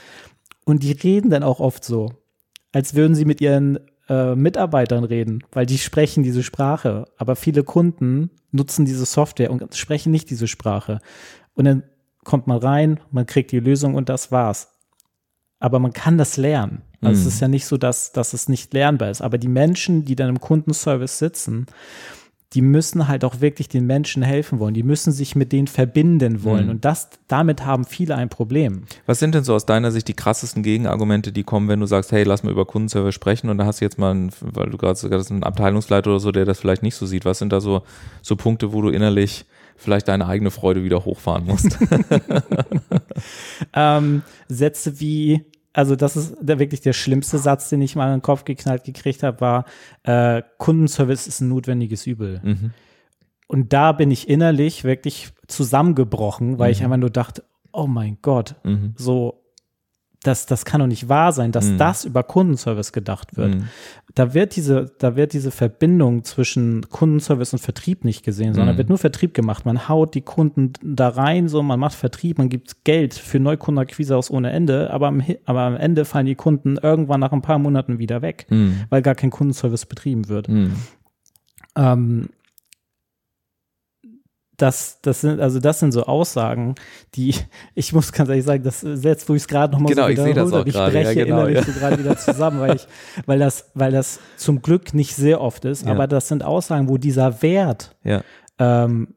Und 0.64 0.84
die 0.84 0.92
reden 0.92 1.32
dann 1.32 1.42
auch 1.42 1.60
oft 1.60 1.84
so, 1.84 2.12
als 2.72 2.94
würden 2.94 3.16
sie 3.16 3.26
mit 3.26 3.42
ihren 3.42 3.80
äh, 4.10 4.36
Mitarbeitern 4.36 5.06
reden, 5.06 5.44
weil 5.52 5.66
die 5.66 5.78
sprechen 5.80 6.22
diese 6.22 6.44
Sprache. 6.44 7.06
Aber 7.18 7.36
viele 7.36 7.64
Kunden 7.64 8.30
nutzen 8.52 8.86
diese 8.86 9.06
Software 9.06 9.50
und 9.50 9.76
sprechen 9.76 10.12
nicht 10.12 10.30
diese 10.30 10.48
Sprache. 10.48 11.00
Und 11.58 11.66
dann 11.66 11.84
kommt 12.24 12.48
man 12.48 12.60
rein, 12.60 13.00
man 13.12 13.26
kriegt 13.26 13.52
die 13.52 13.60
Lösung 13.60 13.96
und 13.96 14.10
das 14.10 14.32
war's. 14.32 14.70
Aber 15.60 15.80
man 15.80 15.92
kann 15.92 16.18
das 16.18 16.38
lernen. 16.38 16.84
Also 17.02 17.22
mhm. 17.22 17.28
es 17.28 17.34
ist 17.34 17.42
ja 17.42 17.48
nicht 17.48 17.66
so, 17.66 17.78
dass, 17.78 18.12
dass 18.12 18.34
es 18.34 18.48
nicht 18.48 18.74
lernbar 18.74 19.10
ist. 19.10 19.22
Aber 19.22 19.38
die 19.38 19.48
Menschen, 19.48 20.06
die 20.06 20.16
dann 20.16 20.30
im 20.30 20.40
Kundenservice 20.40 21.18
sitzen, 21.18 21.66
die 22.54 22.62
müssen 22.62 23.08
halt 23.08 23.26
auch 23.26 23.42
wirklich 23.42 23.68
den 23.68 23.86
Menschen 23.86 24.24
helfen 24.24 24.60
wollen. 24.60 24.74
Die 24.74 24.84
müssen 24.84 25.12
sich 25.12 25.36
mit 25.36 25.52
denen 25.52 25.68
verbinden 25.68 26.44
wollen. 26.44 26.66
Mhm. 26.66 26.72
Und 26.72 26.86
das, 26.86 27.10
damit 27.28 27.66
haben 27.66 27.86
viele 27.86 28.16
ein 28.16 28.30
Problem. 28.30 28.84
Was 29.06 29.20
sind 29.20 29.36
denn 29.36 29.44
so 29.44 29.54
aus 29.54 29.66
deiner 29.66 29.92
Sicht 29.92 30.08
die 30.08 30.14
krassesten 30.14 30.64
Gegenargumente, 30.64 31.32
die 31.32 31.44
kommen, 31.44 31.68
wenn 31.68 31.80
du 31.80 31.88
sagst, 31.88 32.12
hey, 32.12 32.24
lass 32.24 32.44
mal 32.44 32.52
über 32.52 32.66
Kundenservice 32.66 33.16
sprechen 33.16 33.50
und 33.50 33.58
da 33.58 33.66
hast 33.66 33.82
du 33.82 33.86
jetzt 33.86 33.98
mal, 33.98 34.12
einen, 34.12 34.32
weil 34.40 34.70
du 34.70 34.78
gerade 34.78 34.96
sogar 34.96 35.22
einen 35.30 35.44
Abteilungsleiter 35.44 36.10
oder 36.10 36.20
so, 36.20 36.32
der 36.32 36.46
das 36.46 36.60
vielleicht 36.60 36.84
nicht 36.84 36.96
so 36.96 37.06
sieht. 37.06 37.26
Was 37.26 37.40
sind 37.40 37.52
da 37.52 37.60
so, 37.60 37.82
so 38.22 38.36
Punkte, 38.36 38.72
wo 38.72 38.82
du 38.82 38.90
innerlich 38.90 39.46
vielleicht 39.78 40.08
deine 40.08 40.28
eigene 40.28 40.52
Freude 40.52 40.84
wieder 40.84 41.06
hochfahren 41.06 41.46
musst. 41.46 41.78
ähm, 43.74 44.24
Sätze 44.48 45.00
wie, 45.00 45.46
also 45.74 45.96
das 45.96 46.18
ist 46.18 46.36
der, 46.42 46.60
wirklich 46.60 46.82
der 46.82 46.94
schlimmste 46.94 47.38
Satz, 47.38 47.70
den 47.70 47.82
ich 47.82 47.96
mal 47.96 48.08
in 48.08 48.18
den 48.18 48.22
Kopf 48.22 48.44
geknallt 48.44 48.84
gekriegt 48.84 49.24
habe, 49.24 49.40
war, 49.40 49.66
äh, 50.04 50.42
Kundenservice 50.58 51.28
ist 51.28 51.42
ein 51.42 51.50
notwendiges 51.50 52.06
Übel. 52.08 52.42
Mhm. 52.44 52.72
Und 53.48 53.72
da 53.72 53.94
bin 53.94 54.12
ich 54.12 54.28
innerlich 54.28 54.84
wirklich 54.84 55.30
zusammengebrochen, 55.48 56.60
weil 56.60 56.70
mhm. 56.70 56.72
ich 56.72 56.84
einfach 56.84 56.98
nur 56.98 57.10
dachte, 57.10 57.44
oh 57.72 57.88
mein 57.88 58.18
Gott, 58.22 58.56
mhm. 58.64 58.94
so 58.98 59.44
das, 60.28 60.46
das 60.46 60.66
kann 60.66 60.80
doch 60.80 60.88
nicht 60.88 61.10
wahr 61.10 61.32
sein, 61.32 61.52
dass 61.52 61.66
mhm. 61.66 61.78
das 61.78 62.06
über 62.06 62.24
Kundenservice 62.24 62.92
gedacht 62.92 63.38
wird. 63.38 63.56
Mhm. 63.56 63.64
Da 64.14 64.34
wird 64.34 64.56
diese, 64.56 64.92
da 65.00 65.16
wird 65.16 65.34
diese 65.34 65.52
Verbindung 65.52 66.24
zwischen 66.24 66.90
Kundenservice 66.90 67.54
und 67.54 67.60
Vertrieb 67.60 68.04
nicht 68.04 68.24
gesehen, 68.24 68.54
sondern 68.54 68.76
mhm. 68.76 68.78
wird 68.78 68.90
nur 68.90 68.98
Vertrieb 68.98 69.34
gemacht. 69.34 69.66
Man 69.66 69.88
haut 69.88 70.14
die 70.16 70.22
Kunden 70.22 70.74
da 70.84 71.10
rein, 71.10 71.48
so, 71.48 71.64
man 71.64 71.80
macht 71.80 71.96
Vertrieb, 71.96 72.38
man 72.38 72.50
gibt 72.50 72.84
Geld 72.84 73.14
für 73.14 73.40
Neukundenakquise 73.40 74.16
aus 74.16 74.30
ohne 74.30 74.52
Ende, 74.52 74.92
aber 74.92 75.08
am, 75.08 75.24
aber 75.46 75.62
am 75.62 75.78
Ende 75.78 76.06
fallen 76.06 76.26
die 76.26 76.36
Kunden 76.36 76.78
irgendwann 76.78 77.20
nach 77.20 77.32
ein 77.32 77.42
paar 77.42 77.60
Monaten 77.60 78.00
wieder 78.00 78.22
weg, 78.22 78.48
mhm. 78.50 78.84
weil 78.90 79.02
gar 79.02 79.16
kein 79.16 79.30
Kundenservice 79.30 79.86
betrieben 79.86 80.28
wird. 80.28 80.50
Mhm. 80.50 80.74
Ähm, 81.76 82.30
das, 84.58 85.00
das 85.04 85.22
sind, 85.22 85.40
also 85.40 85.60
das 85.60 85.80
sind 85.80 85.92
so 85.92 86.04
Aussagen, 86.04 86.76
die, 87.16 87.36
ich 87.76 87.94
muss 87.94 88.12
ganz 88.12 88.30
ehrlich 88.30 88.46
sagen, 88.46 88.64
das 88.64 88.82
selbst, 88.82 89.30
wo 89.30 89.36
ich 89.36 89.44
es 89.44 89.48
gerade 89.48 89.74
nochmal 89.74 89.94
genau, 89.94 90.08
so 90.08 90.26
ich 90.26 90.36
das 90.36 90.54
auch 90.54 90.66
ich 90.66 90.74
breche 90.74 91.20
ja, 91.20 91.26
genau, 91.26 91.46
innerlich 91.46 91.58
ja. 91.58 91.64
so 91.64 91.80
gerade 91.80 92.00
wieder 92.00 92.18
zusammen, 92.18 92.60
weil 92.60 92.76
ich, 92.76 92.88
weil 93.26 93.40
das, 93.40 93.70
weil 93.76 93.92
das 93.92 94.20
zum 94.36 94.62
Glück 94.62 94.94
nicht 94.94 95.16
sehr 95.16 95.42
oft 95.42 95.66
ist, 95.66 95.86
ja. 95.86 95.92
aber 95.92 96.08
das 96.08 96.28
sind 96.28 96.44
Aussagen, 96.44 96.90
wo 96.90 96.98
dieser 96.98 97.42
Wert 97.42 97.96
ja. 98.04 98.24
ähm, 98.58 99.14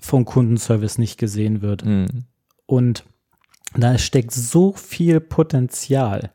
vom 0.00 0.24
Kundenservice 0.24 0.98
nicht 0.98 1.18
gesehen 1.18 1.60
wird. 1.60 1.84
Mhm. 1.84 2.24
Und 2.66 3.04
da 3.76 3.98
steckt 3.98 4.32
so 4.32 4.72
viel 4.72 5.20
Potenzial. 5.20 6.30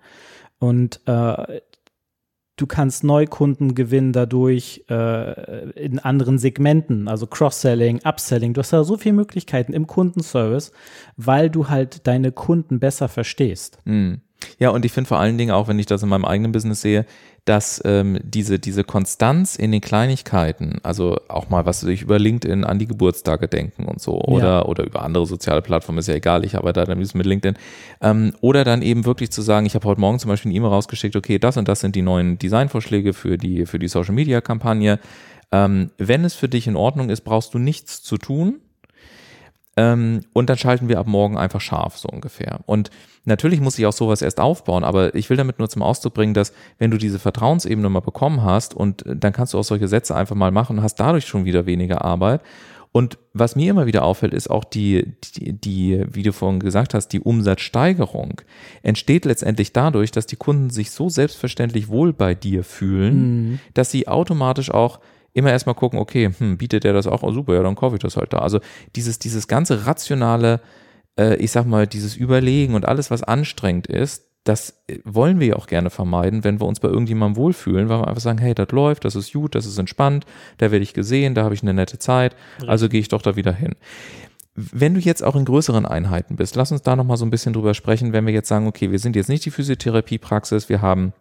Und 0.60 1.00
äh, 1.06 1.62
Du 2.56 2.68
kannst 2.68 3.04
Neukunden 3.04 3.74
gewinnen 3.74 4.14
dadurch 4.14 4.86
äh, 4.90 5.72
in 5.72 5.98
anderen 5.98 6.38
Segmenten, 6.38 7.08
also 7.08 7.26
Cross-Selling, 7.26 8.02
Upselling. 8.04 8.54
Du 8.54 8.60
hast 8.60 8.72
da 8.74 8.84
so 8.84 8.98
viele 8.98 9.14
Möglichkeiten 9.14 9.74
im 9.74 9.88
Kundenservice, 9.88 10.72
weil 11.18 11.50
du 11.50 11.70
halt 11.70 12.06
deine 12.06 12.32
Kunden 12.32 12.80
besser 12.80 13.08
verstehst. 13.08 13.80
Mhm. 13.86 14.22
Ja, 14.60 14.70
und 14.70 14.86
ich 14.86 14.92
finde 14.92 15.08
vor 15.08 15.20
allen 15.20 15.38
Dingen 15.38 15.52
auch, 15.52 15.68
wenn 15.68 15.80
ich 15.80 15.86
das 15.86 16.04
in 16.04 16.10
meinem 16.10 16.26
eigenen 16.26 16.52
Business 16.52 16.82
sehe, 16.82 17.06
dass 17.46 17.82
ähm, 17.84 18.20
diese, 18.24 18.58
diese 18.58 18.86
Konstanz 18.86 19.58
in 19.58 19.72
den 19.74 19.82
Kleinigkeiten, 19.82 20.80
also 20.82 21.18
auch 21.28 21.50
mal, 21.50 21.66
was 21.66 21.84
ich 21.84 22.02
über 22.02 22.18
LinkedIn 22.18 22.64
an 22.64 22.80
die 22.80 22.88
Geburtstage 22.88 23.50
denken 23.50 23.84
und 23.86 24.00
so, 24.00 24.22
oder, 24.22 24.46
ja. 24.46 24.66
oder 24.66 24.86
über 24.86 25.04
andere 25.04 25.26
soziale 25.26 25.62
Plattformen, 25.62 26.00
ist 26.00 26.08
ja 26.08 26.16
egal, 26.16 26.46
ich 26.46 26.56
arbeite 26.56 26.86
dann 26.86 26.98
mit 26.98 27.26
LinkedIn, 27.26 27.58
ähm, 28.02 28.34
oder 28.40 28.64
dann 28.64 28.82
eben 28.82 29.06
wirklich 29.06 29.30
zu 29.32 29.42
sagen, 29.42 29.66
ich 29.66 29.76
habe 29.76 29.86
heute 29.88 30.00
Morgen 30.00 30.20
zum 30.20 30.30
Beispiel 30.30 30.52
eine 30.52 30.58
E-Mail 30.58 30.70
rausgeschickt, 30.70 31.18
okay, 31.18 31.38
das 31.38 31.58
und 31.58 31.68
das 31.68 31.82
sind 31.82 31.98
die 31.98 32.02
neuen 32.02 32.40
Designvorschläge 32.40 33.14
für 33.14 33.38
die, 33.38 33.66
für 33.66 33.80
die 33.80 33.90
Social 33.90 34.14
Media 34.14 34.40
Kampagne. 34.40 35.00
Ähm, 35.52 35.92
wenn 35.98 36.24
es 36.24 36.36
für 36.36 36.48
dich 36.48 36.68
in 36.68 36.78
Ordnung 36.78 37.10
ist, 37.10 37.22
brauchst 37.22 37.54
du 37.54 37.60
nichts 37.60 38.02
zu 38.02 38.18
tun. 38.18 38.62
Ähm, 39.76 40.22
und 40.34 40.50
dann 40.50 40.58
schalten 40.58 40.88
wir 40.88 41.00
ab 41.00 41.08
morgen 41.08 41.38
einfach 41.38 41.62
scharf, 41.62 41.98
so 41.98 42.08
ungefähr. 42.08 42.60
Und 42.68 42.90
Natürlich 43.26 43.62
muss 43.62 43.80
ich 43.80 43.86
auch 43.86 43.94
sowas 43.94 44.22
erst 44.22 44.40
aufbauen, 44.40 44.84
aber 44.84 45.16
ich 45.16 45.30
will 45.30 45.38
damit 45.38 45.60
nur 45.60 45.70
zum 45.70 45.82
Ausdruck 45.82 46.14
bringen, 46.14 46.34
dass 46.34 46.54
wenn 46.78 46.92
du 46.92 46.98
diese 46.98 47.20
Vertrauensebene 47.20 47.90
mal 47.90 48.02
bekommen 48.02 48.44
hast 48.44 48.74
und 48.74 49.06
äh, 49.06 49.16
dann 49.16 49.34
kannst 49.34 49.54
du 49.54 49.60
auch 49.60 49.64
solche 49.64 49.88
Sätze 49.88 50.16
einfach 50.16 50.36
mal 50.36 50.52
machen 50.52 50.78
und 50.78 50.84
hast 50.84 50.96
dadurch 50.96 51.26
schon 51.26 51.46
wieder 51.46 51.66
weniger 51.66 52.04
Arbeit. 52.04 52.42
Und 52.92 53.18
was 53.34 53.56
mir 53.56 53.72
immer 53.72 53.88
wieder 53.88 54.04
auffällt, 54.04 54.36
ist 54.36 54.52
auch 54.52 54.64
die, 54.64 55.16
die, 55.36 55.54
die, 55.54 56.06
wie 56.12 56.22
du 56.22 56.32
vorhin 56.32 56.60
gesagt 56.60 56.94
hast, 56.94 57.08
die 57.08 57.22
Umsatzsteigerung 57.22 58.42
entsteht 58.84 59.26
letztendlich 59.26 59.74
dadurch, 59.74 60.12
dass 60.12 60.28
die 60.28 60.36
Kunden 60.36 60.70
sich 60.70 60.92
so 60.92 61.10
selbstverständlich 61.10 61.88
wohl 61.88 62.14
bei 62.14 62.36
dir 62.36 62.64
fühlen, 62.64 63.16
mhm. 63.16 63.60
dass 63.74 63.90
sie 63.90 64.08
automatisch 64.08 64.70
auch 64.70 65.00
immer 65.34 65.50
erstmal 65.50 65.74
gucken, 65.74 65.98
okay, 65.98 66.30
hm, 66.38 66.58
bietet 66.58 66.84
der 66.84 66.94
das 66.94 67.08
auch? 67.08 67.24
Oh, 67.24 67.32
super, 67.32 67.56
ja, 67.56 67.64
dann 67.64 67.74
kaufe 67.74 67.96
ich 67.96 68.02
das 68.02 68.16
halt 68.16 68.32
da. 68.32 68.38
Also 68.40 68.60
dieses, 68.96 69.18
dieses 69.18 69.48
ganze 69.48 69.88
rationale 69.88 70.60
äh, 71.18 71.36
ich 71.36 71.52
sag 71.52 71.66
mal, 71.66 71.88
dieses 71.88 72.16
Überlegen 72.16 72.76
und 72.76 72.88
alles, 72.88 73.12
was 73.12 73.24
anstrengend 73.24 73.88
ist, 73.88 74.26
das 74.44 74.84
äh, 74.88 75.00
wollen 75.04 75.40
wir 75.40 75.48
ja 75.48 75.56
auch 75.56 75.68
gerne 75.68 75.90
vermeiden, 75.90 76.44
wenn 76.44 76.60
wir 76.60 76.68
uns 76.68 76.80
bei 76.80 76.88
irgendjemandem 76.88 77.38
wohlfühlen, 77.38 77.90
weil 77.90 78.00
wir 78.00 78.08
einfach 78.08 78.22
sagen, 78.22 78.40
hey, 78.40 78.54
das 78.54 78.72
läuft, 78.72 79.06
das 79.06 79.16
ist 79.16 79.34
gut, 79.34 79.56
das 79.56 79.66
ist 79.66 79.78
entspannt, 79.78 80.26
da 80.58 80.72
werde 80.72 80.84
ich 80.84 80.94
gesehen, 80.94 81.36
da 81.36 81.44
habe 81.44 81.54
ich 81.54 81.62
eine 81.62 81.74
nette 81.74 82.00
Zeit, 82.00 82.36
also 82.68 82.90
gehe 82.90 83.00
ich 83.00 83.10
doch 83.10 83.22
da 83.22 83.36
wieder 83.36 83.54
hin. 83.54 83.76
Wenn 84.56 84.94
du 84.94 85.00
jetzt 85.00 85.24
auch 85.24 85.36
in 85.36 85.46
größeren 85.46 85.86
Einheiten 85.86 86.36
bist, 86.36 86.56
lass 86.56 86.72
uns 86.72 86.84
da 86.84 86.96
nochmal 86.96 87.18
so 87.18 87.26
ein 87.26 87.32
bisschen 87.32 87.54
drüber 87.54 87.74
sprechen, 87.74 88.14
wenn 88.14 88.28
wir 88.28 88.34
jetzt 88.34 88.50
sagen, 88.50 88.68
okay, 88.68 88.92
wir 88.92 89.00
sind 89.00 89.16
jetzt 89.16 89.30
nicht 89.30 89.46
die 89.46 89.52
Physiotherapiepraxis, 89.52 90.70
wir 90.70 90.82
haben 90.82 91.14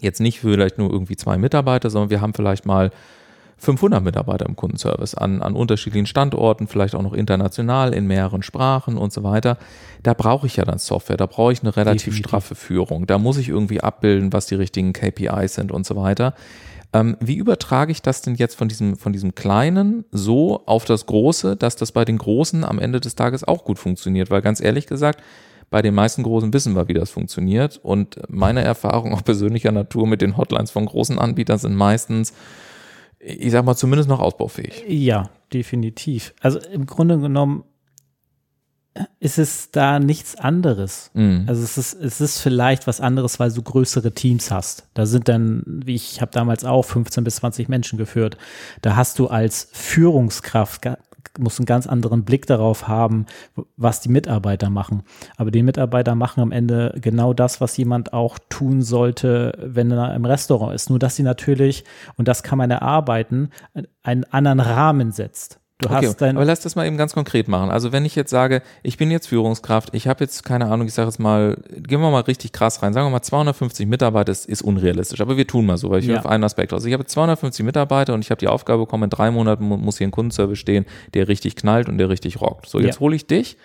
jetzt 0.00 0.20
nicht 0.20 0.40
vielleicht 0.40 0.78
nur 0.78 0.90
irgendwie 0.90 1.16
zwei 1.16 1.38
Mitarbeiter, 1.38 1.90
sondern 1.90 2.10
wir 2.10 2.20
haben 2.20 2.34
vielleicht 2.34 2.66
mal 2.66 2.90
500 3.58 4.02
Mitarbeiter 4.02 4.46
im 4.46 4.54
Kundenservice 4.54 5.14
an, 5.14 5.40
an 5.40 5.54
unterschiedlichen 5.54 6.06
Standorten, 6.06 6.66
vielleicht 6.66 6.94
auch 6.94 7.02
noch 7.02 7.14
international 7.14 7.94
in 7.94 8.06
mehreren 8.06 8.42
Sprachen 8.42 8.98
und 8.98 9.12
so 9.12 9.22
weiter. 9.22 9.56
Da 10.02 10.12
brauche 10.12 10.46
ich 10.46 10.56
ja 10.56 10.64
dann 10.64 10.78
Software, 10.78 11.16
da 11.16 11.26
brauche 11.26 11.52
ich 11.52 11.62
eine 11.62 11.74
relativ 11.74 12.04
Definitiv. 12.04 12.28
straffe 12.28 12.54
Führung. 12.54 13.06
Da 13.06 13.18
muss 13.18 13.38
ich 13.38 13.48
irgendwie 13.48 13.80
abbilden, 13.80 14.32
was 14.32 14.46
die 14.46 14.56
richtigen 14.56 14.92
KPIs 14.92 15.54
sind 15.54 15.72
und 15.72 15.86
so 15.86 15.96
weiter. 15.96 16.34
Ähm, 16.92 17.16
wie 17.20 17.36
übertrage 17.36 17.92
ich 17.92 18.02
das 18.02 18.22
denn 18.22 18.34
jetzt 18.34 18.54
von 18.54 18.68
diesem, 18.68 18.96
von 18.96 19.12
diesem 19.12 19.34
Kleinen 19.34 20.04
so 20.12 20.62
auf 20.66 20.84
das 20.84 21.06
Große, 21.06 21.56
dass 21.56 21.76
das 21.76 21.92
bei 21.92 22.04
den 22.04 22.18
Großen 22.18 22.64
am 22.64 22.78
Ende 22.78 23.00
des 23.00 23.16
Tages 23.16 23.42
auch 23.42 23.64
gut 23.64 23.78
funktioniert? 23.78 24.30
Weil 24.30 24.42
ganz 24.42 24.60
ehrlich 24.60 24.86
gesagt, 24.86 25.22
bei 25.70 25.82
den 25.82 25.94
meisten 25.94 26.22
Großen 26.22 26.52
wissen 26.52 26.76
wir, 26.76 26.88
wie 26.88 26.94
das 26.94 27.10
funktioniert. 27.10 27.80
Und 27.82 28.20
meine 28.28 28.62
Erfahrung 28.62 29.14
auch 29.14 29.24
persönlicher 29.24 29.72
Natur 29.72 30.06
mit 30.06 30.22
den 30.22 30.36
Hotlines 30.36 30.70
von 30.70 30.86
großen 30.86 31.18
Anbietern 31.18 31.58
sind 31.58 31.74
meistens, 31.74 32.32
ich 33.26 33.50
sag 33.50 33.64
mal, 33.64 33.74
zumindest 33.74 34.08
noch 34.08 34.20
ausbaufähig. 34.20 34.84
Ja, 34.86 35.30
definitiv. 35.52 36.32
Also 36.40 36.60
im 36.60 36.86
Grunde 36.86 37.18
genommen 37.18 37.64
ist 39.18 39.38
es 39.38 39.70
da 39.72 39.98
nichts 39.98 40.36
anderes. 40.36 41.10
Mhm. 41.12 41.44
Also 41.46 41.62
es 41.62 41.76
ist, 41.76 41.94
es 41.94 42.20
ist 42.20 42.40
vielleicht 42.40 42.86
was 42.86 43.00
anderes, 43.00 43.38
weil 43.40 43.50
du 43.50 43.60
größere 43.62 44.12
Teams 44.12 44.50
hast. 44.50 44.88
Da 44.94 45.06
sind 45.06 45.28
dann, 45.28 45.62
wie 45.66 45.96
ich, 45.96 46.20
habe 46.20 46.30
damals 46.32 46.64
auch 46.64 46.84
15 46.84 47.24
bis 47.24 47.36
20 47.36 47.68
Menschen 47.68 47.98
geführt. 47.98 48.38
Da 48.80 48.96
hast 48.96 49.18
du 49.18 49.26
als 49.26 49.68
Führungskraft 49.72 50.86
musst 51.38 51.58
einen 51.58 51.66
ganz 51.66 51.86
anderen 51.86 52.24
Blick 52.24 52.46
darauf 52.46 52.88
haben, 52.88 53.26
was 53.76 54.00
die 54.00 54.08
Mitarbeiter 54.08 54.70
machen. 54.70 55.02
Aber 55.36 55.50
die 55.50 55.62
Mitarbeiter 55.62 56.14
machen 56.14 56.40
am 56.40 56.52
Ende 56.52 56.94
genau 57.00 57.32
das, 57.32 57.60
was 57.60 57.76
jemand 57.76 58.12
auch 58.12 58.38
tun 58.48 58.82
sollte, 58.82 59.58
wenn 59.62 59.90
er 59.90 60.14
im 60.14 60.24
Restaurant 60.24 60.74
ist. 60.74 60.90
Nur 60.90 60.98
dass 60.98 61.16
sie 61.16 61.22
natürlich, 61.22 61.84
und 62.16 62.28
das 62.28 62.42
kann 62.42 62.58
man 62.58 62.70
erarbeiten, 62.70 63.50
einen 64.02 64.24
anderen 64.24 64.60
Rahmen 64.60 65.12
setzt. 65.12 65.60
Du 65.78 65.90
okay, 65.90 66.06
hast 66.06 66.22
dein 66.22 66.36
aber 66.36 66.46
lass 66.46 66.60
das 66.60 66.74
mal 66.74 66.86
eben 66.86 66.96
ganz 66.96 67.12
konkret 67.12 67.48
machen. 67.48 67.70
Also 67.70 67.92
wenn 67.92 68.06
ich 68.06 68.14
jetzt 68.14 68.30
sage, 68.30 68.62
ich 68.82 68.96
bin 68.96 69.10
jetzt 69.10 69.26
Führungskraft, 69.26 69.90
ich 69.92 70.08
habe 70.08 70.24
jetzt 70.24 70.42
keine 70.42 70.66
Ahnung, 70.66 70.86
ich 70.86 70.94
sage 70.94 71.08
jetzt 71.08 71.18
mal, 71.18 71.58
gehen 71.68 72.00
wir 72.00 72.10
mal 72.10 72.22
richtig 72.22 72.52
krass 72.52 72.82
rein, 72.82 72.94
sagen 72.94 73.06
wir 73.06 73.10
mal 73.10 73.20
250 73.20 73.86
Mitarbeiter, 73.86 74.24
das 74.24 74.46
ist 74.46 74.62
unrealistisch, 74.62 75.20
aber 75.20 75.36
wir 75.36 75.46
tun 75.46 75.66
mal 75.66 75.76
so, 75.76 75.90
weil 75.90 76.00
ich 76.00 76.06
ja. 76.06 76.12
will 76.12 76.18
auf 76.20 76.26
einen 76.26 76.44
Aspekt 76.44 76.72
aus. 76.72 76.86
Ich 76.86 76.94
habe 76.94 77.04
250 77.04 77.62
Mitarbeiter 77.62 78.14
und 78.14 78.22
ich 78.22 78.30
habe 78.30 78.38
die 78.38 78.48
Aufgabe 78.48 78.84
bekommen, 78.84 79.04
in 79.04 79.10
drei 79.10 79.30
Monaten 79.30 79.66
muss 79.66 79.98
hier 79.98 80.06
ein 80.06 80.12
Kundenservice 80.12 80.58
stehen, 80.58 80.86
der 81.12 81.28
richtig 81.28 81.56
knallt 81.56 81.90
und 81.90 81.98
der 81.98 82.08
richtig 82.08 82.40
rockt. 82.40 82.70
So, 82.70 82.80
jetzt 82.80 82.94
ja. 82.94 83.00
hole 83.00 83.14
ich 83.14 83.26
dich. 83.26 83.58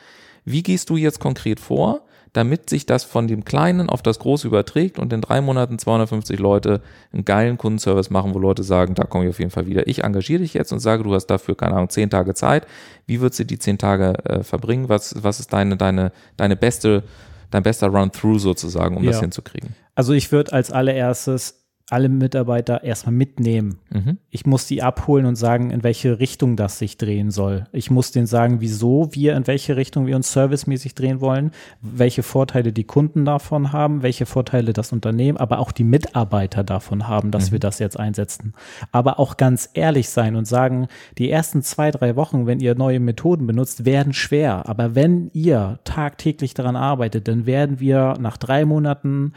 Wie 0.43 0.63
gehst 0.63 0.89
du 0.89 0.97
jetzt 0.97 1.21
konkret 1.21 1.61
vor? 1.61 2.01
Damit 2.33 2.69
sich 2.69 2.85
das 2.85 3.03
von 3.03 3.27
dem 3.27 3.43
Kleinen 3.43 3.89
auf 3.89 4.01
das 4.01 4.19
Große 4.19 4.47
überträgt 4.47 4.99
und 4.99 5.11
in 5.11 5.21
drei 5.21 5.41
Monaten 5.41 5.77
250 5.77 6.39
Leute 6.39 6.81
einen 7.11 7.25
geilen 7.25 7.57
Kundenservice 7.57 8.09
machen, 8.09 8.33
wo 8.33 8.39
Leute 8.39 8.63
sagen, 8.63 8.95
da 8.95 9.03
komme 9.03 9.25
ich 9.25 9.29
auf 9.31 9.39
jeden 9.39 9.51
Fall 9.51 9.67
wieder. 9.67 9.87
Ich 9.87 10.03
engagiere 10.03 10.39
dich 10.41 10.53
jetzt 10.53 10.71
und 10.71 10.79
sage, 10.79 11.03
du 11.03 11.13
hast 11.13 11.27
dafür, 11.27 11.55
keine 11.55 11.75
Ahnung, 11.75 11.89
zehn 11.89 12.09
Tage 12.09 12.33
Zeit. 12.33 12.65
Wie 13.05 13.19
würdest 13.19 13.39
du 13.41 13.45
die 13.45 13.59
zehn 13.59 13.77
Tage 13.77 14.13
äh, 14.25 14.43
verbringen? 14.43 14.87
Was, 14.87 15.21
was 15.21 15.41
ist 15.41 15.51
deine, 15.51 15.75
deine, 15.75 16.13
deine 16.37 16.55
beste, 16.55 17.03
dein 17.49 17.63
bester 17.63 17.87
Run-Through 17.87 18.39
sozusagen, 18.39 18.95
um 18.95 19.03
ja. 19.03 19.11
das 19.11 19.19
hinzukriegen? 19.19 19.75
Also 19.95 20.13
ich 20.13 20.31
würde 20.31 20.53
als 20.53 20.71
allererstes 20.71 21.60
alle 21.91 22.09
Mitarbeiter 22.09 22.83
erstmal 22.83 23.13
mitnehmen. 23.13 23.79
Mhm. 23.89 24.17
Ich 24.29 24.45
muss 24.45 24.65
die 24.65 24.81
abholen 24.81 25.25
und 25.25 25.35
sagen, 25.35 25.71
in 25.71 25.83
welche 25.83 26.19
Richtung 26.19 26.55
das 26.55 26.79
sich 26.79 26.97
drehen 26.97 27.31
soll. 27.31 27.65
Ich 27.73 27.91
muss 27.91 28.11
denen 28.11 28.27
sagen, 28.27 28.61
wieso 28.61 29.09
wir, 29.11 29.35
in 29.35 29.45
welche 29.47 29.75
Richtung 29.75 30.05
wir 30.07 30.15
uns 30.15 30.31
servicemäßig 30.31 30.95
drehen 30.95 31.19
wollen, 31.19 31.51
welche 31.81 32.23
Vorteile 32.23 32.71
die 32.71 32.85
Kunden 32.85 33.25
davon 33.25 33.73
haben, 33.73 34.03
welche 34.03 34.25
Vorteile 34.25 34.73
das 34.73 34.93
Unternehmen, 34.93 35.37
aber 35.37 35.59
auch 35.59 35.71
die 35.71 35.83
Mitarbeiter 35.83 36.63
davon 36.63 37.07
haben, 37.07 37.31
dass 37.31 37.49
mhm. 37.49 37.53
wir 37.53 37.59
das 37.59 37.79
jetzt 37.79 37.99
einsetzen. 37.99 38.53
Aber 38.91 39.19
auch 39.19 39.35
ganz 39.35 39.69
ehrlich 39.73 40.09
sein 40.09 40.35
und 40.35 40.45
sagen, 40.45 40.87
die 41.17 41.29
ersten 41.29 41.61
zwei, 41.61 41.91
drei 41.91 42.15
Wochen, 42.15 42.47
wenn 42.47 42.59
ihr 42.61 42.75
neue 42.75 42.99
Methoden 42.99 43.47
benutzt, 43.47 43.85
werden 43.85 44.13
schwer. 44.13 44.69
Aber 44.69 44.95
wenn 44.95 45.29
ihr 45.33 45.79
tagtäglich 45.83 46.53
daran 46.53 46.75
arbeitet, 46.75 47.27
dann 47.27 47.45
werden 47.45 47.79
wir 47.79 48.15
nach 48.19 48.37
drei 48.37 48.63
Monaten 48.63 49.33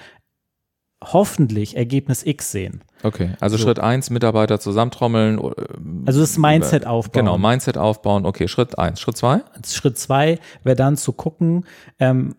hoffentlich 1.13 1.77
Ergebnis 1.77 2.25
X 2.25 2.51
sehen. 2.51 2.83
Okay, 3.03 3.33
also 3.41 3.57
so. 3.57 3.65
Schritt 3.65 3.79
eins 3.79 4.09
Mitarbeiter 4.11 4.59
zusammentrommeln. 4.59 5.39
Äh, 5.39 5.53
also 6.07 6.21
das 6.21 6.39
Mindset 6.39 6.87
aufbauen. 6.87 7.25
Genau, 7.25 7.39
Mindset 7.39 7.77
aufbauen. 7.77 8.25
Okay, 8.25 8.49
Schritt 8.49 8.79
eins. 8.79 9.01
Schritt 9.01 9.17
zwei? 9.17 9.43
Schritt 9.67 9.99
zwei 9.99 10.39
wäre 10.63 10.77
dann 10.77 10.97
zu 10.97 11.13
gucken, 11.13 11.67
ähm, 11.99 12.35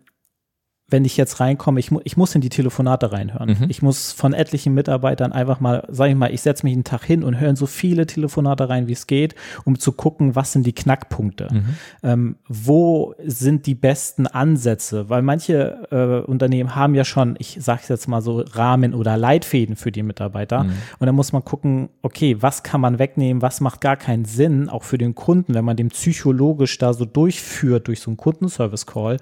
wenn 0.88 1.04
ich 1.04 1.18
jetzt 1.18 1.40
reinkomme, 1.40 1.80
ich, 1.80 1.90
mu 1.90 2.00
ich 2.04 2.16
muss 2.16 2.36
in 2.36 2.42
die 2.42 2.50
Telefonate 2.50 3.12
reinhören. 3.12 3.58
Mhm. 3.60 3.66
Ich 3.70 3.82
muss 3.82 4.12
von 4.12 4.34
etlichen 4.34 4.76
Mitarbeitern 4.76 5.32
einfach 5.32 5.60
mal, 5.60 5.84
sag 5.90 6.10
ich 6.10 6.16
mal, 6.16 6.32
ich 6.32 6.42
setze 6.42 6.64
mich 6.64 6.74
einen 6.74 6.84
Tag 6.84 7.04
hin 7.04 7.24
und 7.24 7.40
höre 7.40 7.50
in 7.50 7.56
so 7.56 7.66
viele 7.66 8.06
Telefonate 8.06 8.70
rein, 8.70 8.88
wie 8.88 8.94
es 8.94 9.08
geht, 9.08 9.34
um 9.64 9.80
zu 9.80 9.94
gucken, 9.94 10.36
was 10.36 10.52
sind 10.52 10.68
die 10.68 10.74
Knackpunkte? 10.74 11.48
Mhm. 11.52 11.66
Ähm, 12.04 12.36
wo 12.48 13.16
sind 13.26 13.66
die 13.66 13.74
besten 13.74 14.28
Ansätze? 14.28 15.10
Weil 15.10 15.24
manche 15.24 15.88
äh, 15.90 16.30
Unternehmen 16.30 16.76
haben 16.76 16.94
ja 16.94 17.04
schon, 17.04 17.36
ich 17.40 17.58
sage 17.60 17.82
jetzt 17.90 18.08
mal 18.08 18.22
so, 18.22 18.42
Rahmen 18.42 18.94
oder 18.94 19.18
Leitfäden 19.18 19.76
für 19.76 19.92
die 19.92 20.04
Mitarbeiter. 20.04 20.66
Mhm. 20.66 20.74
Und 21.00 21.08
dann 21.08 21.16
muss 21.16 21.34
man 21.34 21.44
gucken, 21.44 21.90
okay, 22.04 22.38
was 22.42 22.62
kann 22.62 22.80
man 22.80 23.00
wegnehmen, 23.00 23.42
was 23.42 23.60
macht 23.60 23.82
gar 23.82 23.98
keinen 23.98 24.26
Sinn, 24.26 24.70
auch 24.70 24.84
für 24.84 25.00
den 25.00 25.16
Kunden, 25.16 25.56
wenn 25.56 25.66
man 25.66 25.78
den 25.78 25.90
psychologisch 25.90 26.78
da 26.78 26.94
so 26.94 27.06
durchführt 27.06 27.88
durch 27.88 28.02
so 28.02 28.12
einen 28.12 28.18
Kundenservice-Call. 28.18 29.18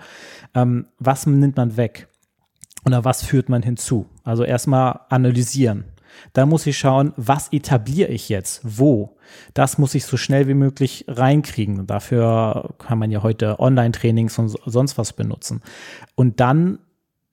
Ähm, 0.56 0.88
was 1.00 1.26
nimmt 1.26 1.53
nimmt 1.54 1.58
man 1.58 1.78
weg? 1.78 2.08
Oder 2.86 3.06
was 3.06 3.24
führt 3.24 3.50
man 3.50 3.64
hinzu? 3.64 4.08
Also 4.24 4.44
erstmal 4.44 5.02
analysieren. 5.10 5.86
Da 6.34 6.46
muss 6.46 6.68
ich 6.68 6.78
schauen, 6.78 7.14
was 7.16 7.52
etabliere 7.52 8.12
ich 8.12 8.30
jetzt? 8.30 8.62
Wo? 8.64 9.18
Das 9.54 9.78
muss 9.78 9.96
ich 9.96 10.06
so 10.06 10.18
schnell 10.18 10.48
wie 10.48 10.54
möglich 10.54 11.06
reinkriegen. 11.08 11.88
Dafür 11.88 12.76
kann 12.78 13.00
man 13.00 13.10
ja 13.10 13.24
heute 13.24 13.60
Online-Trainings 13.60 14.38
und 14.38 14.50
sonst 14.66 14.98
was 14.98 15.14
benutzen. 15.14 15.62
Und 16.16 16.40
dann 16.40 16.80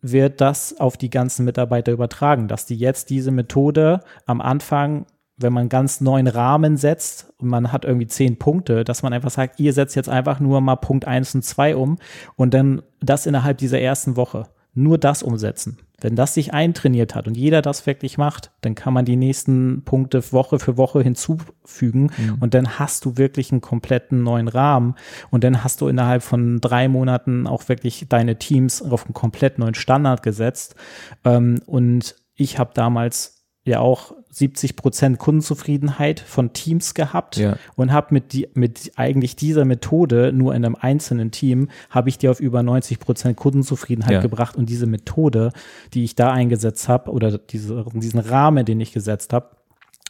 wird 0.00 0.40
das 0.40 0.80
auf 0.80 0.96
die 0.96 1.10
ganzen 1.10 1.44
Mitarbeiter 1.44 1.92
übertragen, 1.92 2.48
dass 2.48 2.64
die 2.64 2.76
jetzt 2.76 3.10
diese 3.10 3.30
Methode 3.30 4.00
am 4.24 4.40
Anfang 4.40 5.04
wenn 5.40 5.52
man 5.52 5.68
ganz 5.68 6.00
neuen 6.00 6.26
Rahmen 6.26 6.76
setzt 6.76 7.32
und 7.38 7.48
man 7.48 7.72
hat 7.72 7.84
irgendwie 7.84 8.06
zehn 8.06 8.38
Punkte, 8.38 8.84
dass 8.84 9.02
man 9.02 9.12
einfach 9.12 9.30
sagt, 9.30 9.58
ihr 9.58 9.72
setzt 9.72 9.96
jetzt 9.96 10.08
einfach 10.08 10.38
nur 10.38 10.60
mal 10.60 10.76
Punkt 10.76 11.06
eins 11.06 11.34
und 11.34 11.42
zwei 11.44 11.74
um 11.74 11.98
und 12.36 12.54
dann 12.54 12.82
das 13.00 13.26
innerhalb 13.26 13.58
dieser 13.58 13.80
ersten 13.80 14.16
Woche. 14.16 14.48
Nur 14.72 14.98
das 14.98 15.24
umsetzen. 15.24 15.78
Wenn 16.00 16.14
das 16.14 16.34
sich 16.34 16.54
eintrainiert 16.54 17.14
hat 17.14 17.26
und 17.26 17.36
jeder 17.36 17.60
das 17.60 17.86
wirklich 17.86 18.18
macht, 18.18 18.52
dann 18.60 18.74
kann 18.74 18.94
man 18.94 19.04
die 19.04 19.16
nächsten 19.16 19.82
Punkte 19.84 20.32
Woche 20.32 20.58
für 20.58 20.76
Woche 20.76 21.02
hinzufügen 21.02 22.10
mhm. 22.16 22.36
und 22.40 22.54
dann 22.54 22.78
hast 22.78 23.04
du 23.04 23.16
wirklich 23.16 23.50
einen 23.50 23.60
kompletten 23.60 24.22
neuen 24.22 24.48
Rahmen 24.48 24.94
und 25.30 25.44
dann 25.44 25.64
hast 25.64 25.80
du 25.80 25.88
innerhalb 25.88 26.22
von 26.22 26.60
drei 26.60 26.88
Monaten 26.88 27.46
auch 27.46 27.68
wirklich 27.68 28.06
deine 28.08 28.38
Teams 28.38 28.80
auf 28.80 29.04
einen 29.04 29.14
komplett 29.14 29.58
neuen 29.58 29.74
Standard 29.74 30.22
gesetzt. 30.22 30.76
Ähm, 31.24 31.60
und 31.66 32.14
ich 32.34 32.58
habe 32.58 32.70
damals 32.72 33.39
ja 33.70 33.80
auch 33.80 34.12
70 34.30 34.76
Prozent 34.76 35.18
Kundenzufriedenheit 35.18 36.20
von 36.20 36.52
Teams 36.52 36.94
gehabt 36.94 37.36
ja. 37.36 37.56
und 37.74 37.92
habe 37.92 38.14
mit, 38.14 38.32
die, 38.32 38.48
mit 38.54 38.92
eigentlich 38.96 39.34
dieser 39.34 39.64
Methode 39.64 40.32
nur 40.32 40.54
in 40.54 40.64
einem 40.64 40.76
einzelnen 40.78 41.30
Team 41.30 41.68
habe 41.88 42.08
ich 42.08 42.18
die 42.18 42.28
auf 42.28 42.38
über 42.38 42.62
90 42.62 43.00
Prozent 43.00 43.36
Kundenzufriedenheit 43.36 44.12
ja. 44.12 44.20
gebracht 44.20 44.56
und 44.56 44.68
diese 44.68 44.86
Methode, 44.86 45.52
die 45.94 46.04
ich 46.04 46.14
da 46.14 46.32
eingesetzt 46.32 46.88
habe 46.88 47.10
oder 47.10 47.38
diese, 47.38 47.84
diesen 47.94 48.20
Rahmen, 48.20 48.64
den 48.64 48.80
ich 48.80 48.92
gesetzt 48.92 49.32
habe, 49.32 49.50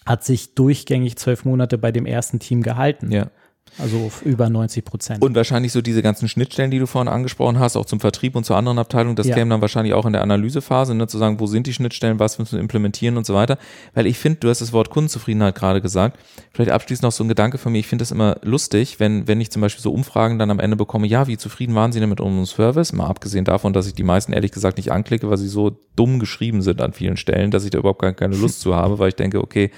hat 0.04 0.24
sich 0.24 0.54
durchgängig 0.54 1.16
zwölf 1.16 1.44
Monate 1.44 1.78
bei 1.78 1.92
dem 1.92 2.06
ersten 2.06 2.38
Team 2.38 2.62
gehalten. 2.62 3.10
Ja. 3.10 3.30
Also 3.78 4.10
über 4.24 4.50
90 4.50 4.84
Prozent. 4.84 5.22
Und 5.22 5.34
wahrscheinlich 5.34 5.72
so 5.72 5.80
diese 5.80 6.02
ganzen 6.02 6.28
Schnittstellen, 6.28 6.70
die 6.70 6.78
du 6.78 6.86
vorhin 6.86 7.08
angesprochen 7.08 7.58
hast, 7.58 7.76
auch 7.76 7.86
zum 7.86 8.00
Vertrieb 8.00 8.36
und 8.36 8.44
zur 8.44 8.56
anderen 8.56 8.78
Abteilung, 8.78 9.16
das 9.16 9.26
ja. 9.26 9.34
käme 9.34 9.50
dann 9.50 9.60
wahrscheinlich 9.60 9.94
auch 9.94 10.06
in 10.06 10.12
der 10.12 10.22
Analysephase, 10.22 10.94
ne, 10.94 11.06
zu 11.06 11.18
sagen, 11.18 11.40
wo 11.40 11.46
sind 11.46 11.66
die 11.66 11.72
Schnittstellen, 11.72 12.18
was 12.18 12.38
müssen 12.38 12.52
wir 12.52 12.60
implementieren 12.60 13.16
und 13.16 13.26
so 13.26 13.34
weiter. 13.34 13.58
Weil 13.94 14.06
ich 14.06 14.18
finde, 14.18 14.40
du 14.40 14.48
hast 14.48 14.60
das 14.60 14.72
Wort 14.72 14.90
Kundenzufriedenheit 14.90 15.54
gerade 15.54 15.80
gesagt. 15.80 16.18
Vielleicht 16.52 16.70
abschließend 16.70 17.04
noch 17.04 17.12
so 17.12 17.24
ein 17.24 17.28
Gedanke 17.28 17.58
von 17.58 17.72
mir. 17.72 17.78
Ich 17.78 17.86
finde 17.86 18.02
das 18.02 18.10
immer 18.10 18.38
lustig, 18.42 19.00
wenn, 19.00 19.28
wenn 19.28 19.40
ich 19.40 19.50
zum 19.50 19.62
Beispiel 19.62 19.82
so 19.82 19.92
Umfragen 19.92 20.38
dann 20.38 20.50
am 20.50 20.60
Ende 20.60 20.76
bekomme, 20.76 21.06
ja, 21.06 21.26
wie 21.26 21.38
zufrieden 21.38 21.74
waren 21.74 21.92
Sie 21.92 22.00
denn 22.00 22.10
mit 22.10 22.20
unserem 22.20 22.46
Service? 22.46 22.92
Mal 22.92 23.06
abgesehen 23.06 23.44
davon, 23.44 23.72
dass 23.72 23.86
ich 23.86 23.94
die 23.94 24.02
meisten 24.02 24.32
ehrlich 24.32 24.52
gesagt 24.52 24.76
nicht 24.76 24.92
anklicke, 24.92 25.30
weil 25.30 25.38
sie 25.38 25.48
so 25.48 25.78
dumm 25.96 26.18
geschrieben 26.18 26.60
sind 26.60 26.80
an 26.82 26.92
vielen 26.92 27.16
Stellen, 27.16 27.50
dass 27.50 27.64
ich 27.64 27.70
da 27.70 27.78
überhaupt 27.78 28.02
gar 28.02 28.12
keine 28.12 28.36
Lust 28.36 28.60
zu 28.60 28.74
habe, 28.74 28.98
weil 28.98 29.08
ich 29.08 29.16
denke, 29.16 29.40
okay, 29.40 29.70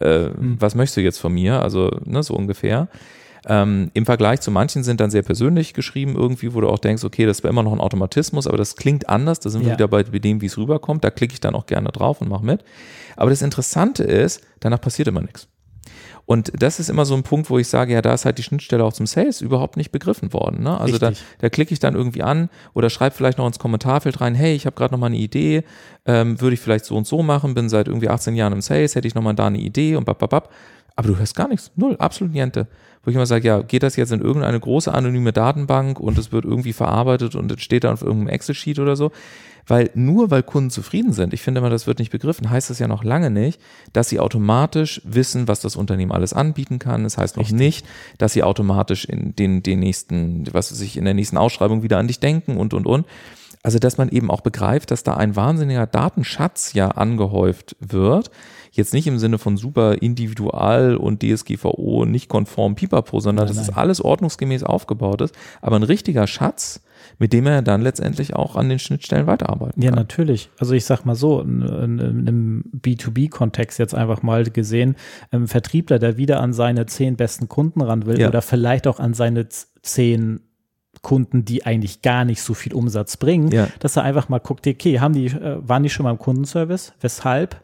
äh, 0.00 0.24
hm. 0.24 0.56
was 0.58 0.74
möchtest 0.74 0.96
du 0.96 1.00
jetzt 1.02 1.18
von 1.18 1.32
mir? 1.32 1.62
Also, 1.62 1.90
ne, 2.04 2.22
so 2.22 2.34
ungefähr. 2.34 2.88
Ähm, 3.46 3.90
Im 3.94 4.06
Vergleich 4.06 4.40
zu 4.40 4.50
manchen 4.50 4.82
sind 4.82 5.00
dann 5.00 5.10
sehr 5.10 5.22
persönlich 5.22 5.74
geschrieben 5.74 6.14
irgendwie, 6.16 6.54
wo 6.54 6.60
du 6.60 6.68
auch 6.68 6.78
denkst, 6.78 7.04
okay, 7.04 7.26
das 7.26 7.42
wäre 7.42 7.52
immer 7.52 7.62
noch 7.62 7.72
ein 7.72 7.80
Automatismus, 7.80 8.46
aber 8.46 8.56
das 8.56 8.76
klingt 8.76 9.08
anders, 9.08 9.40
da 9.40 9.50
sind 9.50 9.62
wir 9.62 9.68
ja. 9.68 9.74
wieder 9.74 9.88
bei 9.88 10.02
dem, 10.02 10.40
wie 10.40 10.46
es 10.46 10.56
rüberkommt, 10.56 11.04
da 11.04 11.10
klicke 11.10 11.34
ich 11.34 11.40
dann 11.40 11.54
auch 11.54 11.66
gerne 11.66 11.90
drauf 11.90 12.20
und 12.20 12.28
mache 12.28 12.44
mit. 12.44 12.64
Aber 13.16 13.30
das 13.30 13.42
Interessante 13.42 14.02
ist, 14.04 14.40
danach 14.60 14.80
passiert 14.80 15.08
immer 15.08 15.20
nichts. 15.20 15.48
Und 16.26 16.52
das 16.58 16.80
ist 16.80 16.88
immer 16.88 17.04
so 17.04 17.14
ein 17.14 17.22
Punkt, 17.22 17.50
wo 17.50 17.58
ich 17.58 17.68
sage, 17.68 17.92
ja, 17.92 18.00
da 18.00 18.14
ist 18.14 18.24
halt 18.24 18.38
die 18.38 18.42
Schnittstelle 18.42 18.82
auch 18.82 18.94
zum 18.94 19.06
Sales 19.06 19.42
überhaupt 19.42 19.76
nicht 19.76 19.92
begriffen 19.92 20.32
worden. 20.32 20.62
Ne? 20.62 20.80
Also 20.80 20.96
da, 20.96 21.12
da 21.38 21.50
klicke 21.50 21.74
ich 21.74 21.80
dann 21.80 21.94
irgendwie 21.94 22.22
an 22.22 22.48
oder 22.72 22.88
schreibe 22.88 23.14
vielleicht 23.14 23.36
noch 23.36 23.46
ins 23.46 23.58
Kommentarfeld 23.58 24.22
rein, 24.22 24.34
hey, 24.34 24.54
ich 24.54 24.64
habe 24.64 24.74
gerade 24.74 24.94
noch 24.94 24.98
mal 24.98 25.06
eine 25.06 25.18
Idee, 25.18 25.64
ähm, 26.06 26.40
würde 26.40 26.54
ich 26.54 26.60
vielleicht 26.60 26.86
so 26.86 26.96
und 26.96 27.06
so 27.06 27.22
machen, 27.22 27.54
bin 27.54 27.68
seit 27.68 27.88
irgendwie 27.88 28.08
18 28.08 28.34
Jahren 28.36 28.54
im 28.54 28.62
Sales, 28.62 28.94
hätte 28.94 29.06
ich 29.06 29.14
noch 29.14 29.22
mal 29.22 29.34
da 29.34 29.48
eine 29.48 29.58
Idee 29.58 29.96
und 29.96 30.06
bababab. 30.06 30.50
Aber 30.96 31.08
du 31.08 31.18
hörst 31.18 31.34
gar 31.34 31.48
nichts, 31.48 31.72
null, 31.76 31.96
absolut 31.98 32.32
niente 32.32 32.68
wo 33.04 33.10
ich 33.10 33.16
immer 33.16 33.26
sage, 33.26 33.46
ja, 33.46 33.62
geht 33.62 33.82
das 33.82 33.96
jetzt 33.96 34.12
in 34.12 34.20
irgendeine 34.20 34.58
große 34.58 34.92
anonyme 34.92 35.32
Datenbank 35.32 36.00
und 36.00 36.16
es 36.18 36.32
wird 36.32 36.44
irgendwie 36.44 36.72
verarbeitet 36.72 37.34
und 37.34 37.52
es 37.52 37.60
steht 37.60 37.84
dann 37.84 37.92
auf 37.92 38.02
irgendeinem 38.02 38.34
Excel-Sheet 38.34 38.78
oder 38.78 38.96
so. 38.96 39.12
Weil 39.66 39.90
nur 39.94 40.30
weil 40.30 40.42
Kunden 40.42 40.68
zufrieden 40.68 41.14
sind, 41.14 41.32
ich 41.32 41.40
finde 41.40 41.60
immer, 41.60 41.70
das 41.70 41.86
wird 41.86 41.98
nicht 41.98 42.10
begriffen, 42.10 42.50
heißt 42.50 42.68
das 42.68 42.78
ja 42.78 42.86
noch 42.86 43.02
lange 43.02 43.30
nicht, 43.30 43.60
dass 43.94 44.10
sie 44.10 44.20
automatisch 44.20 45.00
wissen, 45.04 45.48
was 45.48 45.60
das 45.60 45.76
Unternehmen 45.76 46.12
alles 46.12 46.34
anbieten 46.34 46.78
kann. 46.78 47.04
Das 47.04 47.16
heißt 47.16 47.38
noch 47.38 47.50
nicht, 47.50 47.86
dass 48.18 48.34
sie 48.34 48.42
automatisch 48.42 49.06
in 49.06 49.34
den, 49.34 49.62
den 49.62 49.80
nächsten, 49.80 50.44
was 50.52 50.68
sich 50.68 50.98
in 50.98 51.06
der 51.06 51.14
nächsten 51.14 51.38
Ausschreibung 51.38 51.82
wieder 51.82 51.98
an 51.98 52.08
dich 52.08 52.20
denken 52.20 52.58
und, 52.58 52.74
und, 52.74 52.86
und. 52.86 53.06
Also, 53.62 53.78
dass 53.78 53.96
man 53.96 54.10
eben 54.10 54.30
auch 54.30 54.42
begreift, 54.42 54.90
dass 54.90 55.04
da 55.04 55.16
ein 55.16 55.36
wahnsinniger 55.36 55.86
Datenschatz 55.86 56.74
ja 56.74 56.88
angehäuft 56.88 57.76
wird. 57.80 58.30
Jetzt 58.74 58.92
nicht 58.92 59.06
im 59.06 59.20
Sinne 59.20 59.38
von 59.38 59.56
super 59.56 60.02
individual 60.02 60.96
und 60.96 61.22
DSGVO 61.22 62.06
nicht 62.06 62.28
konform 62.28 62.74
Pipapo, 62.74 63.20
sondern 63.20 63.46
nein, 63.46 63.54
dass 63.54 63.68
es 63.68 63.72
alles 63.72 64.00
ordnungsgemäß 64.00 64.64
aufgebaut 64.64 65.20
ist. 65.20 65.32
Aber 65.62 65.76
ein 65.76 65.84
richtiger 65.84 66.26
Schatz, 66.26 66.82
mit 67.20 67.32
dem 67.32 67.46
er 67.46 67.62
dann 67.62 67.82
letztendlich 67.82 68.34
auch 68.34 68.56
an 68.56 68.68
den 68.68 68.80
Schnittstellen 68.80 69.28
weiterarbeiten 69.28 69.80
kann. 69.80 69.82
Ja, 69.82 69.94
natürlich. 69.94 70.50
Also 70.58 70.74
ich 70.74 70.84
sag 70.84 71.04
mal 71.04 71.14
so, 71.14 71.40
in, 71.40 71.62
in, 71.62 71.98
in 72.00 72.28
einem 72.28 72.64
B2B-Kontext 72.76 73.78
jetzt 73.78 73.94
einfach 73.94 74.22
mal 74.22 74.42
gesehen, 74.44 74.96
ein 75.30 75.46
Vertriebler, 75.46 76.00
der 76.00 76.16
wieder 76.16 76.40
an 76.40 76.52
seine 76.52 76.86
zehn 76.86 77.14
besten 77.14 77.48
Kunden 77.48 77.80
ran 77.80 78.06
will 78.06 78.18
ja. 78.18 78.26
oder 78.26 78.42
vielleicht 78.42 78.88
auch 78.88 78.98
an 78.98 79.14
seine 79.14 79.46
zehn 79.82 80.40
Kunden, 81.02 81.44
die 81.44 81.64
eigentlich 81.64 82.02
gar 82.02 82.24
nicht 82.24 82.42
so 82.42 82.54
viel 82.54 82.74
Umsatz 82.74 83.16
bringen, 83.18 83.52
ja. 83.52 83.68
dass 83.78 83.94
er 83.96 84.02
einfach 84.02 84.28
mal 84.28 84.40
guckt, 84.40 84.66
okay, 84.66 84.98
haben 84.98 85.14
die, 85.14 85.26
äh, 85.26 85.58
waren 85.60 85.84
die 85.84 85.90
schon 85.90 86.02
mal 86.02 86.10
im 86.10 86.18
Kundenservice? 86.18 86.92
Weshalb? 87.00 87.60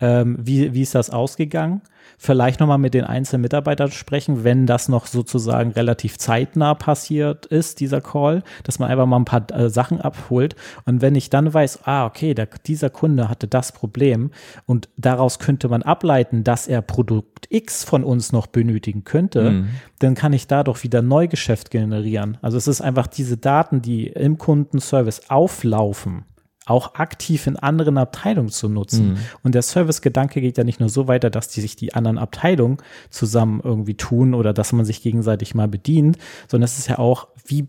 Ähm, 0.00 0.36
wie, 0.40 0.74
wie 0.74 0.82
ist 0.82 0.94
das 0.94 1.10
ausgegangen? 1.10 1.82
vielleicht 2.18 2.60
nochmal 2.60 2.78
mit 2.78 2.94
den 2.94 3.04
einzelnen 3.04 3.42
Mitarbeitern 3.42 3.90
sprechen, 3.90 4.44
wenn 4.44 4.66
das 4.66 4.88
noch 4.88 5.06
sozusagen 5.06 5.72
relativ 5.72 6.18
zeitnah 6.18 6.74
passiert 6.74 7.46
ist, 7.46 7.80
dieser 7.80 8.00
Call, 8.00 8.42
dass 8.64 8.78
man 8.78 8.90
einfach 8.90 9.06
mal 9.06 9.18
ein 9.18 9.24
paar 9.24 9.50
äh, 9.52 9.68
Sachen 9.68 10.00
abholt. 10.00 10.56
Und 10.84 11.02
wenn 11.02 11.14
ich 11.14 11.30
dann 11.30 11.52
weiß, 11.52 11.80
ah, 11.84 12.06
okay, 12.06 12.34
der, 12.34 12.48
dieser 12.66 12.90
Kunde 12.90 13.28
hatte 13.28 13.48
das 13.48 13.72
Problem 13.72 14.30
und 14.66 14.88
daraus 14.96 15.38
könnte 15.38 15.68
man 15.68 15.82
ableiten, 15.82 16.44
dass 16.44 16.68
er 16.68 16.82
Produkt 16.82 17.46
X 17.50 17.84
von 17.84 18.04
uns 18.04 18.32
noch 18.32 18.46
benötigen 18.46 19.04
könnte, 19.04 19.50
mhm. 19.50 19.68
dann 19.98 20.14
kann 20.14 20.32
ich 20.32 20.46
da 20.46 20.62
doch 20.62 20.82
wieder 20.82 21.02
Neugeschäft 21.02 21.70
generieren. 21.70 22.38
Also 22.42 22.56
es 22.56 22.66
ist 22.66 22.80
einfach 22.80 23.06
diese 23.06 23.36
Daten, 23.36 23.82
die 23.82 24.06
im 24.06 24.38
Kundenservice 24.38 25.28
auflaufen 25.28 26.24
auch 26.66 26.96
aktiv 26.96 27.46
in 27.46 27.56
anderen 27.56 27.96
Abteilungen 27.96 28.50
zu 28.50 28.68
nutzen. 28.68 29.10
Mhm. 29.10 29.18
Und 29.42 29.54
der 29.54 29.62
Service-Gedanke 29.62 30.40
geht 30.40 30.58
ja 30.58 30.64
nicht 30.64 30.80
nur 30.80 30.88
so 30.88 31.06
weiter, 31.08 31.30
dass 31.30 31.48
die 31.48 31.60
sich 31.60 31.76
die 31.76 31.94
anderen 31.94 32.18
Abteilungen 32.18 32.78
zusammen 33.08 33.60
irgendwie 33.62 33.94
tun 33.94 34.34
oder 34.34 34.52
dass 34.52 34.72
man 34.72 34.84
sich 34.84 35.00
gegenseitig 35.00 35.54
mal 35.54 35.68
bedient, 35.68 36.18
sondern 36.48 36.64
es 36.64 36.78
ist 36.78 36.88
ja 36.88 36.98
auch, 36.98 37.28
wie, 37.46 37.68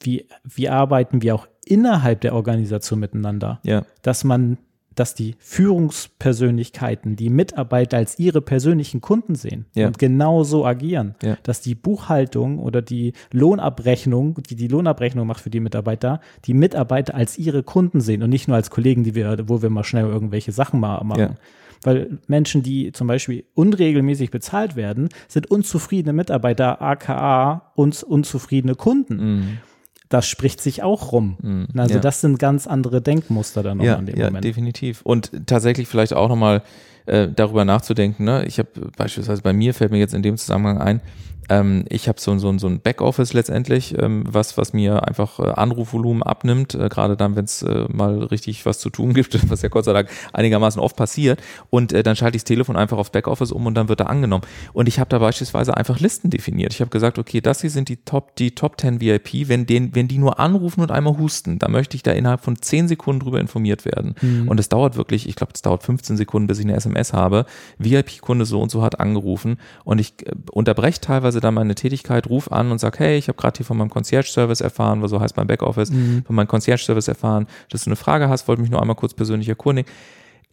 wie, 0.00 0.28
wie 0.44 0.68
arbeiten 0.68 1.20
wir 1.20 1.34
auch 1.34 1.48
innerhalb 1.64 2.20
der 2.20 2.34
Organisation 2.34 3.00
miteinander? 3.00 3.60
Ja. 3.64 3.84
Dass 4.02 4.22
man 4.24 4.56
dass 4.94 5.14
die 5.14 5.34
Führungspersönlichkeiten 5.38 7.16
die 7.16 7.30
Mitarbeiter 7.30 7.96
als 7.96 8.18
ihre 8.18 8.40
persönlichen 8.40 9.00
Kunden 9.00 9.34
sehen 9.34 9.66
ja. 9.74 9.86
und 9.86 9.98
genauso 9.98 10.64
agieren, 10.64 11.14
ja. 11.22 11.36
dass 11.42 11.60
die 11.60 11.74
Buchhaltung 11.74 12.58
oder 12.58 12.82
die 12.82 13.12
Lohnabrechnung, 13.32 14.42
die 14.48 14.56
die 14.56 14.68
Lohnabrechnung 14.68 15.26
macht 15.26 15.40
für 15.40 15.50
die 15.50 15.60
Mitarbeiter, 15.60 16.20
die 16.44 16.54
Mitarbeiter 16.54 17.14
als 17.14 17.38
ihre 17.38 17.62
Kunden 17.62 18.00
sehen 18.00 18.22
und 18.22 18.30
nicht 18.30 18.48
nur 18.48 18.56
als 18.56 18.70
Kollegen, 18.70 19.04
die 19.04 19.14
wir, 19.14 19.48
wo 19.48 19.62
wir 19.62 19.70
mal 19.70 19.84
schnell 19.84 20.06
irgendwelche 20.06 20.52
Sachen 20.52 20.80
mal 20.80 21.02
machen. 21.04 21.20
Ja. 21.20 21.34
Weil 21.84 22.18
Menschen, 22.28 22.62
die 22.62 22.92
zum 22.92 23.08
Beispiel 23.08 23.44
unregelmäßig 23.54 24.30
bezahlt 24.30 24.76
werden, 24.76 25.08
sind 25.26 25.50
unzufriedene 25.50 26.12
Mitarbeiter, 26.12 26.80
aka 26.80 27.72
uns 27.74 28.04
unzufriedene 28.04 28.76
Kunden. 28.76 29.16
Mhm 29.16 29.58
das 30.12 30.26
spricht 30.28 30.60
sich 30.60 30.82
auch 30.82 31.12
rum. 31.12 31.36
Mhm, 31.40 31.68
also 31.76 31.94
ja. 31.94 32.00
das 32.00 32.20
sind 32.20 32.38
ganz 32.38 32.66
andere 32.66 33.00
Denkmuster 33.00 33.62
dann 33.62 33.78
noch 33.78 33.84
ja, 33.84 33.96
an 33.96 34.06
dem 34.06 34.18
ja, 34.18 34.26
Moment. 34.26 34.44
definitiv. 34.44 35.00
Und 35.02 35.30
tatsächlich 35.46 35.88
vielleicht 35.88 36.12
auch 36.12 36.28
nochmal 36.28 36.62
äh, 37.06 37.28
darüber 37.34 37.64
nachzudenken. 37.64 38.24
Ne? 38.24 38.44
Ich 38.46 38.58
habe 38.58 38.68
beispielsweise 38.96 39.42
bei 39.42 39.52
mir 39.52 39.74
fällt 39.74 39.90
mir 39.90 39.98
jetzt 39.98 40.14
in 40.14 40.22
dem 40.22 40.36
Zusammenhang 40.36 40.78
ein, 40.78 41.00
ähm, 41.48 41.84
ich 41.88 42.08
habe 42.08 42.20
so, 42.20 42.36
so, 42.38 42.56
so 42.58 42.66
ein 42.66 42.80
Backoffice 42.80 43.32
letztendlich, 43.32 43.96
ähm, 43.98 44.24
was, 44.26 44.56
was 44.56 44.72
mir 44.72 45.06
einfach 45.06 45.38
äh, 45.38 45.50
Anrufvolumen 45.50 46.22
abnimmt, 46.22 46.74
äh, 46.74 46.88
gerade 46.88 47.16
dann, 47.16 47.36
wenn 47.36 47.44
es 47.44 47.62
äh, 47.62 47.84
mal 47.88 48.22
richtig 48.24 48.64
was 48.64 48.78
zu 48.78 48.90
tun 48.90 49.12
gibt, 49.12 49.38
was 49.50 49.62
ja 49.62 49.68
Gott 49.68 49.84
sei 49.84 49.92
Dank 49.92 50.08
einigermaßen 50.32 50.80
oft 50.80 50.96
passiert. 50.96 51.42
Und 51.70 51.92
äh, 51.92 52.02
dann 52.02 52.16
schalte 52.16 52.36
ich 52.36 52.42
das 52.42 52.48
Telefon 52.48 52.76
einfach 52.76 52.98
auf 52.98 53.12
Backoffice 53.12 53.52
um 53.52 53.66
und 53.66 53.74
dann 53.74 53.88
wird 53.88 54.00
er 54.00 54.10
angenommen. 54.10 54.44
Und 54.72 54.88
ich 54.88 54.98
habe 54.98 55.08
da 55.08 55.18
beispielsweise 55.18 55.76
einfach 55.76 56.00
Listen 56.00 56.30
definiert. 56.30 56.72
Ich 56.72 56.80
habe 56.80 56.90
gesagt, 56.90 57.18
okay, 57.18 57.40
das 57.40 57.60
hier 57.60 57.70
sind 57.70 57.88
die 57.88 57.96
Top, 57.96 58.36
die 58.36 58.54
Top 58.54 58.80
10 58.80 59.00
VIP, 59.00 59.48
wenn, 59.48 59.66
den, 59.66 59.94
wenn 59.94 60.08
die 60.08 60.18
nur 60.18 60.38
anrufen 60.38 60.80
und 60.80 60.90
einmal 60.90 61.18
husten, 61.18 61.58
dann 61.58 61.72
möchte 61.72 61.96
ich 61.96 62.02
da 62.02 62.12
innerhalb 62.12 62.40
von 62.40 62.60
10 62.60 62.88
Sekunden 62.88 63.20
drüber 63.20 63.40
informiert 63.40 63.84
werden. 63.84 64.14
Mhm. 64.20 64.48
Und 64.48 64.60
es 64.60 64.68
dauert 64.68 64.96
wirklich, 64.96 65.28
ich 65.28 65.36
glaube, 65.36 65.52
es 65.54 65.62
dauert 65.62 65.82
15 65.82 66.16
Sekunden, 66.16 66.46
bis 66.46 66.58
ich 66.58 66.64
eine 66.64 66.76
SMS 66.76 66.91
habe. 67.12 67.46
VIP-Kunde 67.78 68.44
so 68.44 68.60
und 68.60 68.70
so 68.70 68.82
hat 68.82 69.00
angerufen 69.00 69.58
und 69.84 69.98
ich 69.98 70.14
äh, 70.26 70.32
unterbreche 70.50 71.00
teilweise 71.00 71.40
dann 71.40 71.54
meine 71.54 71.74
Tätigkeit, 71.74 72.28
ruf 72.28 72.50
an 72.50 72.70
und 72.70 72.78
sag, 72.78 72.98
hey, 72.98 73.16
ich 73.16 73.28
habe 73.28 73.36
gerade 73.36 73.56
hier 73.58 73.66
von 73.66 73.76
meinem 73.76 73.90
Concierge-Service 73.90 74.60
erfahren, 74.60 75.02
was 75.02 75.10
so 75.10 75.20
heißt 75.20 75.36
mein 75.36 75.46
Backoffice, 75.46 75.90
mhm. 75.90 76.24
von 76.26 76.36
meinem 76.36 76.48
Concierge-Service 76.48 77.08
erfahren, 77.08 77.46
dass 77.70 77.84
du 77.84 77.90
eine 77.90 77.96
Frage 77.96 78.28
hast, 78.28 78.48
wollte 78.48 78.62
mich 78.62 78.70
nur 78.70 78.80
einmal 78.80 78.96
kurz 78.96 79.14
persönlich 79.14 79.48
erkundigen. 79.48 79.90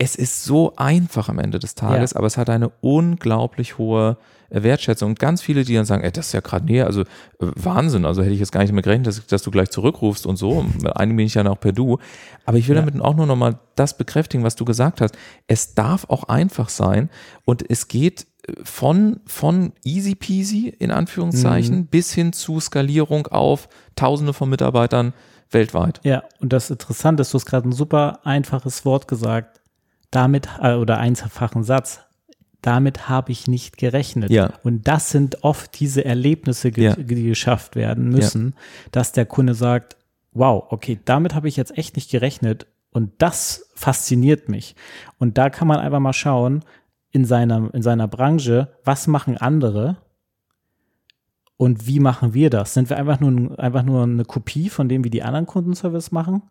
Es 0.01 0.15
ist 0.15 0.45
so 0.45 0.73
einfach 0.77 1.29
am 1.29 1.39
Ende 1.39 1.59
des 1.59 1.75
Tages, 1.75 2.11
ja. 2.11 2.17
aber 2.17 2.27
es 2.27 2.37
hat 2.37 2.49
eine 2.49 2.69
unglaublich 2.81 3.77
hohe 3.77 4.17
äh, 4.49 4.63
Wertschätzung. 4.63 5.09
Und 5.09 5.19
ganz 5.19 5.41
viele, 5.41 5.63
die 5.63 5.75
dann 5.75 5.85
sagen, 5.85 6.03
ey, 6.03 6.11
das 6.11 6.27
ist 6.27 6.33
ja 6.33 6.39
gerade 6.39 6.65
näher, 6.65 6.85
also 6.85 7.01
äh, 7.01 7.05
Wahnsinn, 7.39 8.05
also 8.05 8.21
hätte 8.21 8.33
ich 8.33 8.39
jetzt 8.39 8.51
gar 8.51 8.61
nicht 8.61 8.71
mehr 8.71 8.81
gerechnet, 8.81 9.07
dass, 9.07 9.25
dass 9.27 9.43
du 9.43 9.51
gleich 9.51 9.69
zurückrufst 9.69 10.25
und 10.25 10.37
so. 10.37 10.65
Einige 10.95 11.17
bin 11.17 11.25
ich 11.25 11.33
ja 11.35 11.45
auch 11.45 11.59
per 11.59 11.73
Du. 11.73 11.99
Aber 12.45 12.57
ich 12.57 12.67
will 12.67 12.75
ja. 12.75 12.81
damit 12.81 12.99
auch 13.01 13.15
nur 13.15 13.25
nochmal 13.25 13.59
das 13.75 13.97
bekräftigen, 13.97 14.43
was 14.43 14.55
du 14.55 14.65
gesagt 14.65 15.01
hast. 15.01 15.17
Es 15.47 15.75
darf 15.75 16.05
auch 16.09 16.23
einfach 16.23 16.69
sein 16.69 17.09
und 17.45 17.69
es 17.69 17.87
geht 17.87 18.25
von, 18.63 19.19
von 19.25 19.73
easy 19.83 20.15
peasy 20.15 20.73
in 20.79 20.91
Anführungszeichen 20.91 21.77
mhm. 21.77 21.85
bis 21.87 22.13
hin 22.13 22.33
zu 22.33 22.59
Skalierung 22.59 23.27
auf 23.27 23.69
Tausende 23.95 24.33
von 24.33 24.49
Mitarbeitern 24.49 25.13
weltweit. 25.51 25.99
Ja, 26.03 26.23
und 26.39 26.53
das 26.53 26.69
Interessante 26.69 27.21
ist, 27.21 27.33
du 27.33 27.37
hast 27.37 27.45
gerade 27.45 27.67
ein 27.67 27.73
super 27.73 28.19
einfaches 28.23 28.85
Wort 28.85 29.07
gesagt, 29.07 29.58
damit, 30.11 30.47
äh, 30.61 30.73
oder 30.73 30.97
einfachen 30.97 31.63
Satz, 31.63 32.01
damit 32.61 33.07
habe 33.07 33.31
ich 33.31 33.47
nicht 33.47 33.77
gerechnet. 33.77 34.29
Ja. 34.29 34.53
Und 34.63 34.87
das 34.87 35.11
sind 35.11 35.43
oft 35.43 35.79
diese 35.79 36.03
Erlebnisse, 36.03 36.71
ja. 36.75 36.95
die 36.95 37.23
geschafft 37.23 37.75
werden 37.75 38.09
müssen, 38.09 38.53
ja. 38.55 38.89
dass 38.91 39.11
der 39.11 39.25
Kunde 39.25 39.53
sagt, 39.53 39.95
wow, 40.33 40.65
okay, 40.69 40.99
damit 41.05 41.35
habe 41.35 41.47
ich 41.47 41.55
jetzt 41.55 41.77
echt 41.77 41.95
nicht 41.95 42.11
gerechnet. 42.11 42.67
Und 42.91 43.11
das 43.19 43.69
fasziniert 43.75 44.49
mich. 44.49 44.75
Und 45.19 45.37
da 45.37 45.49
kann 45.49 45.67
man 45.67 45.79
einfach 45.79 45.99
mal 45.99 46.13
schauen, 46.13 46.63
in 47.11 47.25
seiner, 47.25 47.73
in 47.73 47.81
seiner 47.81 48.07
Branche, 48.07 48.69
was 48.83 49.07
machen 49.07 49.37
andere 49.37 49.97
und 51.57 51.87
wie 51.87 51.99
machen 51.99 52.33
wir 52.33 52.49
das? 52.49 52.73
Sind 52.73 52.89
wir 52.89 52.97
einfach 52.97 53.19
nur, 53.19 53.59
einfach 53.59 53.83
nur 53.83 54.03
eine 54.03 54.25
Kopie 54.25 54.69
von 54.69 54.87
dem, 54.89 55.03
wie 55.03 55.09
die 55.09 55.23
anderen 55.23 55.45
Kundenservice 55.45 56.11
machen? 56.11 56.43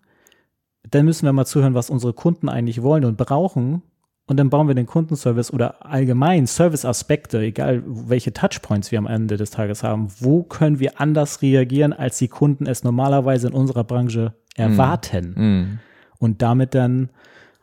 Dann 0.91 1.05
müssen 1.05 1.27
wir 1.27 1.33
mal 1.33 1.47
zuhören, 1.47 1.75
was 1.75 1.91
unsere 1.91 2.13
Kunden 2.13 2.49
eigentlich 2.49 2.83
wollen 2.83 3.05
und 3.05 3.17
brauchen. 3.17 3.83
Und 4.27 4.37
dann 4.37 4.51
bauen 4.51 4.69
wir 4.69 4.75
den 4.75 4.87
Kundenservice 4.87 5.53
oder 5.53 5.87
allgemein 5.87 6.47
Serviceaspekte, 6.47 7.41
egal 7.41 7.83
welche 7.87 8.33
Touchpoints 8.33 8.93
wir 8.93 8.99
am 8.99 9.07
Ende 9.07 9.39
des 9.39 9.51
Tages 9.51 9.83
haben. 9.83 10.09
Wo 10.21 10.43
können 10.43 10.81
wir 10.81 11.01
anders 11.01 11.41
reagieren, 11.41 11.95
als 11.95 12.19
die 12.19 12.29
Kunden 12.29 12.67
es 12.67 12.85
normalerweise 12.85 13.49
in 13.49 13.55
unserer 13.55 13.85
Branche 13.85 14.35
erwarten? 14.55 15.35
Mm. 15.35 15.43
Mm. 15.43 15.79
Und 16.19 16.43
damit 16.43 16.75
dann 16.75 17.09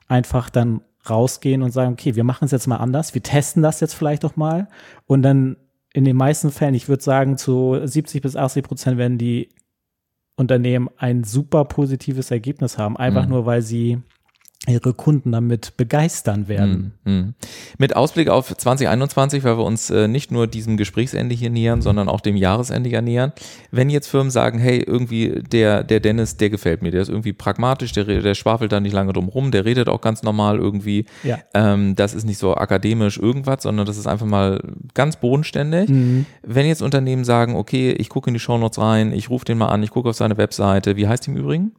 einfach 0.07 0.49
dann 0.49 0.81
rausgehen 1.07 1.61
und 1.61 1.71
sagen, 1.71 1.93
okay, 1.93 2.15
wir 2.15 2.23
machen 2.23 2.45
es 2.45 2.51
jetzt 2.51 2.67
mal 2.67 2.77
anders, 2.77 3.13
wir 3.13 3.21
testen 3.21 3.61
das 3.61 3.79
jetzt 3.79 3.93
vielleicht 3.93 4.23
doch 4.23 4.35
mal 4.35 4.67
und 5.05 5.21
dann 5.21 5.57
in 5.93 6.03
den 6.03 6.17
meisten 6.17 6.51
Fällen, 6.51 6.73
ich 6.73 6.89
würde 6.89 7.03
sagen, 7.03 7.37
zu 7.37 7.79
70 7.81 8.21
bis 8.21 8.35
80 8.35 8.63
Prozent 8.63 8.97
werden 8.97 9.17
die 9.17 9.49
Unternehmen 10.37 10.89
ein 10.97 11.23
super 11.23 11.65
positives 11.65 12.31
Ergebnis 12.31 12.77
haben, 12.77 12.97
einfach 12.97 13.23
mhm. 13.23 13.29
nur 13.31 13.45
weil 13.45 13.61
sie 13.61 13.99
ihre 14.67 14.93
Kunden 14.93 15.31
damit 15.31 15.77
begeistern 15.77 16.47
werden. 16.47 16.93
Mm, 17.03 17.11
mm. 17.11 17.33
Mit 17.77 17.95
Ausblick 17.95 18.29
auf 18.29 18.55
2021, 18.55 19.43
weil 19.43 19.57
wir 19.57 19.63
uns 19.63 19.89
äh, 19.89 20.07
nicht 20.07 20.31
nur 20.31 20.47
diesem 20.47 20.77
Gesprächsende 20.77 21.35
hier 21.35 21.49
nähern, 21.49 21.81
sondern 21.81 22.09
auch 22.09 22.21
dem 22.21 22.35
Jahresende 22.35 22.89
ja 22.89 23.01
nähern. 23.01 23.31
Wenn 23.71 23.89
jetzt 23.89 24.07
Firmen 24.07 24.31
sagen, 24.31 24.59
hey, 24.59 24.79
irgendwie 24.79 25.43
der, 25.51 25.83
der 25.83 25.99
Dennis, 25.99 26.37
der 26.37 26.49
gefällt 26.49 26.81
mir, 26.81 26.91
der 26.91 27.01
ist 27.01 27.09
irgendwie 27.09 27.33
pragmatisch, 27.33 27.91
der, 27.91 28.05
der 28.05 28.35
schwafelt 28.35 28.71
da 28.71 28.79
nicht 28.79 28.93
lange 28.93 29.13
drum 29.13 29.29
rum, 29.29 29.51
der 29.51 29.65
redet 29.65 29.89
auch 29.89 30.01
ganz 30.01 30.23
normal 30.23 30.57
irgendwie. 30.57 31.05
Ja. 31.23 31.39
Ähm, 31.53 31.95
das 31.95 32.13
ist 32.13 32.25
nicht 32.25 32.39
so 32.39 32.55
akademisch 32.55 33.17
irgendwas, 33.17 33.63
sondern 33.63 33.85
das 33.85 33.97
ist 33.97 34.07
einfach 34.07 34.25
mal 34.25 34.61
ganz 34.93 35.17
bodenständig. 35.17 35.89
Mm. 35.89 36.25
Wenn 36.43 36.65
jetzt 36.65 36.81
Unternehmen 36.81 37.25
sagen, 37.25 37.55
okay, 37.55 37.91
ich 37.91 38.09
gucke 38.09 38.29
in 38.29 38.33
die 38.33 38.39
Shownotes 38.39 38.79
rein, 38.79 39.13
ich 39.13 39.29
rufe 39.29 39.45
den 39.45 39.57
mal 39.57 39.67
an, 39.67 39.83
ich 39.83 39.91
gucke 39.91 40.09
auf 40.09 40.15
seine 40.15 40.37
Webseite, 40.37 40.95
wie 40.95 41.07
heißt 41.07 41.27
die 41.27 41.31
im 41.31 41.37
Übrigen? 41.37 41.71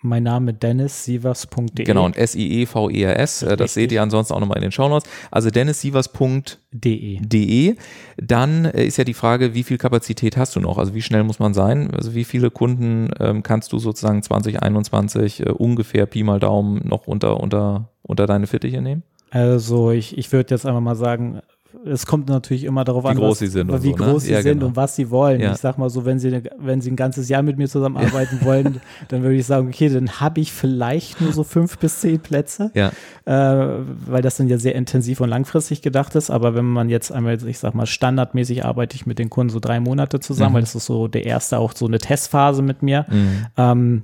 Mein 0.00 0.22
Name 0.22 0.54
dennissievers.de. 0.54 1.84
Genau, 1.84 2.06
und 2.06 2.16
S-I-E-V-E-R-S, 2.16 3.42
äh, 3.42 3.56
das 3.56 3.74
seht 3.74 3.92
ihr 3.92 4.02
ansonsten 4.02 4.34
auch 4.34 4.40
nochmal 4.40 4.58
in 4.58 4.62
den 4.62 4.72
Shownotes. 4.72 5.08
Also 5.30 5.50
dennissievers.de. 5.50 7.76
Dann 8.16 8.64
äh, 8.66 8.84
ist 8.84 8.96
ja 8.96 9.04
die 9.04 9.14
Frage, 9.14 9.54
wie 9.54 9.64
viel 9.64 9.78
Kapazität 9.78 10.36
hast 10.36 10.56
du 10.56 10.60
noch? 10.60 10.78
Also 10.78 10.94
wie 10.94 11.02
schnell 11.02 11.24
muss 11.24 11.38
man 11.38 11.54
sein? 11.54 11.90
Also 11.92 12.14
wie 12.14 12.24
viele 12.24 12.50
Kunden 12.50 13.10
ähm, 13.18 13.42
kannst 13.42 13.72
du 13.72 13.78
sozusagen 13.78 14.22
2021 14.22 15.40
äh, 15.40 15.50
ungefähr 15.50 16.06
Pi 16.06 16.22
mal 16.22 16.40
Daumen 16.40 16.80
noch 16.84 17.06
unter, 17.06 17.40
unter, 17.40 17.90
unter 18.02 18.26
deine 18.26 18.46
Fittiche 18.46 18.80
nehmen? 18.80 19.02
Also 19.30 19.90
ich, 19.90 20.16
ich 20.16 20.32
würde 20.32 20.54
jetzt 20.54 20.64
einfach 20.64 20.80
mal 20.80 20.94
sagen, 20.94 21.42
es 21.84 22.06
kommt 22.06 22.28
natürlich 22.28 22.64
immer 22.64 22.84
darauf 22.84 23.04
wie 23.04 23.08
an, 23.08 23.16
groß 23.16 23.30
was, 23.32 23.38
sie 23.40 23.46
sind, 23.46 23.70
wie 23.82 23.90
so, 23.90 23.94
groß 23.94 24.06
ne? 24.14 24.20
sie 24.20 24.32
ja, 24.32 24.42
sind 24.42 24.54
genau. 24.54 24.66
und 24.66 24.76
was 24.76 24.96
sie 24.96 25.10
wollen. 25.10 25.40
Ja. 25.40 25.52
Ich 25.52 25.58
sag 25.58 25.76
mal 25.76 25.90
so, 25.90 26.04
wenn 26.06 26.18
sie, 26.18 26.42
wenn 26.58 26.80
sie 26.80 26.90
ein 26.90 26.96
ganzes 26.96 27.28
Jahr 27.28 27.42
mit 27.42 27.58
mir 27.58 27.68
zusammenarbeiten 27.68 28.40
wollen, 28.42 28.80
dann 29.08 29.22
würde 29.22 29.36
ich 29.36 29.44
sagen, 29.46 29.68
okay, 29.68 29.88
dann 29.90 30.20
habe 30.20 30.40
ich 30.40 30.52
vielleicht 30.52 31.20
nur 31.20 31.32
so 31.32 31.44
fünf 31.44 31.78
bis 31.78 32.00
zehn 32.00 32.20
Plätze, 32.20 32.70
ja. 32.74 32.90
äh, 33.26 33.82
weil 34.06 34.22
das 34.22 34.38
dann 34.38 34.48
ja 34.48 34.58
sehr 34.58 34.74
intensiv 34.74 35.20
und 35.20 35.28
langfristig 35.28 35.82
gedacht 35.82 36.14
ist. 36.14 36.30
Aber 36.30 36.54
wenn 36.54 36.64
man 36.64 36.88
jetzt 36.88 37.12
einmal, 37.12 37.38
ich 37.46 37.58
sag 37.58 37.74
mal, 37.74 37.86
standardmäßig 37.86 38.64
arbeite 38.64 38.96
ich 38.96 39.04
mit 39.04 39.18
den 39.18 39.28
Kunden 39.28 39.50
so 39.50 39.60
drei 39.60 39.78
Monate 39.78 40.20
zusammen, 40.20 40.52
Mhm. 40.52 40.54
weil 40.54 40.62
das 40.62 40.74
ist 40.74 40.86
so 40.86 41.06
der 41.06 41.26
erste 41.26 41.58
auch 41.58 41.74
so 41.74 41.86
eine 41.86 41.98
Testphase 41.98 42.62
mit 42.62 42.82
mir. 42.82 43.04
Mhm. 43.10 43.46
Ähm, 43.56 44.02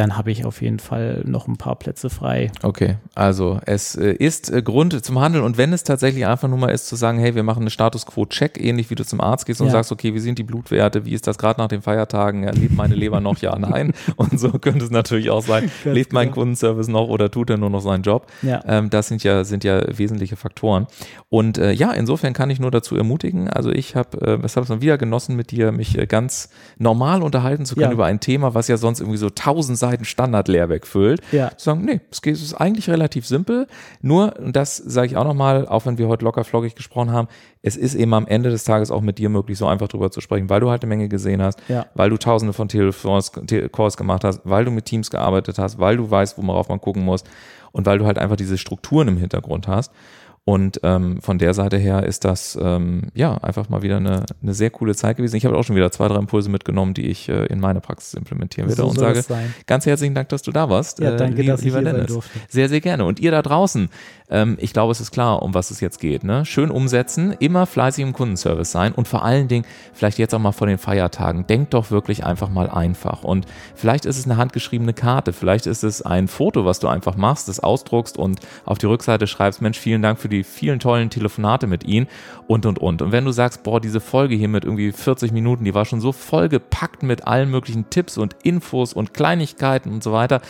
dann 0.00 0.16
habe 0.16 0.30
ich 0.30 0.46
auf 0.46 0.62
jeden 0.62 0.78
Fall 0.78 1.22
noch 1.26 1.46
ein 1.46 1.58
paar 1.58 1.76
Plätze 1.76 2.08
frei. 2.08 2.50
Okay, 2.62 2.96
also 3.14 3.60
es 3.66 3.96
äh, 3.96 4.12
ist 4.12 4.50
äh, 4.50 4.62
Grund 4.62 5.04
zum 5.04 5.20
Handeln 5.20 5.44
und 5.44 5.58
wenn 5.58 5.74
es 5.74 5.84
tatsächlich 5.84 6.24
einfach 6.24 6.48
nur 6.48 6.56
mal 6.56 6.70
ist 6.70 6.88
zu 6.88 6.96
sagen, 6.96 7.18
hey, 7.18 7.34
wir 7.34 7.42
machen 7.42 7.60
einen 7.64 7.70
Status 7.70 8.06
Quo-Check, 8.06 8.58
ähnlich 8.58 8.88
wie 8.88 8.94
du 8.94 9.04
zum 9.04 9.20
Arzt 9.20 9.44
gehst 9.44 9.60
und 9.60 9.66
Ja. 9.66 9.72
sagst, 9.74 9.92
okay, 9.92 10.14
wie 10.14 10.20
sind 10.20 10.38
die 10.38 10.42
Blutwerte, 10.42 11.04
wie 11.04 11.12
ist 11.12 11.26
das 11.26 11.36
gerade 11.36 11.60
nach 11.60 11.68
den 11.68 11.82
Feiertagen, 11.82 12.44
ja, 12.44 12.50
lebt 12.50 12.74
meine 12.74 12.94
Leber 12.94 13.20
noch, 13.20 13.36
ja, 13.38 13.58
nein 13.58 13.92
und 14.16 14.40
so 14.40 14.52
könnte 14.52 14.86
es 14.86 14.90
natürlich 14.90 15.28
auch 15.28 15.42
sein, 15.42 15.70
lebt 15.84 16.14
mein 16.14 16.28
genau. 16.28 16.36
Kundenservice 16.36 16.88
noch 16.88 17.08
oder 17.08 17.30
tut 17.30 17.50
er 17.50 17.58
nur 17.58 17.68
noch 17.68 17.82
seinen 17.82 18.02
Job? 18.02 18.26
Ja. 18.40 18.62
Ähm, 18.66 18.88
das 18.88 19.08
sind 19.08 19.22
ja, 19.22 19.44
sind 19.44 19.64
ja 19.64 19.82
wesentliche 19.98 20.36
Faktoren 20.36 20.86
und 21.28 21.58
äh, 21.58 21.72
ja, 21.72 21.92
insofern 21.92 22.32
kann 22.32 22.48
ich 22.48 22.58
nur 22.58 22.70
dazu 22.70 22.96
ermutigen, 22.96 23.50
also 23.50 23.70
ich 23.70 23.96
habe 23.96 24.18
äh, 24.26 24.38
es 24.46 24.56
habe 24.56 24.64
es 24.64 24.70
mal 24.70 24.80
wieder 24.80 24.96
genossen 24.96 25.36
mit 25.36 25.50
dir, 25.50 25.72
mich 25.72 25.98
äh, 25.98 26.06
ganz 26.06 26.48
normal 26.78 27.22
unterhalten 27.22 27.66
zu 27.66 27.76
können 27.76 27.92
über 27.92 28.06
ein 28.06 28.20
Thema, 28.20 28.54
was 28.54 28.66
ja 28.68 28.78
sonst 28.78 29.00
irgendwie 29.00 29.18
so 29.18 29.28
tausend 29.28 29.78
Seiten 29.90 30.04
Standard-Lehrwerk 30.04 30.86
füllt 30.86 31.20
Ja. 31.32 31.50
zu 31.56 31.64
sagen, 31.64 31.84
nee, 31.84 32.00
es 32.10 32.20
ist 32.42 32.54
eigentlich 32.54 32.88
relativ 32.88 33.26
simpel. 33.26 33.66
Nur, 34.02 34.38
und 34.38 34.54
das 34.56 34.76
sage 34.76 35.06
ich 35.08 35.16
auch 35.16 35.24
nochmal, 35.24 35.66
auch 35.68 35.86
wenn 35.86 35.98
wir 35.98 36.08
heute 36.08 36.24
locker 36.24 36.44
flockig 36.44 36.74
gesprochen 36.74 37.12
haben, 37.12 37.28
es 37.62 37.76
ist 37.76 37.94
eben 37.94 38.14
am 38.14 38.26
Ende 38.26 38.50
des 38.50 38.64
Tages 38.64 38.90
auch 38.90 39.00
mit 39.02 39.18
dir 39.18 39.28
möglich, 39.28 39.58
so 39.58 39.66
einfach 39.66 39.88
drüber 39.88 40.10
zu 40.10 40.20
sprechen, 40.20 40.48
weil 40.48 40.60
du 40.60 40.70
halt 40.70 40.82
eine 40.82 40.88
Menge 40.88 41.08
gesehen 41.08 41.42
hast, 41.42 41.58
Ja. 41.68 41.86
weil 41.94 42.08
du 42.10 42.16
tausende 42.16 42.52
von 42.52 42.68
Telefons, 42.68 43.32
gemacht 43.96 44.24
hast, 44.24 44.40
weil 44.44 44.64
du 44.64 44.70
mit 44.70 44.84
Teams 44.86 45.10
gearbeitet 45.10 45.58
hast, 45.58 45.78
weil 45.78 45.96
du 45.96 46.10
weißt, 46.10 46.36
worauf 46.38 46.68
man 46.68 46.80
gucken 46.80 47.04
muss 47.04 47.24
und 47.72 47.86
weil 47.86 47.98
du 47.98 48.06
halt 48.06 48.18
einfach 48.18 48.36
diese 48.36 48.56
Strukturen 48.58 49.08
im 49.08 49.16
Hintergrund 49.18 49.68
hast. 49.68 49.92
Und 50.46 50.80
ähm, 50.82 51.20
von 51.20 51.38
der 51.38 51.54
Seite 51.54 51.76
her 51.76 52.02
ist 52.04 52.24
das 52.24 52.58
ähm, 52.60 53.02
ja 53.14 53.34
einfach 53.36 53.68
mal 53.68 53.82
wieder 53.82 53.98
eine, 53.98 54.24
eine 54.42 54.54
sehr 54.54 54.70
coole 54.70 54.96
Zeit 54.96 55.18
gewesen. 55.18 55.36
Ich 55.36 55.44
habe 55.44 55.56
auch 55.56 55.62
schon 55.62 55.76
wieder 55.76 55.92
zwei, 55.92 56.08
drei 56.08 56.16
Impulse 56.16 56.48
mitgenommen, 56.50 56.94
die 56.94 57.06
ich 57.08 57.28
äh, 57.28 57.44
in 57.46 57.60
meine 57.60 57.80
Praxis 57.80 58.14
implementieren 58.14 58.68
werde 58.68 58.82
So 58.82 58.88
und 58.88 58.98
sage 58.98 59.22
ganz 59.66 59.86
herzlichen 59.86 60.14
Dank, 60.14 60.30
dass 60.30 60.42
du 60.42 60.50
da 60.50 60.68
warst. 60.68 60.98
Ja, 60.98 61.12
äh, 61.12 61.16
danke, 61.16 61.42
lieb- 61.42 61.50
dass 61.50 61.60
ich 61.60 61.66
lieber 61.66 61.78
hier 61.78 61.84
sein 61.84 61.94
Dennis. 61.94 62.12
durfte. 62.12 62.38
Sehr, 62.48 62.68
sehr 62.68 62.80
gerne. 62.80 63.04
Und 63.04 63.20
ihr 63.20 63.30
da 63.30 63.42
draußen, 63.42 63.90
ähm, 64.30 64.56
ich 64.60 64.72
glaube, 64.72 64.90
es 64.92 65.00
ist 65.00 65.10
klar, 65.12 65.42
um 65.42 65.54
was 65.54 65.70
es 65.70 65.80
jetzt 65.80 66.00
geht. 66.00 66.24
Ne? 66.24 66.44
Schön 66.46 66.70
umsetzen, 66.70 67.32
immer 67.38 67.66
fleißig 67.66 68.02
im 68.02 68.12
Kundenservice 68.12 68.72
sein 68.72 68.92
und 68.92 69.06
vor 69.06 69.22
allen 69.24 69.46
Dingen, 69.46 69.66
vielleicht 69.92 70.18
jetzt 70.18 70.34
auch 70.34 70.38
mal 70.40 70.52
vor 70.52 70.66
den 70.66 70.78
Feiertagen, 70.78 71.46
denkt 71.46 71.74
doch 71.74 71.90
wirklich 71.90 72.24
einfach 72.24 72.48
mal 72.48 72.68
einfach. 72.70 73.22
Und 73.24 73.46
vielleicht 73.76 74.04
ist 74.06 74.18
es 74.18 74.24
eine 74.24 74.38
handgeschriebene 74.38 74.94
Karte, 74.94 75.32
vielleicht 75.32 75.66
ist 75.66 75.84
es 75.84 76.02
ein 76.02 76.28
Foto, 76.28 76.64
was 76.64 76.80
du 76.80 76.88
einfach 76.88 77.14
machst, 77.14 77.48
das 77.48 77.60
ausdruckst 77.60 78.16
und 78.16 78.40
auf 78.64 78.78
die 78.78 78.86
Rückseite 78.86 79.26
schreibst, 79.26 79.60
Mensch, 79.60 79.78
vielen 79.78 80.00
Dank 80.02 80.18
für 80.18 80.28
die 80.40 80.44
vielen 80.44 80.80
tollen 80.80 81.10
Telefonate 81.10 81.66
mit 81.66 81.84
Ihnen 81.84 82.08
und, 82.46 82.66
und, 82.66 82.78
und. 82.78 83.02
Und 83.02 83.12
wenn 83.12 83.24
du 83.24 83.32
sagst, 83.32 83.62
boah, 83.62 83.80
diese 83.80 84.00
Folge 84.00 84.34
hier 84.34 84.48
mit 84.48 84.64
irgendwie 84.64 84.92
40 84.92 85.32
Minuten, 85.32 85.64
die 85.64 85.74
war 85.74 85.84
schon 85.84 86.00
so 86.00 86.12
vollgepackt 86.12 87.02
mit 87.02 87.26
allen 87.26 87.50
möglichen 87.50 87.90
Tipps 87.90 88.18
und 88.18 88.36
Infos 88.42 88.92
und 88.92 89.14
Kleinigkeiten 89.14 89.92
und 89.92 90.02
so 90.02 90.12
weiter, 90.12 90.40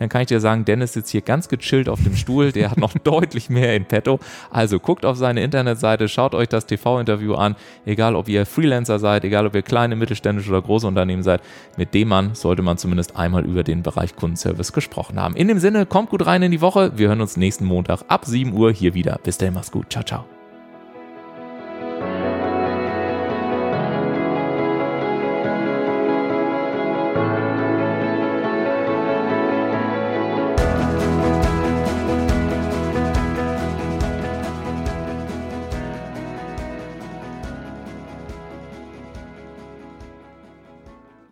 dann 0.00 0.08
kann 0.08 0.22
ich 0.22 0.28
dir 0.28 0.40
sagen, 0.40 0.64
Dennis 0.64 0.94
sitzt 0.94 1.10
hier 1.10 1.20
ganz 1.20 1.48
gechillt 1.48 1.88
auf 1.88 2.02
dem 2.02 2.16
Stuhl, 2.16 2.50
der 2.52 2.70
hat 2.70 2.78
noch 2.78 2.94
deutlich 3.04 3.50
mehr 3.50 3.76
in 3.76 3.84
petto. 3.84 4.18
Also 4.50 4.80
guckt 4.80 5.04
auf 5.04 5.16
seine 5.16 5.42
Internetseite, 5.42 6.08
schaut 6.08 6.34
euch 6.34 6.48
das 6.48 6.66
TV-Interview 6.66 7.34
an, 7.34 7.54
egal 7.84 8.16
ob 8.16 8.28
ihr 8.28 8.46
Freelancer 8.46 8.98
seid, 8.98 9.24
egal 9.24 9.46
ob 9.46 9.54
ihr 9.54 9.62
kleine, 9.62 9.94
mittelständische 9.96 10.50
oder 10.50 10.62
große 10.62 10.86
Unternehmen 10.86 11.22
seid, 11.22 11.42
mit 11.76 11.94
dem 11.94 12.08
Mann 12.08 12.34
sollte 12.34 12.62
man 12.62 12.78
zumindest 12.78 13.14
einmal 13.16 13.44
über 13.44 13.62
den 13.62 13.82
Bereich 13.82 14.16
Kundenservice 14.16 14.72
gesprochen 14.72 15.20
haben. 15.20 15.36
In 15.36 15.48
dem 15.48 15.58
Sinne, 15.58 15.84
kommt 15.84 16.10
gut 16.10 16.24
rein 16.24 16.42
in 16.42 16.50
die 16.50 16.62
Woche, 16.62 16.92
wir 16.96 17.08
hören 17.08 17.20
uns 17.20 17.36
nächsten 17.36 17.66
Montag 17.66 18.02
ab 18.08 18.24
7 18.24 18.54
Uhr 18.54 18.72
hier 18.72 18.94
wieder. 18.94 19.20
Bis 19.22 19.36
dahin, 19.36 19.54
mach's 19.54 19.70
gut, 19.70 19.92
ciao, 19.92 20.02
ciao. 20.02 20.39